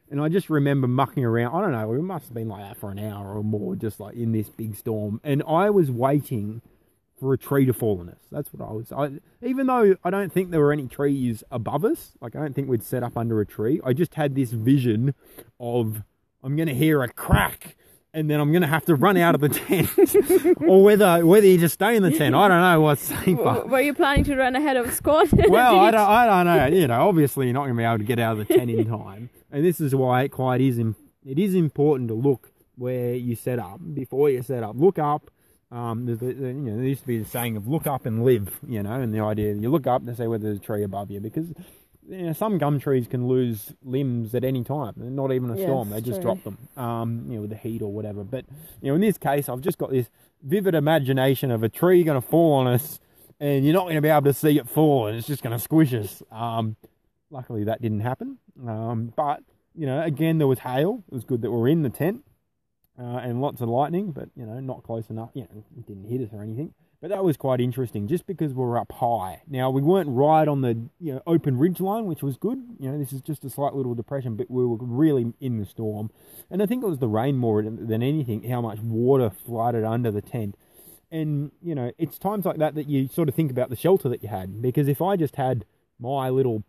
And 0.10 0.22
I 0.22 0.30
just 0.30 0.50
remember 0.50 0.88
mucking 0.88 1.24
around. 1.24 1.56
I 1.56 1.62
don't 1.62 1.72
know, 1.72 1.94
it 1.94 2.02
must 2.02 2.26
have 2.26 2.34
been 2.34 2.50
like 2.50 2.62
that 2.62 2.78
for 2.78 2.92
an 2.92 3.00
hour 3.00 3.36
or 3.36 3.44
more, 3.44 3.76
just 3.76 4.00
like 4.00 4.16
in 4.16 4.32
this 4.32 4.50
big 4.50 4.76
storm. 4.76 5.20
And 5.24 5.42
I 5.48 5.70
was 5.70 5.90
waiting 5.90 6.62
for 7.20 7.34
a 7.34 7.38
tree 7.38 7.66
to 7.66 7.74
fall 7.74 8.00
on 8.00 8.10
us. 8.10 8.20
That's 8.32 8.52
what 8.54 8.68
I 8.68 8.74
was. 8.74 8.92
I, 8.92 9.20
even 9.46 9.68
though 9.68 9.96
I 10.04 10.10
don't 10.10 10.32
think 10.32 10.52
there 10.52 10.60
were 10.60 10.74
any 10.74 10.88
trees 10.88 11.44
above 11.52 11.86
us, 11.86 12.12
like 12.22 12.36
I 12.36 12.40
don't 12.40 12.54
think 12.54 12.68
we'd 12.68 12.84
set 12.84 13.02
up 13.02 13.18
under 13.18 13.40
a 13.40 13.46
tree. 13.46 13.80
I 13.84 13.94
just 13.94 14.16
had 14.16 14.36
this 14.36 14.52
vision 14.52 15.16
of 15.60 16.04
I'm 16.44 16.56
going 16.58 16.68
to 16.68 16.76
hear 16.76 17.02
a 17.02 17.08
crack, 17.08 17.78
and 18.14 18.30
then 18.30 18.40
I'm 18.40 18.52
going 18.52 18.62
to 18.62 18.68
have 18.68 18.86
to 18.86 18.96
run 18.96 19.18
out 19.18 19.36
of 19.36 19.42
the 19.42 19.50
tent, 19.50 19.90
or 20.62 20.84
whether 20.84 21.26
whether 21.26 21.48
you 21.48 21.58
just 21.58 21.76
stay 21.76 21.96
in 21.96 22.04
the 22.04 22.12
tent. 22.12 22.36
I 22.36 22.48
don't 22.48 22.62
know 22.62 22.82
what's 22.82 23.02
safer. 23.02 23.64
Were 23.66 23.82
you 23.82 23.94
planning 23.94 24.24
to 24.26 24.36
run 24.36 24.56
ahead 24.56 24.78
of 24.78 24.94
squad? 24.94 25.30
well, 25.50 25.80
I 25.80 25.92
don't, 25.92 26.10
I 26.10 26.26
don't 26.26 26.46
know. 26.46 26.78
You 26.84 26.88
know, 26.88 27.08
obviously 27.08 27.48
you're 27.48 27.54
not 27.54 27.62
going 27.62 27.76
to 27.76 27.78
be 27.78 27.84
able 27.84 27.98
to 28.00 28.04
get 28.04 28.20
out 28.20 28.40
of 28.40 28.48
the 28.48 28.54
tent 28.54 28.70
in 28.70 28.88
time, 28.88 29.30
and 29.52 29.66
this 29.66 29.80
is 29.82 29.96
why 29.96 30.24
it 30.24 30.30
quite 30.30 30.62
is. 30.62 30.80
It 30.80 31.40
is 31.40 31.56
important 31.56 32.10
to 32.10 32.14
look 32.14 32.52
where 32.76 33.14
you 33.14 33.36
set 33.36 33.60
up 33.60 33.80
before 33.94 34.30
you 34.30 34.42
set 34.42 34.64
up. 34.64 34.76
Look 34.78 35.00
up. 35.00 35.30
Um, 35.72 36.06
the, 36.06 36.16
the, 36.16 36.34
you 36.34 36.54
know, 36.54 36.76
there 36.76 36.86
used 36.86 37.02
to 37.02 37.08
be 37.08 37.18
the 37.18 37.26
saying 37.26 37.58
of 37.58 37.68
"look 37.68 37.88
up 37.88 38.06
and 38.06 38.24
live," 38.24 38.60
you 38.68 38.84
know, 38.84 38.94
and 38.94 39.14
the 39.14 39.22
idea 39.22 39.54
you 39.54 39.70
look 39.72 39.88
up 39.88 40.06
to 40.06 40.16
see 40.16 40.28
whether 40.28 40.44
there's 40.44 40.58
a 40.58 40.62
tree 40.62 40.84
above 40.84 41.10
you 41.10 41.20
because 41.20 41.48
you 42.10 42.24
know, 42.24 42.34
some 42.34 42.58
gum 42.58 42.80
trees 42.80 43.08
can 43.08 43.28
lose 43.28 43.74
limbs 43.84 44.36
at 44.36 44.44
any 44.44 44.64
time. 44.64 44.94
Not 44.98 45.32
even 45.32 45.50
a 45.50 45.58
storm; 45.58 45.90
they 45.90 46.02
just 46.02 46.22
true. 46.22 46.34
drop 46.34 46.44
them. 46.44 46.58
Um, 46.78 47.26
you 47.28 47.36
know, 47.36 47.42
with 47.42 47.50
the 47.52 47.58
heat 47.58 47.82
or 47.82 47.92
whatever. 47.92 48.24
But 48.24 48.46
you 48.82 48.90
know, 48.90 48.96
in 48.96 49.02
this 49.02 49.18
case, 49.18 49.50
I've 49.50 49.62
just 49.62 49.78
got 49.78 49.92
this 49.92 50.10
vivid 50.42 50.76
imagination 50.76 51.52
of 51.52 51.64
a 51.64 51.70
tree 51.70 52.04
going 52.04 52.22
to 52.22 52.28
fall 52.28 52.54
on 52.54 52.68
us, 52.68 53.00
and 53.40 53.66
you're 53.66 53.74
not 53.74 53.84
going 53.84 53.96
to 53.96 54.02
be 54.02 54.10
able 54.10 54.24
to 54.24 54.34
see 54.34 54.58
it 54.58 54.68
fall, 54.68 55.08
and 55.08 55.18
it's 55.18 55.28
just 55.28 55.44
going 55.44 55.56
to 55.58 55.64
squish 55.64 55.94
us. 55.94 56.22
Um, 56.32 56.76
luckily, 57.30 57.64
that 57.66 57.82
didn't 57.82 58.02
happen. 58.02 58.38
Um, 58.68 59.14
but 59.16 59.44
you 59.76 59.86
know, 59.86 60.02
again, 60.02 60.38
there 60.38 60.48
was 60.48 60.60
hail. 60.60 61.04
It 61.08 61.14
was 61.14 61.24
good 61.24 61.42
that 61.42 61.52
we 61.52 61.58
we're 61.58 61.70
in 61.70 61.84
the 61.84 61.90
tent, 61.90 62.24
uh, 63.00 63.18
and 63.18 63.42
lots 63.42 63.62
of 63.62 63.70
lightning, 63.70 64.12
but 64.12 64.30
you 64.36 64.46
know, 64.46 64.60
not 64.60 64.84
close 64.84 65.10
enough. 65.10 65.30
You 65.34 65.44
know, 65.44 65.64
it 65.78 65.88
didn't 65.88 66.06
hit 66.06 66.22
us 66.22 66.30
or 66.34 66.44
anything. 66.44 66.74
But 67.04 67.10
that 67.10 67.26
was 67.26 67.36
quite 67.36 67.60
interesting, 67.60 68.08
just 68.08 68.26
because 68.26 68.54
we 68.54 68.64
were 68.64 68.78
up 68.78 68.94
high. 68.94 69.42
Now 69.46 69.70
we 69.70 69.82
weren't 69.82 70.08
right 70.10 70.48
on 70.48 70.62
the 70.62 70.88
you 71.02 71.14
know 71.16 71.22
open 71.28 71.58
ridge 71.58 71.82
line, 71.82 72.06
which 72.06 72.24
was 72.24 72.38
good. 72.38 72.64
You 72.80 72.90
know, 72.90 72.98
this 72.98 73.12
is 73.12 73.20
just 73.20 73.44
a 73.44 73.50
slight 73.50 73.76
little 73.76 73.94
depression, 73.94 74.38
but 74.38 74.50
we 74.50 74.66
were 74.66 74.78
really 74.80 75.34
in 75.42 75.58
the 75.58 75.66
storm. 75.66 76.12
And 76.50 76.64
I 76.64 76.66
think 76.66 76.82
it 76.82 76.88
was 76.88 77.00
the 77.00 77.10
rain 77.10 77.36
more 77.36 77.62
than 77.62 78.02
anything, 78.02 78.50
how 78.50 78.62
much 78.62 78.80
water 78.80 79.30
flooded 79.30 79.84
under 79.84 80.12
the 80.12 80.22
tent. 80.22 80.56
And 81.12 81.52
you 81.62 81.76
know, 81.76 81.92
it's 81.98 82.18
times 82.18 82.46
like 82.46 82.56
that 82.60 82.74
that 82.76 82.88
you 82.88 83.10
sort 83.10 83.28
of 83.28 83.36
think 83.36 83.52
about 83.52 83.70
the 83.70 83.76
shelter 83.76 84.08
that 84.08 84.24
you 84.24 84.30
had. 84.30 84.62
Because 84.62 84.88
if 84.88 85.02
I 85.02 85.18
just 85.18 85.36
had 85.36 85.66
my 86.00 86.30
little, 86.30 86.64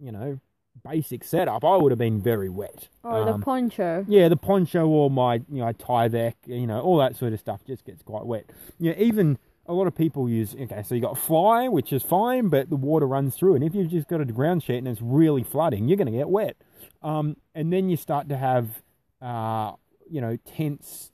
you 0.00 0.10
know, 0.10 0.40
basic 0.84 1.22
setup, 1.22 1.64
I 1.64 1.76
would 1.76 1.92
have 1.92 1.98
been 2.00 2.20
very 2.20 2.48
wet. 2.48 2.88
or 3.04 3.24
the 3.24 3.34
Um, 3.34 3.40
poncho. 3.40 4.04
yeah, 4.08 4.28
the 4.28 4.36
poncho 4.36 4.88
or 4.88 5.10
my 5.12 5.34
you 5.48 5.60
know 5.64 5.72
Tyvek, 5.72 6.34
you 6.46 6.66
know, 6.66 6.80
all 6.80 6.96
that 6.96 7.14
sort 7.14 7.32
of 7.32 7.38
stuff 7.38 7.64
just 7.64 7.84
gets 7.84 8.02
quite 8.02 8.26
wet. 8.26 8.50
Yeah, 8.80 8.94
even 8.98 9.38
a 9.68 9.72
lot 9.72 9.86
of 9.86 9.94
people 9.94 10.28
use 10.28 10.54
okay, 10.54 10.82
so 10.82 10.94
you 10.94 11.00
got 11.00 11.18
fly, 11.18 11.68
which 11.68 11.92
is 11.92 12.02
fine, 12.02 12.48
but 12.48 12.70
the 12.70 12.76
water 12.76 13.06
runs 13.06 13.34
through, 13.36 13.54
and 13.54 13.64
if 13.64 13.74
you've 13.74 13.90
just 13.90 14.08
got 14.08 14.20
a 14.20 14.24
ground 14.24 14.62
sheet 14.62 14.78
and 14.78 14.88
it's 14.88 15.02
really 15.02 15.42
flooding, 15.42 15.88
you're 15.88 15.96
going 15.96 16.12
to 16.12 16.16
get 16.16 16.28
wet. 16.28 16.56
Um, 17.02 17.36
and 17.54 17.72
then 17.72 17.88
you 17.88 17.96
start 17.96 18.28
to 18.28 18.36
have, 18.36 18.82
uh, 19.20 19.72
you 20.10 20.20
know, 20.20 20.36
tents, 20.56 21.12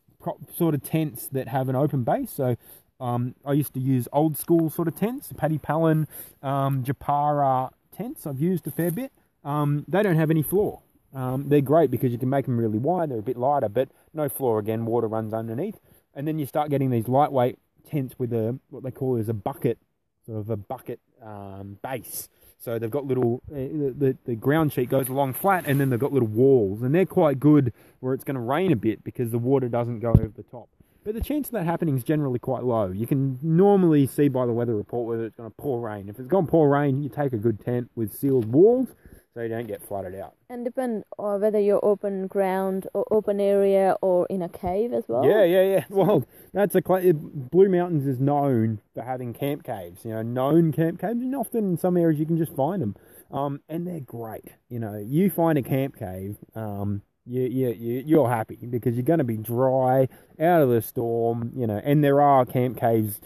sort 0.57 0.75
of 0.75 0.83
tents 0.83 1.29
that 1.29 1.49
have 1.49 1.69
an 1.69 1.77
open 1.77 2.05
base. 2.05 2.31
So 2.31 2.57
um, 3.01 3.35
I 3.45 3.53
used 3.53 3.75
to 3.75 3.81
use 3.81 4.09
old 4.13 4.39
school 4.39 4.71
sort 4.71 4.89
of 4.89 4.97
tents, 4.97 5.33
Paddy 5.37 5.59
Pallin, 5.59 6.07
um, 6.43 6.85
Japara 6.85 7.71
tents. 7.95 8.27
I've 8.27 8.41
used 8.41 8.67
a 8.67 8.71
fair 8.71 8.91
bit. 8.91 9.13
Um, 9.45 9.85
they 9.89 10.03
don't 10.03 10.17
have 10.17 10.31
any 10.31 10.43
floor. 10.43 10.83
Um, 11.15 11.49
they're 11.49 11.61
great 11.61 11.91
because 11.91 12.13
you 12.13 12.19
can 12.19 12.31
make 12.31 12.47
them 12.47 12.59
really 12.59 12.79
wide. 12.79 13.11
They're 13.11 13.19
a 13.19 13.23
bit 13.23 13.37
lighter, 13.37 13.69
but 13.69 13.89
no 14.15 14.29
floor 14.29 14.59
again. 14.59 14.87
Water 14.87 15.09
runs 15.09 15.35
underneath, 15.35 15.79
and 16.15 16.27
then 16.27 16.39
you 16.39 16.47
start 16.47 16.71
getting 16.71 16.91
these 16.91 17.09
lightweight 17.09 17.59
tents 17.85 18.15
with 18.19 18.33
a 18.33 18.59
what 18.71 18.83
they 18.83 18.91
call 18.91 19.17
is 19.17 19.29
a 19.29 19.35
bucket, 19.35 19.79
sort 20.27 20.39
of 20.39 20.51
a 20.51 20.57
bucket 20.57 21.01
um, 21.23 21.79
base. 21.83 22.29
So 22.59 22.79
they've 22.79 22.91
got 22.91 23.07
little 23.07 23.43
uh, 23.51 23.55
the, 23.55 23.95
the 23.97 24.17
the 24.25 24.35
ground 24.37 24.73
sheet 24.73 24.89
goes 24.89 25.09
along 25.09 25.35
flat, 25.35 25.65
and 25.67 25.81
then 25.81 25.91
they've 25.91 25.99
got 25.99 26.13
little 26.13 26.29
walls, 26.29 26.83
and 26.83 26.95
they're 26.95 27.07
quite 27.07 27.41
good 27.41 27.73
where 28.01 28.15
it's 28.15 28.25
going 28.25 28.37
to 28.37 28.41
rain 28.41 28.73
a 28.73 28.77
bit 28.77 29.03
because 29.03 29.31
the 29.31 29.39
water 29.39 29.69
doesn't 29.69 30.01
go 30.01 30.11
over 30.11 30.33
the 30.35 30.45
top. 30.45 30.69
But 31.05 31.15
the 31.15 31.21
chance 31.21 31.49
of 31.49 31.55
that 31.55 31.65
happening 31.65 31.97
is 31.97 32.05
generally 32.05 32.39
quite 32.39 32.63
low. 32.63 32.93
You 32.93 33.09
can 33.09 33.41
normally 33.43 34.07
see 34.07 34.29
by 34.29 34.47
the 34.47 34.53
weather 34.53 34.77
report 34.77 35.09
whether 35.09 35.25
it's 35.25 35.35
going 35.35 35.51
to 35.51 35.57
pour 35.57 35.81
rain. 35.81 36.09
If 36.09 36.21
it's 36.21 36.29
going 36.29 36.47
to 36.47 36.51
pour 36.51 36.69
rain, 36.69 37.03
you 37.03 37.09
take 37.09 37.33
a 37.33 37.39
good 37.39 37.61
tent 37.61 37.91
with 37.97 38.17
sealed 38.17 38.53
walls 38.53 38.95
so 39.35 39.43
you 39.43 39.49
don't 39.49 39.67
get 39.67 39.83
flooded 39.87 40.15
out. 40.15 40.35
And 40.49 40.65
depend 40.65 41.05
on 41.19 41.41
whether 41.41 41.59
you're 41.59 41.85
open 41.85 42.27
ground 42.27 42.87
or 42.93 43.07
open 43.11 43.41
area 43.41 43.97
or 44.03 44.27
in 44.27 44.43
a 44.43 44.49
cave 44.49 44.93
as 44.93 45.05
well. 45.09 45.25
Yeah, 45.25 45.45
yeah, 45.45 45.63
yeah. 45.63 45.85
Well, 45.91 46.27
that's 46.53 46.75
a 46.75 46.83
cla- 46.83 47.13
Blue 47.15 47.69
Mountains 47.69 48.07
is 48.07 48.21
known 48.21 48.81
for 48.95 49.03
having 49.03 49.33
camp 49.33 49.65
caves. 49.65 50.05
You 50.05 50.13
know, 50.13 50.23
known 50.23 50.73
camp 50.73 51.01
caves, 51.01 51.21
and 51.21 51.35
often 51.35 51.71
in 51.73 51.79
some 51.79 51.97
areas 51.97 52.21
you 52.21 52.27
can 52.27 52.37
just 52.37 52.55
find 52.55 52.83
them, 52.83 52.97
um, 53.31 53.61
and 53.69 53.87
they're 53.87 54.01
great. 54.01 54.53
You 54.69 54.79
know, 54.79 54.97
you 54.99 55.31
find 55.31 55.59
a 55.59 55.63
camp 55.63 55.97
cave, 55.99 56.37
um, 56.55 57.03
you, 57.25 57.43
you, 57.43 57.69
you 57.69 58.03
you're 58.05 58.29
happy 58.29 58.57
because 58.69 58.95
you're 58.95 59.05
going 59.05 59.19
to 59.19 59.25
be 59.25 59.37
dry 59.37 60.09
out 60.41 60.63
of 60.63 60.69
the 60.71 60.83
storm. 60.83 61.53
You 61.55 61.67
know, 61.67 61.81
and 61.83 62.03
there 62.05 62.21
are 62.21 62.45
camp 62.45 62.79
caves. 62.79 63.21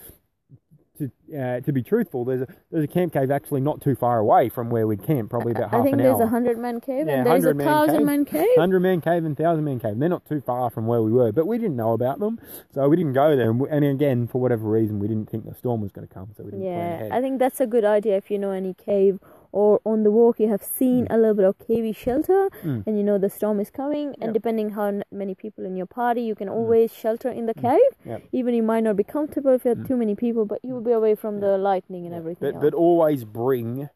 To 0.99 1.11
uh, 1.39 1.61
to 1.61 1.73
be 1.73 1.83
truthful, 1.83 2.25
there's 2.25 2.41
a 2.43 2.47
there's 2.71 2.85
a 2.85 2.89
camp 2.89 3.13
cave 3.13 3.31
actually 3.31 3.61
not 3.61 3.83
too 3.83 3.95
far 3.95 4.19
away 4.19 4.49
from 4.49 4.71
where 4.71 4.87
we'd 4.87 5.03
camp, 5.03 5.29
probably 5.29 5.53
about 5.53 5.71
half 5.71 5.73
an 5.73 5.77
hour. 5.77 5.81
I 5.81 5.85
think 5.85 5.97
there's 5.99 6.21
a 6.21 6.27
hundred 6.27 6.59
man 6.59 6.81
cave 6.81 7.07
Yeah, 7.07 7.19
and 7.19 7.27
there's 7.27 7.45
a 7.45 7.49
100 7.49 7.57
man 7.57 7.67
thousand 7.67 7.97
cave. 7.99 8.07
man 8.07 8.25
cave. 8.25 8.47
Hundred 8.57 8.81
man 8.81 9.01
cave 9.03 9.25
and 9.25 9.37
thousand 9.37 9.65
man 9.65 9.79
cave. 9.81 9.99
They're 9.99 10.09
not 10.09 10.25
too 10.27 10.41
far 10.41 10.71
from 10.71 10.87
where 10.87 11.03
we 11.03 11.13
were, 11.13 11.33
but 11.33 11.47
we 11.47 11.59
didn't 11.59 11.77
know 11.77 11.93
about 11.93 12.19
them, 12.21 12.39
so 12.73 12.89
we 12.89 12.97
didn't 12.97 13.13
go 13.13 13.37
there. 13.37 13.51
And, 13.51 13.61
we- 13.61 13.69
and 13.69 13.85
again, 13.85 14.27
for 14.27 14.41
whatever 14.41 14.69
reason, 14.71 14.99
we 14.99 15.07
didn't 15.09 15.29
think 15.31 15.45
the 15.47 15.55
storm 15.55 15.81
was 15.83 15.93
going 15.93 16.07
to 16.09 16.15
come, 16.15 16.31
so 16.37 16.45
we 16.45 16.53
didn't 16.53 16.65
plan 16.67 17.05
Yeah. 17.09 17.17
I 17.17 17.21
think 17.21 17.39
that's 17.41 17.61
a 17.61 17.67
good 17.67 17.85
idea 17.85 18.17
if 18.17 18.31
you 18.31 18.39
know 18.39 18.53
any 18.53 18.73
cave 18.73 19.19
or 19.61 19.81
on 19.93 20.03
the 20.07 20.11
walk 20.11 20.39
you 20.43 20.49
have 20.55 20.63
seen 20.63 21.07
a 21.09 21.17
little 21.17 21.35
bit 21.41 21.47
of 21.51 21.57
cavey 21.67 21.95
shelter 22.05 22.41
Mm. 22.63 22.81
and 22.87 22.93
you 22.99 23.05
know 23.09 23.19
the 23.27 23.31
storm 23.39 23.59
is 23.65 23.71
coming 23.83 24.09
and 24.21 24.29
Yep. 24.29 24.35
depending 24.39 24.69
how 24.79 24.89
many 25.23 25.35
people 25.35 25.63
in 25.69 25.75
your 25.81 25.87
party 26.01 26.23
you 26.31 26.35
can 26.41 26.49
always 26.59 26.89
shelter 27.03 27.31
in 27.41 27.45
the 27.51 27.55
cave 27.67 27.93
Yep. 28.05 28.21
even 28.39 28.51
you 28.59 28.63
might 28.73 28.85
not 28.89 28.97
be 29.03 29.07
comfortable 29.17 29.53
if 29.59 29.65
you 29.65 29.71
have 29.75 29.83
Mm. 29.85 29.89
too 29.91 29.97
many 30.03 30.15
people 30.25 30.45
but 30.53 30.61
you 30.67 30.73
will 30.75 30.87
be 30.93 30.97
away 31.03 31.15
from 31.23 31.41
the 31.45 31.53
lightning 31.69 32.03
and 32.07 32.15
everything 32.15 32.53
But 32.53 32.61
but 32.65 32.75
always 32.75 33.25
bring 33.25 33.89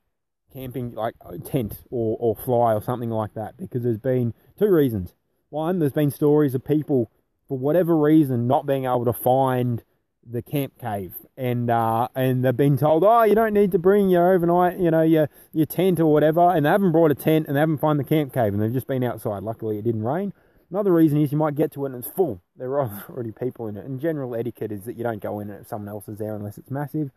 camping 0.53 0.87
like 1.05 1.15
a 1.35 1.39
tent 1.39 1.73
or 1.91 2.17
or 2.25 2.35
fly 2.35 2.75
or 2.79 2.83
something 2.91 3.11
like 3.23 3.35
that 3.35 3.57
because 3.63 3.83
there's 3.85 4.05
been 4.15 4.33
two 4.59 4.71
reasons. 4.83 5.15
One, 5.51 5.79
there's 5.81 5.93
been 6.03 6.11
stories 6.11 6.55
of 6.55 6.63
people 6.65 7.01
for 7.49 7.57
whatever 7.67 7.95
reason 7.97 8.47
not 8.55 8.63
being 8.67 8.85
able 8.85 9.05
to 9.05 9.13
find 9.13 9.85
the 10.33 10.43
camp 10.43 10.79
cave. 10.79 11.15
And 11.37 11.71
uh 11.71 12.09
and 12.15 12.45
they've 12.45 12.57
been 12.57 12.77
told 12.77 13.05
oh 13.05 13.23
you 13.23 13.35
don't 13.35 13.55
need 13.55 13.73
to 13.73 13.79
bring 13.79 14.09
your 14.09 14.33
overnight 14.33 14.79
you 14.79 14.91
know 14.91 15.03
your 15.03 15.29
your 15.53 15.67
tent 15.67 16.01
or 16.01 16.13
whatever. 16.13 16.51
And 16.51 16.65
they 16.65 16.71
haven't 16.71 16.93
brought 16.93 17.11
a 17.11 17.15
tent 17.15 17.47
and 17.47 17.57
they 17.57 17.61
haven't 17.61 17.79
found 17.79 17.99
the 17.99 18.05
camp 18.05 18.33
cave 18.33 18.53
and 18.53 18.63
they've 18.63 18.73
just 18.73 18.87
been 18.87 19.03
outside. 19.05 19.43
Luckily 19.43 19.79
it 19.79 19.85
didn't 19.85 20.03
rain. 20.03 20.33
Another 20.71 20.93
reason 20.93 21.21
is 21.21 21.33
you 21.33 21.39
might 21.39 21.57
get 21.57 21.73
to 21.73 21.85
it 21.85 21.93
and 21.93 22.05
it's 22.05 22.15
full. 22.15 22.43
There 22.57 22.79
are 22.79 23.05
already 23.11 23.33
people 23.33 23.67
in 23.67 23.77
it. 23.77 23.85
And 23.85 24.01
general 24.01 24.35
etiquette 24.37 24.71
is 24.71 24.85
that 24.85 24.97
you 24.97 25.03
don't 25.03 25.21
go 25.21 25.41
in 25.41 25.51
it 25.51 25.63
if 25.63 25.69
someone 25.69 25.89
else 25.89 26.09
is 26.09 26.19
there 26.19 26.35
unless 26.35 26.59
it's 26.59 26.71
massive. 26.71 27.11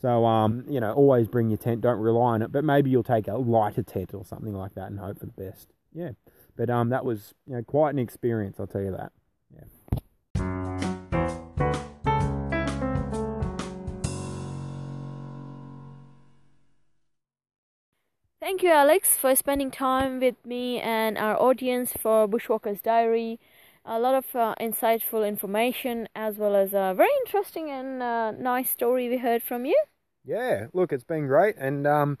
So 0.00 0.24
um 0.24 0.64
you 0.68 0.80
know 0.80 0.92
always 0.92 1.28
bring 1.28 1.50
your 1.50 1.58
tent. 1.58 1.80
Don't 1.80 2.00
rely 2.00 2.34
on 2.34 2.42
it. 2.42 2.52
But 2.52 2.64
maybe 2.64 2.90
you'll 2.90 3.02
take 3.02 3.28
a 3.28 3.36
lighter 3.36 3.82
tent 3.82 4.14
or 4.14 4.24
something 4.24 4.54
like 4.54 4.74
that 4.74 4.90
and 4.90 4.98
hope 4.98 5.18
for 5.18 5.26
the 5.26 5.32
best. 5.32 5.68
Yeah. 5.92 6.12
But 6.56 6.70
um 6.70 6.90
that 6.90 7.04
was 7.04 7.34
you 7.46 7.56
know 7.56 7.62
quite 7.62 7.90
an 7.90 7.98
experience 7.98 8.58
i'll 8.60 8.66
tell 8.66 8.82
you 8.82 8.92
that 8.92 9.12
Thank 18.44 18.62
you, 18.62 18.72
Alex, 18.72 19.16
for 19.16 19.34
spending 19.34 19.70
time 19.70 20.20
with 20.20 20.34
me 20.44 20.78
and 20.78 21.16
our 21.16 21.34
audience 21.40 21.94
for 21.98 22.28
Bushwalker's 22.28 22.82
Diary. 22.82 23.40
A 23.86 23.98
lot 23.98 24.14
of 24.14 24.36
uh, 24.36 24.54
insightful 24.60 25.26
information 25.26 26.10
as 26.14 26.36
well 26.36 26.54
as 26.54 26.74
a 26.74 26.92
very 26.94 27.08
interesting 27.24 27.70
and 27.70 28.02
uh, 28.02 28.32
nice 28.32 28.68
story 28.68 29.08
we 29.08 29.16
heard 29.16 29.42
from 29.42 29.64
you. 29.64 29.82
Yeah, 30.26 30.66
look, 30.74 30.92
it's 30.92 31.04
been 31.04 31.26
great, 31.26 31.56
and 31.56 31.86
um, 31.86 32.18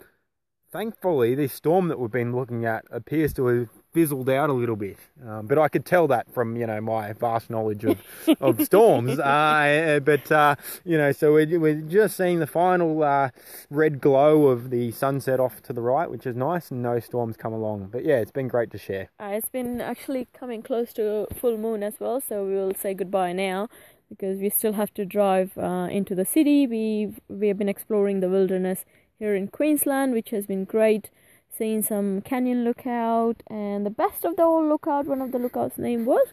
thankfully, 0.72 1.34
this 1.34 1.52
storm 1.52 1.88
that 1.88 1.98
we've 1.98 2.10
been 2.10 2.34
looking 2.34 2.64
at 2.64 2.86
appears 2.90 3.34
to 3.34 3.44
have 3.44 3.68
fizzled 3.94 4.28
out 4.28 4.50
a 4.50 4.52
little 4.52 4.76
bit. 4.76 4.98
Um, 5.26 5.46
but 5.46 5.56
I 5.56 5.68
could 5.68 5.86
tell 5.86 6.06
that 6.08 6.30
from 6.34 6.56
you 6.56 6.66
know 6.66 6.80
my 6.80 7.12
vast 7.14 7.48
knowledge 7.48 7.84
of, 7.84 8.02
of 8.40 8.60
storms. 8.64 9.18
Uh, 9.18 10.00
but 10.04 10.30
uh, 10.30 10.56
you 10.84 10.98
know, 10.98 11.12
so 11.12 11.32
we're, 11.32 11.58
we're 11.58 11.80
just 11.80 12.16
seeing 12.16 12.40
the 12.40 12.46
final 12.46 13.02
uh, 13.02 13.30
red 13.70 14.00
glow 14.00 14.48
of 14.48 14.70
the 14.70 14.90
sunset 14.90 15.40
off 15.40 15.62
to 15.62 15.72
the 15.72 15.80
right, 15.80 16.10
which 16.10 16.26
is 16.26 16.36
nice, 16.36 16.70
and 16.70 16.82
no 16.82 17.00
storms 17.00 17.36
come 17.36 17.52
along. 17.52 17.88
But 17.90 18.04
yeah, 18.04 18.16
it's 18.16 18.32
been 18.32 18.48
great 18.48 18.70
to 18.72 18.78
share. 18.78 19.08
Uh, 19.18 19.30
it's 19.32 19.48
been 19.48 19.80
actually 19.80 20.26
coming 20.34 20.62
close 20.62 20.92
to 20.94 21.26
full 21.32 21.56
moon 21.56 21.82
as 21.82 22.00
well, 22.00 22.20
so 22.20 22.44
we 22.44 22.54
will 22.54 22.74
say 22.74 22.92
goodbye 22.92 23.32
now 23.32 23.68
because 24.08 24.40
we 24.40 24.50
still 24.50 24.74
have 24.74 24.92
to 24.94 25.04
drive 25.04 25.56
uh, 25.56 25.88
into 25.90 26.14
the 26.14 26.24
city. 26.24 26.66
We 26.66 27.14
we 27.28 27.48
have 27.48 27.58
been 27.58 27.68
exploring 27.68 28.20
the 28.20 28.28
wilderness 28.28 28.84
here 29.18 29.34
in 29.36 29.48
Queensland, 29.48 30.12
which 30.12 30.30
has 30.30 30.46
been 30.46 30.64
great. 30.64 31.10
Seeing 31.56 31.82
some 31.82 32.20
canyon 32.22 32.64
lookout 32.64 33.42
and 33.46 33.86
the 33.86 33.90
best 33.90 34.24
of 34.24 34.36
the 34.36 34.42
whole 34.42 34.66
lookout. 34.68 35.06
One 35.06 35.22
of 35.22 35.30
the 35.30 35.38
lookouts' 35.38 35.78
name 35.78 36.04
was, 36.04 36.26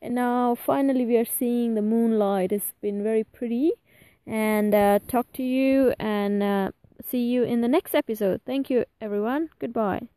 and 0.00 0.14
now 0.14 0.54
finally 0.54 1.04
we 1.04 1.16
are 1.18 1.24
seeing 1.26 1.74
the 1.74 1.82
moonlight. 1.82 2.50
It's 2.50 2.72
been 2.80 3.02
very 3.02 3.24
pretty, 3.24 3.72
and 4.26 4.74
uh, 4.74 5.00
talk 5.06 5.30
to 5.34 5.42
you 5.42 5.94
and 5.98 6.42
uh, 6.42 6.70
see 7.04 7.24
you 7.24 7.42
in 7.42 7.60
the 7.60 7.68
next 7.68 7.94
episode. 7.94 8.40
Thank 8.46 8.70
you, 8.70 8.86
everyone. 9.00 9.50
Goodbye. 9.58 10.08